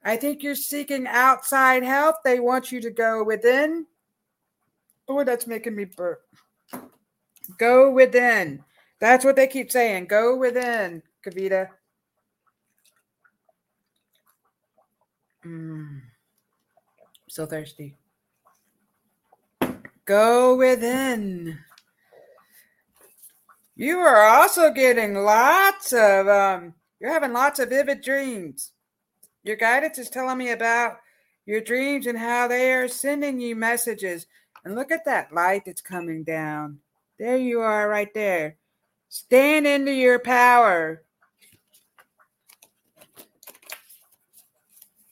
I 0.04 0.18
think 0.18 0.44
you're 0.44 0.56
seeking 0.56 1.08
outside 1.08 1.84
help. 1.84 2.18
They 2.24 2.40
want 2.40 2.72
you 2.72 2.80
to 2.82 2.92
go 2.92 3.24
within. 3.24 3.86
Oh, 5.14 5.26
that's 5.26 5.46
making 5.46 5.76
me 5.76 5.84
burp. 5.84 6.22
Go 7.58 7.92
within. 7.92 8.64
That's 9.00 9.26
what 9.26 9.36
they 9.36 9.48
keep 9.48 9.72
saying. 9.72 10.06
Go 10.06 10.38
within, 10.38 11.04
Kavita. 11.26 11.68
Mm. 15.46 16.00
So 17.28 17.46
thirsty. 17.46 17.98
Go 20.06 20.56
within. 20.56 21.60
You 23.76 23.98
are 23.98 24.24
also 24.24 24.72
getting 24.72 25.16
lots 25.16 25.92
of 25.92 26.28
um 26.30 26.74
you're 27.02 27.12
having 27.12 27.34
lots 27.34 27.60
of 27.60 27.70
vivid 27.70 28.02
dreams. 28.02 28.72
Your 29.44 29.58
guidance 29.58 29.98
is 29.98 30.10
telling 30.10 30.38
me 30.38 30.52
about 30.52 31.00
your 31.46 31.60
dreams 31.60 32.06
and 32.06 32.18
how 32.18 32.48
they 32.48 32.72
are 32.72 32.88
sending 32.88 33.42
you 33.42 33.56
messages 33.56 34.26
And 34.64 34.76
look 34.76 34.92
at 34.92 35.06
that 35.06 35.34
light 35.34 35.66
that's 35.66 35.82
coming 35.82 36.24
down. 36.24 36.80
There 37.18 37.38
you 37.38 37.62
are, 37.62 37.88
right 37.88 38.14
there. 38.14 38.58
Stand 39.10 39.68
into 39.68 39.92
your 39.92 40.20
power. 40.20 41.04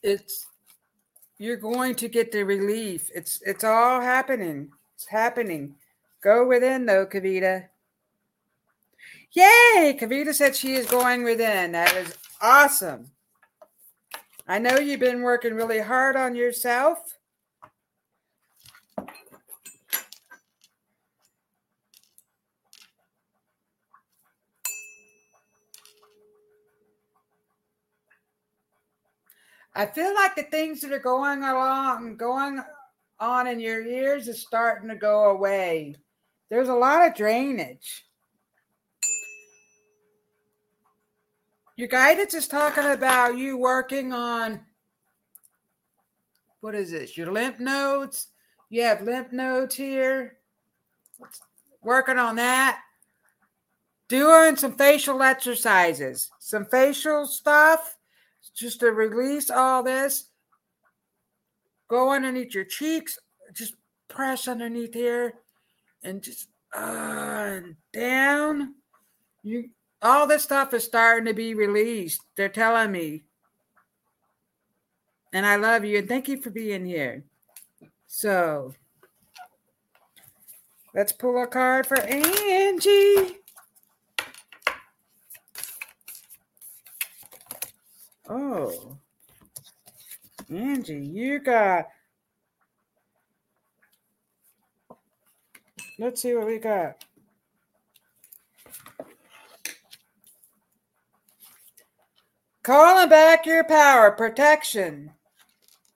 It's 0.02 0.48
you're 1.38 1.58
going 1.58 1.96
to 1.96 2.08
get 2.08 2.32
the 2.32 2.44
relief. 2.44 3.10
It's 3.14 3.42
it's 3.46 3.64
all 3.64 4.02
happening. 4.02 4.72
It's 4.96 5.08
happening. 5.08 5.76
Go 6.22 6.48
within 6.48 6.86
though, 6.86 7.06
Kavita. 7.06 7.68
Yay! 9.34 9.98
Kavita 10.00 10.34
said 10.34 10.56
she 10.56 10.74
is 10.74 10.88
going 10.88 11.24
within. 11.24 11.74
That 11.74 11.96
is 11.96 12.18
awesome. 12.42 13.12
I 14.48 14.58
know 14.60 14.80
you've 14.80 15.00
been 15.00 15.22
working 15.22 15.54
really 15.54 15.80
hard 15.80 16.16
on 16.16 16.36
yourself. 16.36 17.19
I 29.80 29.86
feel 29.86 30.14
like 30.14 30.36
the 30.36 30.44
things 30.44 30.82
that 30.82 30.92
are 30.92 31.00
going 31.00 31.42
along, 31.42 32.18
going 32.18 32.62
on 33.18 33.48
in 33.48 33.62
your 33.62 33.82
ears 33.82 34.28
is 34.28 34.42
starting 34.42 34.90
to 34.90 34.96
go 34.96 35.30
away. 35.30 35.96
There's 36.50 36.68
a 36.68 36.74
lot 36.74 37.08
of 37.08 37.16
drainage. 37.16 38.06
Your 41.78 41.88
guidance 41.88 42.34
is 42.34 42.50
talking 42.50 42.88
about 42.88 43.38
you 43.38 43.56
working 43.56 44.12
on 44.12 44.60
what 46.60 46.76
is 46.76 46.92
this? 46.92 47.18
Your 47.18 47.32
lymph 47.32 47.62
nodes. 47.62 48.28
You 48.70 48.82
have 48.82 49.02
lymph 49.04 49.32
nodes 49.32 49.76
here. 49.76 50.40
Working 51.82 52.18
on 52.18 52.36
that. 52.36 52.82
Doing 54.10 54.58
some 54.58 54.76
facial 54.76 55.24
exercises, 55.24 56.30
some 56.38 56.66
facial 56.66 57.26
stuff 57.26 57.96
just 58.56 58.80
to 58.82 58.92
release 58.92 59.50
all 59.50 59.84
this. 59.84 60.30
Go 61.88 62.12
underneath 62.12 62.54
your 62.54 62.66
cheeks, 62.66 63.18
just 63.54 63.76
press 64.08 64.48
underneath 64.48 64.94
here 64.94 65.34
and 66.04 66.22
just 66.22 66.50
uh, 66.76 67.60
down. 67.94 68.76
You 69.44 69.70
all 70.02 70.28
this 70.28 70.44
stuff 70.44 70.74
is 70.74 70.84
starting 70.84 71.26
to 71.26 71.34
be 71.34 71.54
released. 71.54 72.22
They're 72.36 72.50
telling 72.50 72.92
me. 72.92 73.24
And 75.34 75.46
I 75.46 75.58
love 75.58 75.84
you 75.86 75.98
and 75.98 76.08
thank 76.08 76.28
you 76.28 76.42
for 76.42 76.50
being 76.50 76.86
here. 76.86 77.24
So 78.08 78.74
let's 80.96 81.12
pull 81.12 81.42
a 81.42 81.48
card 81.48 81.86
for 81.86 82.00
Angie. 82.00 83.36
Oh, 88.32 88.96
Angie, 90.52 91.00
you 91.00 91.40
got. 91.40 91.88
Let's 95.98 96.22
see 96.22 96.36
what 96.36 96.46
we 96.46 96.60
got. 96.60 97.04
Calling 102.62 103.10
back 103.10 103.48
your 103.48 103.64
power, 103.64 104.12
protection, 104.12 105.12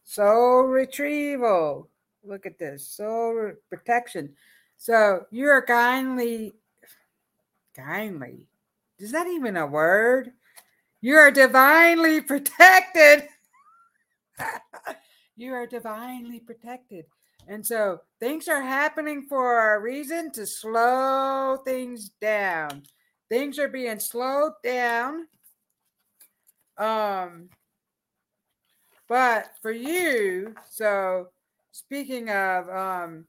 soul 0.04 0.64
retrieval. 0.64 1.88
Look 2.24 2.48
at 2.48 2.58
this 2.58 2.88
soul 2.88 3.34
re- 3.34 3.54
protection. 3.70 4.34
So 4.78 5.28
you're 5.30 5.62
kindly, 5.62 6.54
kindly. 7.76 8.48
Is 8.98 9.12
that 9.12 9.28
even 9.28 9.56
a 9.56 9.68
word? 9.68 10.32
You 11.04 11.18
are 11.18 11.32
divinely 11.32 12.22
protected. 12.22 13.28
you 15.36 15.54
are 15.54 15.68
divinely 15.68 16.40
protected. 16.40 17.06
And 17.48 17.64
so 17.66 18.00
things 18.20 18.48
are 18.48 18.62
happening 18.62 19.28
for 19.28 19.76
a 19.76 19.80
reason 19.80 20.32
to 20.32 20.48
slow 20.48 21.58
things 21.66 22.10
down. 22.22 22.84
Things 23.30 23.60
are 23.60 23.68
being 23.68 24.00
slowed 24.00 24.54
down 24.64 25.28
um, 26.78 27.50
but 29.08 29.52
for 29.62 29.72
you, 29.72 30.56
so 30.70 31.28
speaking 31.72 32.30
of 32.30 32.70
um, 32.70 33.26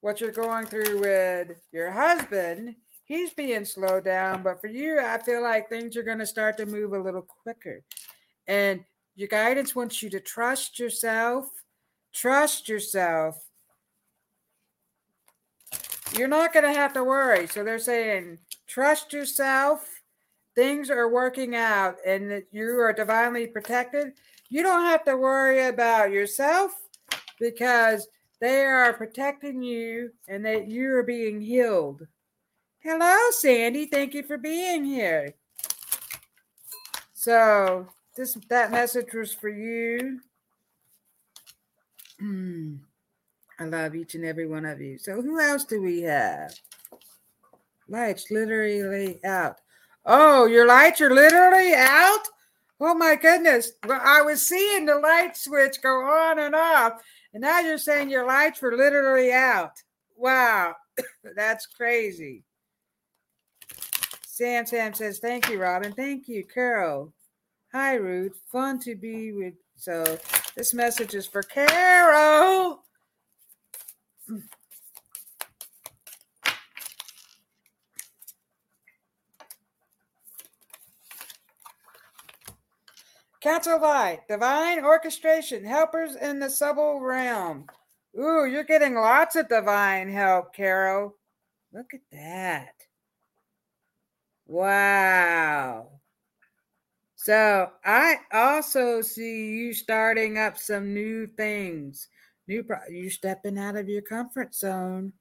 what 0.00 0.20
you're 0.20 0.30
going 0.30 0.66
through 0.66 1.00
with 1.00 1.58
your 1.72 1.90
husband, 1.90 2.76
he's 3.06 3.32
being 3.32 3.64
slowed 3.64 4.04
down. 4.04 4.42
But 4.42 4.60
for 4.60 4.66
you, 4.66 5.00
I 5.00 5.18
feel 5.18 5.42
like 5.42 5.68
things 5.68 5.96
are 5.96 6.02
going 6.02 6.18
to 6.18 6.26
start 6.26 6.58
to 6.58 6.66
move 6.66 6.92
a 6.92 7.00
little 7.00 7.26
quicker. 7.42 7.82
And 8.46 8.84
your 9.14 9.28
guidance 9.28 9.74
wants 9.74 10.02
you 10.02 10.10
to 10.10 10.20
trust 10.20 10.78
yourself. 10.78 11.46
Trust 12.12 12.68
yourself. 12.68 13.42
You're 16.16 16.28
not 16.28 16.52
going 16.52 16.64
to 16.64 16.78
have 16.78 16.92
to 16.92 17.02
worry. 17.04 17.46
So 17.46 17.64
they're 17.64 17.78
saying, 17.78 18.38
trust 18.66 19.12
yourself 19.12 20.02
things 20.56 20.90
are 20.90 21.08
working 21.08 21.54
out 21.54 21.96
and 22.04 22.42
you 22.50 22.80
are 22.80 22.92
divinely 22.92 23.46
protected, 23.46 24.14
you 24.48 24.62
don't 24.62 24.86
have 24.86 25.04
to 25.04 25.16
worry 25.16 25.66
about 25.66 26.10
yourself 26.10 26.72
because 27.38 28.08
they 28.40 28.64
are 28.64 28.92
protecting 28.94 29.62
you 29.62 30.10
and 30.28 30.44
that 30.44 30.66
you 30.66 30.90
are 30.94 31.02
being 31.02 31.40
healed. 31.40 32.06
Hello, 32.88 33.16
Sandy. 33.32 33.86
Thank 33.86 34.14
you 34.14 34.22
for 34.22 34.38
being 34.38 34.84
here. 34.84 35.34
So, 37.14 37.88
this 38.14 38.38
that 38.48 38.70
message 38.70 39.12
was 39.12 39.34
for 39.34 39.48
you. 39.48 40.20
Hmm. 42.20 42.76
I 43.58 43.64
love 43.64 43.96
each 43.96 44.14
and 44.14 44.24
every 44.24 44.46
one 44.46 44.64
of 44.64 44.80
you. 44.80 44.98
So, 44.98 45.20
who 45.20 45.40
else 45.40 45.64
do 45.64 45.82
we 45.82 46.02
have? 46.02 46.54
Lights 47.88 48.30
literally 48.30 49.18
out. 49.24 49.60
Oh, 50.04 50.46
your 50.46 50.68
lights 50.68 51.00
are 51.00 51.12
literally 51.12 51.74
out? 51.74 52.22
Oh 52.78 52.94
my 52.94 53.16
goodness. 53.16 53.72
Well, 53.84 54.00
I 54.00 54.22
was 54.22 54.46
seeing 54.46 54.86
the 54.86 55.00
light 55.00 55.36
switch 55.36 55.82
go 55.82 56.04
on 56.04 56.38
and 56.38 56.54
off, 56.54 57.02
and 57.34 57.40
now 57.40 57.58
you're 57.58 57.78
saying 57.78 58.10
your 58.10 58.28
lights 58.28 58.62
were 58.62 58.76
literally 58.76 59.32
out. 59.32 59.72
Wow, 60.16 60.76
that's 61.34 61.66
crazy. 61.66 62.44
Sam 64.36 64.66
Sam 64.66 64.92
says, 64.92 65.18
Thank 65.18 65.48
you, 65.48 65.58
Robin. 65.58 65.94
Thank 65.94 66.28
you, 66.28 66.44
Carol. 66.44 67.10
Hi, 67.72 67.94
Ruth. 67.94 68.38
Fun 68.52 68.78
to 68.80 68.94
be 68.94 69.32
with. 69.32 69.54
So, 69.76 70.18
this 70.54 70.74
message 70.74 71.14
is 71.14 71.26
for 71.26 71.40
Carol. 71.42 72.82
Council 83.40 83.80
Light, 83.80 84.20
Divine 84.28 84.84
Orchestration, 84.84 85.64
Helpers 85.64 86.14
in 86.14 86.40
the 86.40 86.50
Subtle 86.50 87.00
Realm. 87.00 87.64
Ooh, 88.18 88.44
you're 88.44 88.64
getting 88.64 88.96
lots 88.96 89.34
of 89.34 89.48
divine 89.48 90.10
help, 90.10 90.54
Carol. 90.54 91.14
Look 91.72 91.94
at 91.94 92.00
that. 92.12 92.75
Wow. 94.46 95.88
So 97.16 97.70
I 97.84 98.16
also 98.32 99.02
see 99.02 99.56
you 99.56 99.74
starting 99.74 100.38
up 100.38 100.56
some 100.56 100.94
new 100.94 101.26
things. 101.26 102.08
New 102.46 102.62
pro- 102.62 102.86
you 102.88 103.10
stepping 103.10 103.58
out 103.58 103.76
of 103.76 103.88
your 103.88 104.02
comfort 104.02 104.54
zone. 104.54 105.12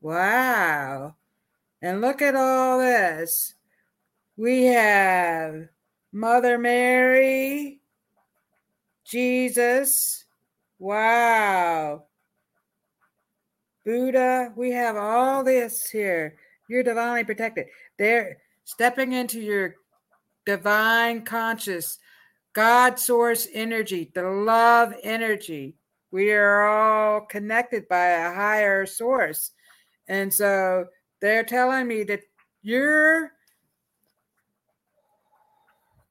Wow. 0.00 1.14
And 1.80 2.00
look 2.00 2.22
at 2.22 2.34
all 2.34 2.80
this. 2.80 3.54
We 4.36 4.64
have 4.64 5.68
Mother 6.12 6.58
Mary, 6.58 7.80
Jesus. 9.04 10.24
Wow. 10.80 12.06
Buddha, 13.84 14.52
we 14.56 14.70
have 14.70 14.96
all 14.96 15.44
this 15.44 15.88
here. 15.88 16.36
You're 16.68 16.82
divinely 16.82 17.22
protected. 17.22 17.66
They're 17.98 18.38
stepping 18.64 19.12
into 19.12 19.40
your 19.40 19.76
divine 20.46 21.24
conscious, 21.24 21.98
God 22.52 22.98
source 22.98 23.48
energy, 23.52 24.10
the 24.14 24.24
love 24.24 24.94
energy. 25.02 25.76
We 26.10 26.32
are 26.32 26.66
all 26.66 27.22
connected 27.22 27.88
by 27.88 28.06
a 28.06 28.34
higher 28.34 28.86
source. 28.86 29.52
And 30.08 30.32
so 30.32 30.86
they're 31.20 31.44
telling 31.44 31.86
me 31.86 32.04
that 32.04 32.22
you're 32.62 33.32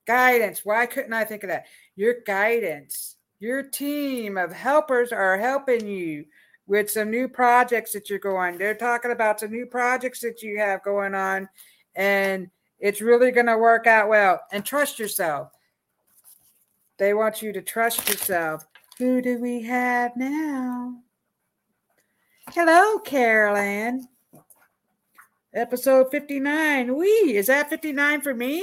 Guidance. 0.06 0.66
Why 0.66 0.86
couldn't 0.86 1.14
I 1.14 1.24
think 1.24 1.44
of 1.44 1.50
that? 1.50 1.68
Your 1.96 2.16
guidance, 2.26 3.16
your 3.40 3.64
team 3.64 4.38
of 4.38 4.52
helpers 4.52 5.14
are 5.14 5.38
helping 5.38 5.88
you. 5.88 6.26
with 6.66 6.90
some 6.90 7.12
new 7.12 7.28
projects 7.28 7.92
that 7.94 8.10
you're 8.10 8.20
going. 8.20 8.58
They're 8.58 8.74
talking 8.74 9.12
about 9.12 9.40
some 9.40 9.52
new 9.52 9.66
projects 9.66 10.22
that 10.22 10.42
you 10.42 10.58
have 10.60 10.84
going 10.84 11.14
on, 11.14 11.50
and 11.96 12.50
it's 12.80 13.02
really 13.02 13.32
going 13.32 13.46
to 13.46 13.58
work 13.58 13.88
out 13.88 14.10
well. 14.10 14.42
And 14.52 14.66
trust 14.66 15.00
yourself. 15.00 15.52
They 16.98 17.14
want 17.14 17.42
you 17.42 17.54
to 17.54 17.62
trust 17.62 18.08
yourself. 18.10 18.68
Who 18.98 19.22
do 19.22 19.40
we 19.40 19.62
have 19.64 20.16
now? 20.16 20.96
Hello, 22.50 23.00
Carolyn. 23.00 24.08
Episode 25.54 26.12
59. 26.12 26.96
Wee, 26.96 27.36
is 27.36 27.48
that 27.48 27.70
59 27.70 28.22
for 28.22 28.34
me? 28.34 28.62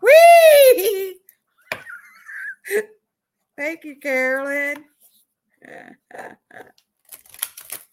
Wee! 0.00 1.16
Thank 3.56 3.84
you, 3.84 3.96
Carolyn. 3.96 4.84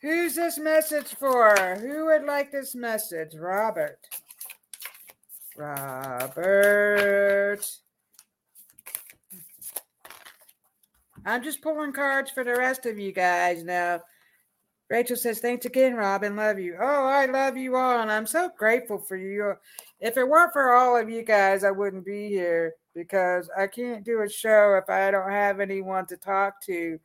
Who's 0.01 0.35
this 0.35 0.59
message 0.59 1.15
for? 1.15 1.55
Who 1.79 2.05
would 2.05 2.23
like 2.25 2.51
this 2.51 2.75
message? 2.75 3.35
Robert. 3.35 3.97
Robert. 5.57 6.35
I'm 11.25 11.43
just 11.43 11.61
pulling 11.61 11.93
cards 11.93 12.29
for 12.29 12.43
the 12.43 12.55
rest 12.55 12.85
of 12.85 12.99
you 12.99 13.11
guys 13.11 13.63
now. 13.63 14.01
Rachel 14.89 15.15
says, 15.15 15.39
Thanks 15.39 15.65
again, 15.65 15.95
Robin. 15.95 16.35
Love 16.35 16.59
you. 16.59 16.77
Oh, 16.79 17.05
I 17.05 17.25
love 17.25 17.57
you 17.57 17.75
all. 17.75 18.01
And 18.01 18.11
I'm 18.11 18.27
so 18.27 18.51
grateful 18.55 18.99
for 18.99 19.17
you. 19.17 19.55
If 19.99 20.17
it 20.17 20.27
weren't 20.27 20.53
for 20.53 20.75
all 20.75 20.95
of 20.95 21.09
you 21.09 21.23
guys, 21.23 21.63
I 21.63 21.71
wouldn't 21.71 22.05
be 22.05 22.27
here 22.27 22.75
because 22.93 23.49
I 23.57 23.65
can't 23.67 24.03
do 24.05 24.21
a 24.21 24.29
show 24.29 24.79
if 24.81 24.89
I 24.89 25.09
don't 25.09 25.31
have 25.31 25.59
anyone 25.59 26.05
to 26.07 26.17
talk 26.17 26.61
to. 26.65 26.99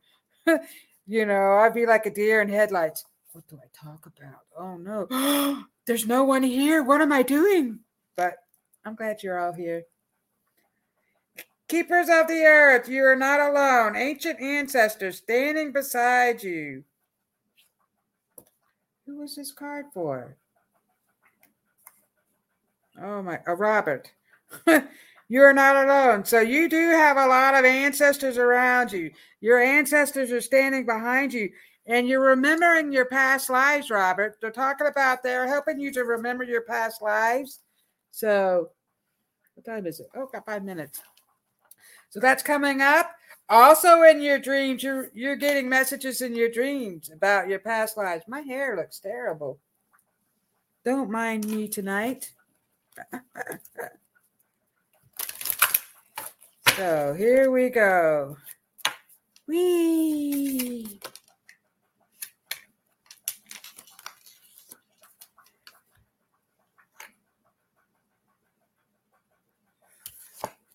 you 1.07 1.25
know, 1.25 1.53
I'd 1.53 1.73
be 1.73 1.87
like 1.87 2.05
a 2.05 2.13
deer 2.13 2.41
in 2.41 2.49
headlights. 2.49 3.05
What 3.31 3.47
do 3.47 3.57
I 3.57 3.67
talk 3.73 4.05
about? 4.05 4.41
Oh, 4.57 4.77
no. 4.77 5.63
There's 5.87 6.05
no 6.05 6.23
one 6.23 6.43
here. 6.43 6.83
What 6.83 7.01
am 7.01 7.11
I 7.11 7.23
doing? 7.23 7.79
But 8.15 8.35
I'm 8.85 8.95
glad 8.95 9.23
you're 9.23 9.39
all 9.39 9.53
here. 9.53 9.83
Keepers 11.67 12.09
of 12.09 12.27
the 12.27 12.43
earth, 12.43 12.89
you 12.89 13.03
are 13.05 13.15
not 13.15 13.39
alone. 13.39 13.95
Ancient 13.95 14.41
ancestors 14.41 15.19
standing 15.19 15.71
beside 15.71 16.43
you. 16.43 16.83
Who 19.05 19.19
was 19.19 19.35
this 19.35 19.51
card 19.51 19.85
for? 19.93 20.35
Oh 23.01 23.21
my, 23.21 23.39
uh, 23.47 23.55
Robert. 23.55 24.11
you 25.29 25.41
are 25.41 25.53
not 25.53 25.77
alone. 25.85 26.25
So 26.25 26.39
you 26.39 26.67
do 26.67 26.89
have 26.89 27.17
a 27.17 27.27
lot 27.27 27.55
of 27.55 27.63
ancestors 27.63 28.37
around 28.37 28.91
you. 28.91 29.11
Your 29.39 29.59
ancestors 29.59 30.31
are 30.31 30.41
standing 30.41 30.85
behind 30.85 31.33
you. 31.33 31.49
And 31.87 32.07
you're 32.07 32.21
remembering 32.21 32.91
your 32.91 33.05
past 33.05 33.49
lives, 33.49 33.89
Robert. 33.89 34.37
They're 34.39 34.51
talking 34.51 34.87
about 34.87 35.23
they're 35.23 35.47
helping 35.47 35.79
you 35.79 35.91
to 35.93 36.01
remember 36.01 36.43
your 36.43 36.61
past 36.61 37.01
lives. 37.01 37.59
So, 38.11 38.69
what 39.55 39.65
time 39.65 39.87
is 39.87 39.99
it? 39.99 40.07
Oh, 40.15 40.27
got 40.31 40.45
five 40.45 40.63
minutes. 40.63 41.01
So 42.09 42.19
that's 42.19 42.43
coming 42.43 42.81
up. 42.81 43.15
Also 43.49 44.03
in 44.03 44.21
your 44.21 44.39
dreams, 44.39 44.83
you're 44.83 45.09
you're 45.13 45.35
getting 45.35 45.67
messages 45.67 46.21
in 46.21 46.35
your 46.35 46.49
dreams 46.49 47.09
about 47.09 47.49
your 47.49 47.59
past 47.59 47.97
lives. 47.97 48.23
My 48.27 48.41
hair 48.41 48.75
looks 48.77 48.99
terrible. 48.99 49.59
Don't 50.83 51.11
mind 51.11 51.47
me 51.47 51.67
tonight. 51.67 52.31
so 56.75 57.13
here 57.17 57.51
we 57.51 57.69
go. 57.69 58.37
Wee. 59.47 60.99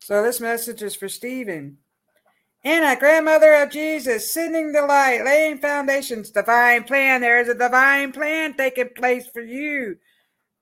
So 0.07 0.23
this 0.23 0.41
message 0.41 0.85
is 0.85 0.95
for 0.95 1.09
Stephen. 1.09 1.79
Anna, 2.63 2.95
grandmother 2.97 3.55
of 3.57 3.71
Jesus, 3.71 4.33
sending 4.33 4.71
the 4.71 4.83
light, 4.83 5.25
laying 5.25 5.59
foundations, 5.59 6.31
divine 6.31 6.85
plan. 6.85 7.21
There 7.21 7.41
is 7.41 7.49
a 7.49 7.55
divine 7.55 8.13
plan 8.13 8.55
taking 8.55 8.91
place 8.91 9.27
for 9.27 9.41
you, 9.41 9.97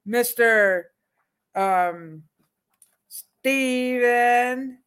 Mr. 0.09 0.85
Um, 1.55 2.23
Stephen. 3.11 4.79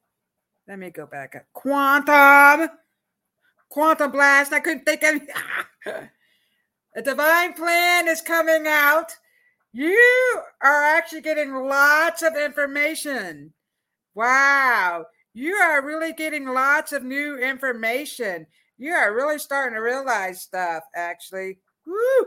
Let 0.67 0.79
me 0.79 0.89
go 0.89 1.05
back 1.05 1.35
up. 1.35 1.43
Quantum. 1.53 2.69
Quantum 3.69 4.11
blast. 4.11 4.53
I 4.53 4.59
couldn't 4.59 4.85
think 4.85 5.03
of 5.03 5.21
a 6.95 7.01
divine 7.03 7.53
plan 7.53 8.07
is 8.07 8.21
coming 8.21 8.65
out. 8.65 9.11
You 9.71 10.41
are 10.63 10.83
actually 10.83 11.21
getting 11.21 11.53
lots 11.53 12.23
of 12.23 12.35
information 12.35 13.53
Wow. 14.17 15.05
You 15.35 15.53
are 15.53 15.85
really 15.85 16.11
getting 16.11 16.47
lots 16.47 16.91
of 16.91 17.03
new 17.03 17.37
information. 17.37 18.47
You 18.79 18.93
are 18.93 19.13
really 19.13 19.37
starting 19.37 19.75
to 19.75 19.79
realize 19.79 20.41
stuff, 20.41 20.81
actually. 20.95 21.59
Woo! 21.85 22.25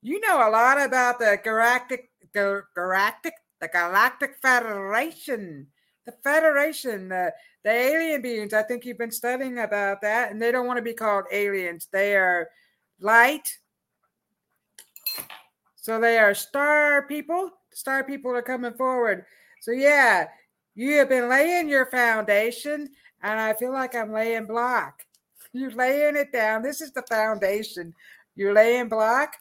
You 0.00 0.18
know 0.20 0.48
a 0.48 0.50
lot 0.50 0.80
about 0.80 1.18
the 1.18 1.38
galactic, 1.44 2.08
the 2.32 2.62
galactic, 2.74 3.34
the 3.60 3.68
Galactic 3.68 4.36
Federation, 4.40 5.66
the 6.06 6.12
Federation, 6.24 7.10
the, 7.10 7.34
the 7.64 7.70
alien 7.70 8.22
beings. 8.22 8.54
I 8.54 8.62
think 8.62 8.86
you've 8.86 8.96
been 8.96 9.10
studying 9.10 9.58
about 9.58 10.00
that, 10.00 10.32
and 10.32 10.40
they 10.40 10.50
don't 10.50 10.66
want 10.66 10.78
to 10.78 10.82
be 10.82 10.94
called 10.94 11.26
aliens. 11.30 11.86
They 11.92 12.16
are 12.16 12.48
light. 12.98 13.58
So 15.76 16.00
they 16.00 16.16
are 16.16 16.32
star 16.32 17.06
people. 17.06 17.50
Star 17.74 18.04
people 18.04 18.30
are 18.30 18.40
coming 18.40 18.72
forward. 18.72 19.26
So 19.60 19.70
yeah, 19.72 20.28
you 20.74 20.96
have 20.98 21.08
been 21.08 21.28
laying 21.28 21.68
your 21.68 21.86
foundation, 21.86 22.90
and 23.22 23.40
I 23.40 23.52
feel 23.54 23.72
like 23.72 23.94
I'm 23.94 24.12
laying 24.12 24.46
block. 24.46 25.02
You're 25.52 25.70
laying 25.70 26.16
it 26.16 26.32
down. 26.32 26.62
This 26.62 26.80
is 26.80 26.92
the 26.92 27.02
foundation. 27.02 27.94
You're 28.34 28.52
laying 28.52 28.88
block. 28.88 29.36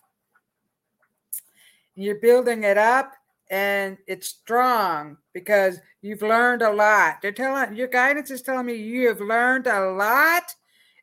You're 1.95 2.19
building 2.19 2.63
it 2.63 2.77
up, 2.77 3.13
and 3.49 3.97
it's 4.07 4.27
strong 4.27 5.17
because 5.33 5.79
you've 6.01 6.21
learned 6.21 6.61
a 6.61 6.71
lot. 6.71 7.21
They're 7.21 7.31
telling 7.31 7.75
your 7.75 7.87
guidance 7.87 8.31
is 8.31 8.41
telling 8.41 8.65
me 8.65 8.75
you 8.75 9.07
have 9.07 9.21
learned 9.21 9.67
a 9.67 9.91
lot 9.91 10.43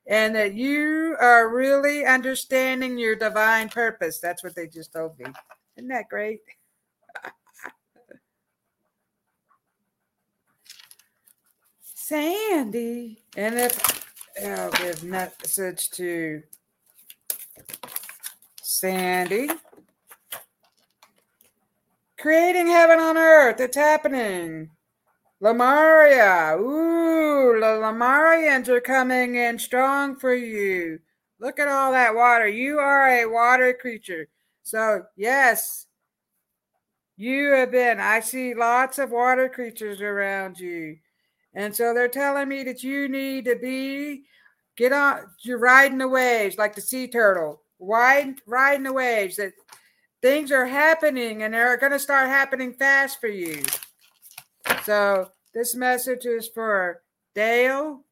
and 0.07 0.35
that 0.35 0.55
you 0.55 1.17
are 1.21 1.55
really 1.55 2.05
understanding 2.05 2.99
your 2.99 3.15
divine 3.15 3.69
purpose. 3.69 4.19
That's 4.19 4.43
what 4.43 4.55
they 4.57 4.67
just 4.67 4.93
told 4.93 5.19
me. 5.19 5.27
Isn't 5.77 5.89
that 5.89 6.09
great? 6.09 6.41
Sandy. 12.11 13.23
And 13.37 13.57
if 13.57 14.05
I'll 14.45 14.73
give 14.73 15.05
message 15.05 15.91
to 15.91 16.43
Sandy. 18.61 19.49
Creating 22.19 22.67
heaven 22.67 22.99
on 22.99 23.17
earth. 23.17 23.61
It's 23.61 23.77
happening. 23.77 24.71
Lemuria. 25.39 26.57
Ooh, 26.59 27.61
the 27.61 27.79
Lemurians 27.81 28.67
are 28.67 28.81
coming 28.81 29.37
in 29.37 29.57
strong 29.57 30.17
for 30.17 30.35
you. 30.35 30.99
Look 31.39 31.61
at 31.61 31.69
all 31.69 31.93
that 31.93 32.17
water. 32.17 32.49
You 32.49 32.81
are 32.81 33.09
a 33.09 33.27
water 33.27 33.73
creature. 33.73 34.27
So, 34.65 35.05
yes, 35.17 35.87
you 37.17 37.53
have 37.53 37.71
been. 37.71 38.01
I 38.01 38.19
see 38.19 38.53
lots 38.53 38.99
of 38.99 39.13
water 39.13 39.49
creatures 39.49 40.01
around 40.01 40.59
you. 40.59 40.97
And 41.55 41.75
so 41.75 41.93
they're 41.93 42.09
telling 42.09 42.49
me 42.49 42.63
that 42.65 42.83
you 42.83 43.09
need 43.09 43.45
to 43.47 43.57
be 43.57 44.25
get 44.77 44.93
on 44.93 45.27
you're 45.41 45.59
riding 45.59 45.99
the 45.99 46.09
waves 46.09 46.57
like 46.57 46.75
the 46.75 46.81
sea 46.81 47.09
turtle, 47.09 47.63
ride, 47.79 48.37
riding 48.47 48.85
the 48.85 48.93
waves 48.93 49.37
that 49.37 49.53
things 50.23 50.53
are 50.53 50.67
happening 50.67 51.43
and 51.43 51.55
they're 51.55 51.77
going 51.77 51.93
to 51.93 51.99
start 51.99 52.29
happening 52.29 52.73
fast 52.73 53.21
for 53.21 53.29
you. 53.29 53.63
So 54.85 55.31
this 55.53 55.75
message 55.75 56.27
is 56.27 56.49
for 56.49 57.03
Dale, 57.35 58.05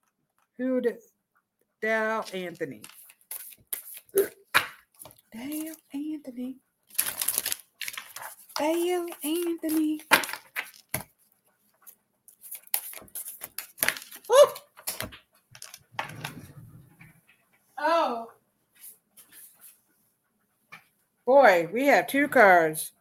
who 0.59 0.83
Dale 1.81 2.25
Anthony. 2.33 2.83
Dale 5.33 5.75
Anthony. 5.95 6.57
Dale 8.59 9.07
Anthony. 9.23 10.01
Oh. 17.81 18.29
Boy, 21.25 21.69
we 21.73 21.87
have 21.87 22.07
two 22.07 22.29
cards. 22.29 22.93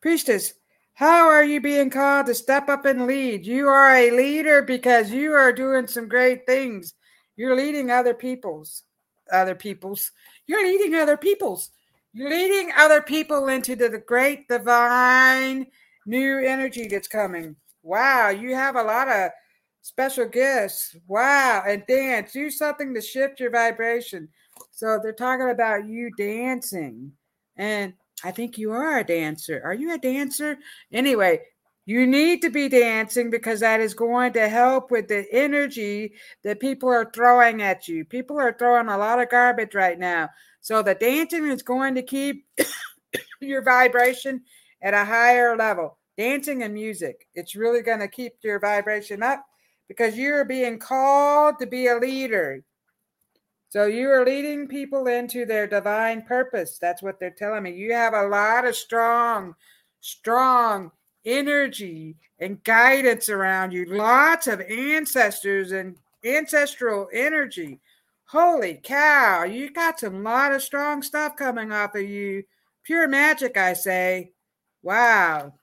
Priestess, 0.00 0.54
how 0.94 1.26
are 1.26 1.44
you 1.44 1.60
being 1.60 1.90
called 1.90 2.26
to 2.26 2.34
step 2.34 2.68
up 2.68 2.84
and 2.84 3.06
lead? 3.06 3.44
You 3.44 3.68
are 3.68 3.94
a 3.94 4.10
leader 4.10 4.62
because 4.62 5.10
you 5.10 5.32
are 5.32 5.52
doing 5.52 5.86
some 5.86 6.08
great 6.08 6.46
things. 6.46 6.94
You're 7.36 7.56
leading 7.56 7.90
other 7.90 8.14
people's, 8.14 8.84
other 9.32 9.54
people's. 9.54 10.12
You're 10.46 10.64
leading 10.64 10.94
other 10.94 11.16
people's. 11.16 11.70
You're 12.12 12.30
leading 12.30 12.70
other 12.76 13.02
people 13.02 13.48
into 13.48 13.74
the 13.74 13.98
great 13.98 14.46
divine 14.46 15.66
new 16.06 16.38
energy 16.38 16.86
that's 16.86 17.08
coming. 17.08 17.56
Wow, 17.82 18.28
you 18.28 18.54
have 18.54 18.76
a 18.76 18.82
lot 18.82 19.08
of 19.08 19.30
special 19.84 20.26
gifts. 20.26 20.96
Wow, 21.06 21.62
and 21.66 21.84
dance. 21.86 22.32
Do 22.32 22.50
something 22.50 22.94
to 22.94 23.02
shift 23.02 23.38
your 23.38 23.50
vibration. 23.50 24.28
So 24.70 24.98
they're 25.00 25.12
talking 25.12 25.50
about 25.50 25.86
you 25.86 26.10
dancing. 26.16 27.12
And 27.56 27.92
I 28.24 28.30
think 28.30 28.56
you 28.56 28.72
are 28.72 28.98
a 28.98 29.04
dancer. 29.04 29.60
Are 29.62 29.74
you 29.74 29.94
a 29.94 29.98
dancer? 29.98 30.56
Anyway, 30.90 31.42
you 31.84 32.06
need 32.06 32.40
to 32.42 32.48
be 32.48 32.70
dancing 32.70 33.28
because 33.28 33.60
that 33.60 33.80
is 33.80 33.92
going 33.92 34.32
to 34.32 34.48
help 34.48 34.90
with 34.90 35.06
the 35.06 35.26
energy 35.30 36.14
that 36.44 36.60
people 36.60 36.88
are 36.88 37.10
throwing 37.14 37.60
at 37.60 37.86
you. 37.86 38.06
People 38.06 38.40
are 38.40 38.56
throwing 38.58 38.88
a 38.88 38.96
lot 38.96 39.20
of 39.20 39.28
garbage 39.28 39.74
right 39.74 39.98
now. 39.98 40.30
So 40.62 40.82
the 40.82 40.94
dancing 40.94 41.46
is 41.46 41.62
going 41.62 41.94
to 41.96 42.02
keep 42.02 42.46
your 43.42 43.62
vibration 43.62 44.44
at 44.80 44.94
a 44.94 45.04
higher 45.04 45.54
level. 45.58 45.98
Dancing 46.16 46.62
and 46.62 46.72
music, 46.72 47.28
it's 47.34 47.54
really 47.54 47.82
going 47.82 47.98
to 47.98 48.08
keep 48.08 48.32
your 48.42 48.60
vibration 48.60 49.22
up 49.22 49.44
because 49.88 50.16
you're 50.16 50.44
being 50.44 50.78
called 50.78 51.58
to 51.58 51.66
be 51.66 51.88
a 51.88 51.96
leader. 51.96 52.62
So 53.68 53.86
you 53.86 54.08
are 54.10 54.24
leading 54.24 54.68
people 54.68 55.08
into 55.08 55.44
their 55.44 55.66
divine 55.66 56.22
purpose. 56.22 56.78
That's 56.78 57.02
what 57.02 57.18
they're 57.18 57.34
telling 57.36 57.64
me. 57.64 57.72
You 57.72 57.92
have 57.92 58.14
a 58.14 58.28
lot 58.28 58.64
of 58.64 58.76
strong, 58.76 59.54
strong 60.00 60.92
energy 61.24 62.16
and 62.38 62.62
guidance 62.62 63.28
around 63.28 63.72
you. 63.72 63.84
Lots 63.86 64.46
of 64.46 64.60
ancestors 64.60 65.72
and 65.72 65.96
ancestral 66.24 67.08
energy. 67.12 67.80
Holy 68.26 68.80
cow, 68.82 69.44
you 69.44 69.70
got 69.70 70.00
some 70.00 70.22
lot 70.22 70.52
of 70.52 70.62
strong 70.62 71.02
stuff 71.02 71.36
coming 71.36 71.72
off 71.72 71.94
of 71.94 72.02
you. 72.02 72.44
Pure 72.84 73.08
magic, 73.08 73.56
I 73.56 73.72
say. 73.72 74.32
Wow. 74.82 75.54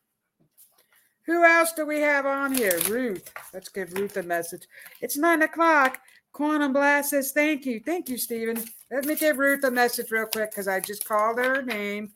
Who 1.32 1.46
else 1.46 1.72
do 1.72 1.86
we 1.86 2.02
have 2.02 2.26
on 2.26 2.54
here? 2.54 2.78
Ruth. 2.90 3.32
Let's 3.54 3.70
give 3.70 3.94
Ruth 3.94 4.18
a 4.18 4.24
message. 4.24 4.68
It's 5.00 5.16
nine 5.16 5.44
o'clock. 5.44 6.02
Quantum 6.34 6.74
Blast 6.74 7.12
says, 7.12 7.32
Thank 7.32 7.66
you. 7.66 7.80
Thank 7.80 8.10
you, 8.10 8.18
Stephen. 8.18 8.62
Let 8.92 9.06
me 9.06 9.16
give 9.16 9.38
Ruth 9.38 9.64
a 9.64 9.72
message 9.72 10.12
real 10.12 10.26
quick 10.26 10.52
because 10.52 10.68
I 10.68 10.82
just 10.82 11.06
called 11.06 11.38
her 11.38 11.62
name. 11.62 12.12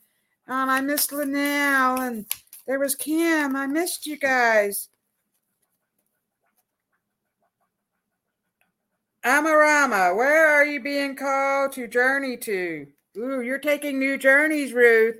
Um, 0.46 0.68
I 0.68 0.82
missed 0.82 1.12
Linnell 1.12 2.02
and 2.02 2.26
there 2.66 2.78
was 2.78 2.94
Kim. 2.94 3.56
I 3.56 3.66
missed 3.66 4.04
you 4.04 4.18
guys. 4.18 4.90
Amarama, 9.24 10.14
where 10.14 10.46
are 10.46 10.66
you 10.66 10.82
being 10.82 11.16
called 11.16 11.72
to 11.72 11.88
journey 11.88 12.36
to? 12.36 12.86
Ooh, 13.16 13.40
you're 13.40 13.56
taking 13.56 13.98
new 13.98 14.18
journeys, 14.18 14.74
Ruth. 14.74 15.16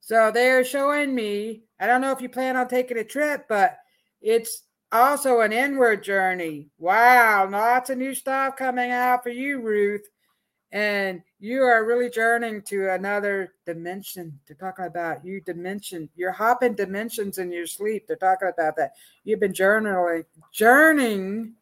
So 0.00 0.30
they're 0.30 0.62
showing 0.62 1.14
me. 1.14 1.63
I 1.80 1.86
don't 1.86 2.00
know 2.00 2.12
if 2.12 2.20
you 2.20 2.28
plan 2.28 2.56
on 2.56 2.68
taking 2.68 2.98
a 2.98 3.04
trip, 3.04 3.46
but 3.48 3.78
it's 4.20 4.62
also 4.92 5.40
an 5.40 5.52
inward 5.52 6.02
journey. 6.02 6.68
Wow, 6.78 7.48
lots 7.50 7.90
of 7.90 7.98
new 7.98 8.14
stuff 8.14 8.56
coming 8.56 8.90
out 8.90 9.22
for 9.22 9.30
you, 9.30 9.60
Ruth. 9.60 10.08
And 10.72 11.22
you 11.38 11.62
are 11.62 11.84
really 11.84 12.10
journeying 12.10 12.62
to 12.62 12.92
another 12.92 13.52
dimension. 13.64 14.40
They're 14.46 14.56
talking 14.56 14.86
about 14.86 15.24
you 15.24 15.40
dimension. 15.40 16.08
You're 16.16 16.32
hopping 16.32 16.74
dimensions 16.74 17.38
in 17.38 17.52
your 17.52 17.66
sleep. 17.66 18.06
They're 18.06 18.16
talking 18.16 18.48
about 18.48 18.76
that. 18.76 18.94
You've 19.22 19.40
been 19.40 19.52
journaling, 19.52 20.24
journeying, 20.52 21.54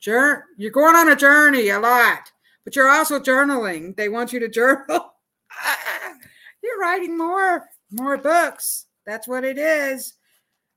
jour- 0.00 0.44
you're 0.58 0.70
going 0.70 0.96
on 0.96 1.08
a 1.08 1.16
journey 1.16 1.68
a 1.70 1.80
lot, 1.80 2.30
but 2.64 2.76
you're 2.76 2.90
also 2.90 3.18
journaling. 3.18 3.96
They 3.96 4.10
want 4.10 4.34
you 4.34 4.40
to 4.40 4.48
journal. 4.48 5.14
you're 6.62 6.78
writing 6.78 7.16
more, 7.16 7.68
more 7.90 8.18
books. 8.18 8.87
That's 9.08 9.26
what 9.26 9.42
it 9.42 9.56
is. 9.56 10.12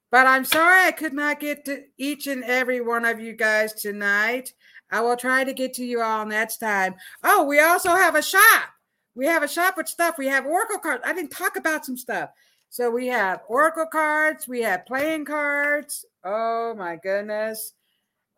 But 0.09 0.25
I'm 0.25 0.45
sorry 0.45 0.87
I 0.87 0.93
could 0.93 1.11
not 1.11 1.41
get 1.41 1.65
to 1.65 1.83
each 1.97 2.27
and 2.27 2.45
every 2.45 2.79
one 2.79 3.03
of 3.03 3.19
you 3.19 3.33
guys 3.33 3.73
tonight. 3.73 4.53
I 4.89 5.01
will 5.01 5.17
try 5.17 5.43
to 5.43 5.51
get 5.51 5.73
to 5.75 5.85
you 5.85 6.01
all 6.01 6.25
next 6.25 6.57
time. 6.57 6.95
Oh, 7.25 7.43
we 7.43 7.59
also 7.59 7.89
have 7.89 8.15
a 8.15 8.21
shop. 8.21 8.69
We 9.15 9.25
have 9.25 9.43
a 9.43 9.49
shop 9.49 9.75
with 9.75 9.89
stuff. 9.89 10.17
We 10.17 10.27
have 10.27 10.45
Oracle 10.45 10.79
cards. 10.79 11.03
I 11.05 11.11
didn't 11.11 11.31
talk 11.31 11.57
about 11.57 11.85
some 11.85 11.97
stuff. 11.97 12.29
So 12.69 12.89
we 12.89 13.07
have 13.07 13.41
Oracle 13.49 13.85
cards, 13.85 14.47
we 14.47 14.61
have 14.61 14.85
playing 14.85 15.25
cards. 15.25 16.05
Oh 16.23 16.73
my 16.73 16.95
goodness. 16.95 17.73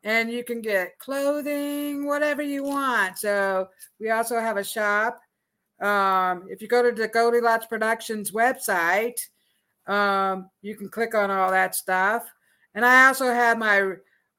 And 0.04 0.32
you 0.32 0.44
can 0.44 0.62
get 0.64 0.98
clothing, 0.98 2.08
whatever 2.08 2.42
you 2.42 2.64
want. 2.64 3.20
So 3.20 3.70
we 4.00 4.10
also 4.10 4.40
have 4.40 4.58
a 4.58 4.64
shop. 4.64 5.22
Um, 5.80 6.48
if 6.50 6.64
you 6.64 6.68
go 6.68 6.82
to 6.82 6.92
the 6.92 7.08
Goldilocks 7.08 7.68
Productions 7.68 8.32
website, 8.32 9.20
um, 9.88 10.50
you 10.62 10.76
can 10.76 10.90
click 10.90 11.16
on 11.16 11.32
all 11.32 11.50
that 11.52 11.76
stuff. 11.76 12.26
And 12.76 12.86
I 12.86 13.08
also 13.08 13.26
have 13.26 13.58
my 13.58 13.94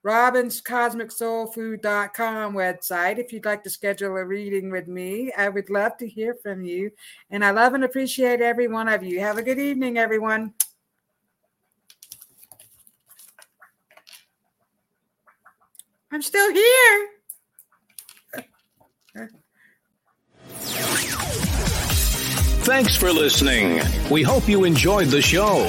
robinscosmicsoulfood.com 0.04 2.52
website 2.52 3.18
if 3.18 3.32
you'd 3.32 3.46
like 3.46 3.64
to 3.64 3.70
schedule 3.70 4.16
a 4.16 4.24
reading 4.24 4.70
with 4.70 4.86
me. 4.86 5.32
I 5.36 5.48
would 5.48 5.70
love 5.70 5.96
to 5.98 6.08
hear 6.08 6.36
from 6.42 6.62
you. 6.62 6.92
And 7.30 7.44
I 7.44 7.50
love 7.50 7.74
and 7.74 7.82
appreciate 7.84 8.40
every 8.40 8.68
one 8.68 8.88
of 8.88 9.02
you. 9.02 9.18
Have 9.20 9.38
a 9.38 9.42
good 9.42 9.58
evening, 9.58 9.98
everyone. 9.98 10.54
I'm 16.12 16.22
still 16.22 16.52
here. 16.52 17.08
Thanks 22.64 22.96
for 22.96 23.12
listening. 23.12 23.82
We 24.10 24.22
hope 24.22 24.48
you 24.48 24.64
enjoyed 24.64 25.08
the 25.08 25.20
show. 25.20 25.68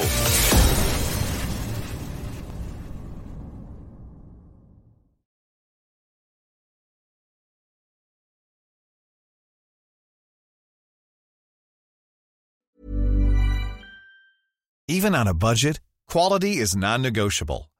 Even 14.88 15.14
on 15.14 15.26
a 15.26 15.34
budget, 15.34 15.80
quality 16.08 16.56
is 16.56 16.74
non-negotiable. 16.74 17.70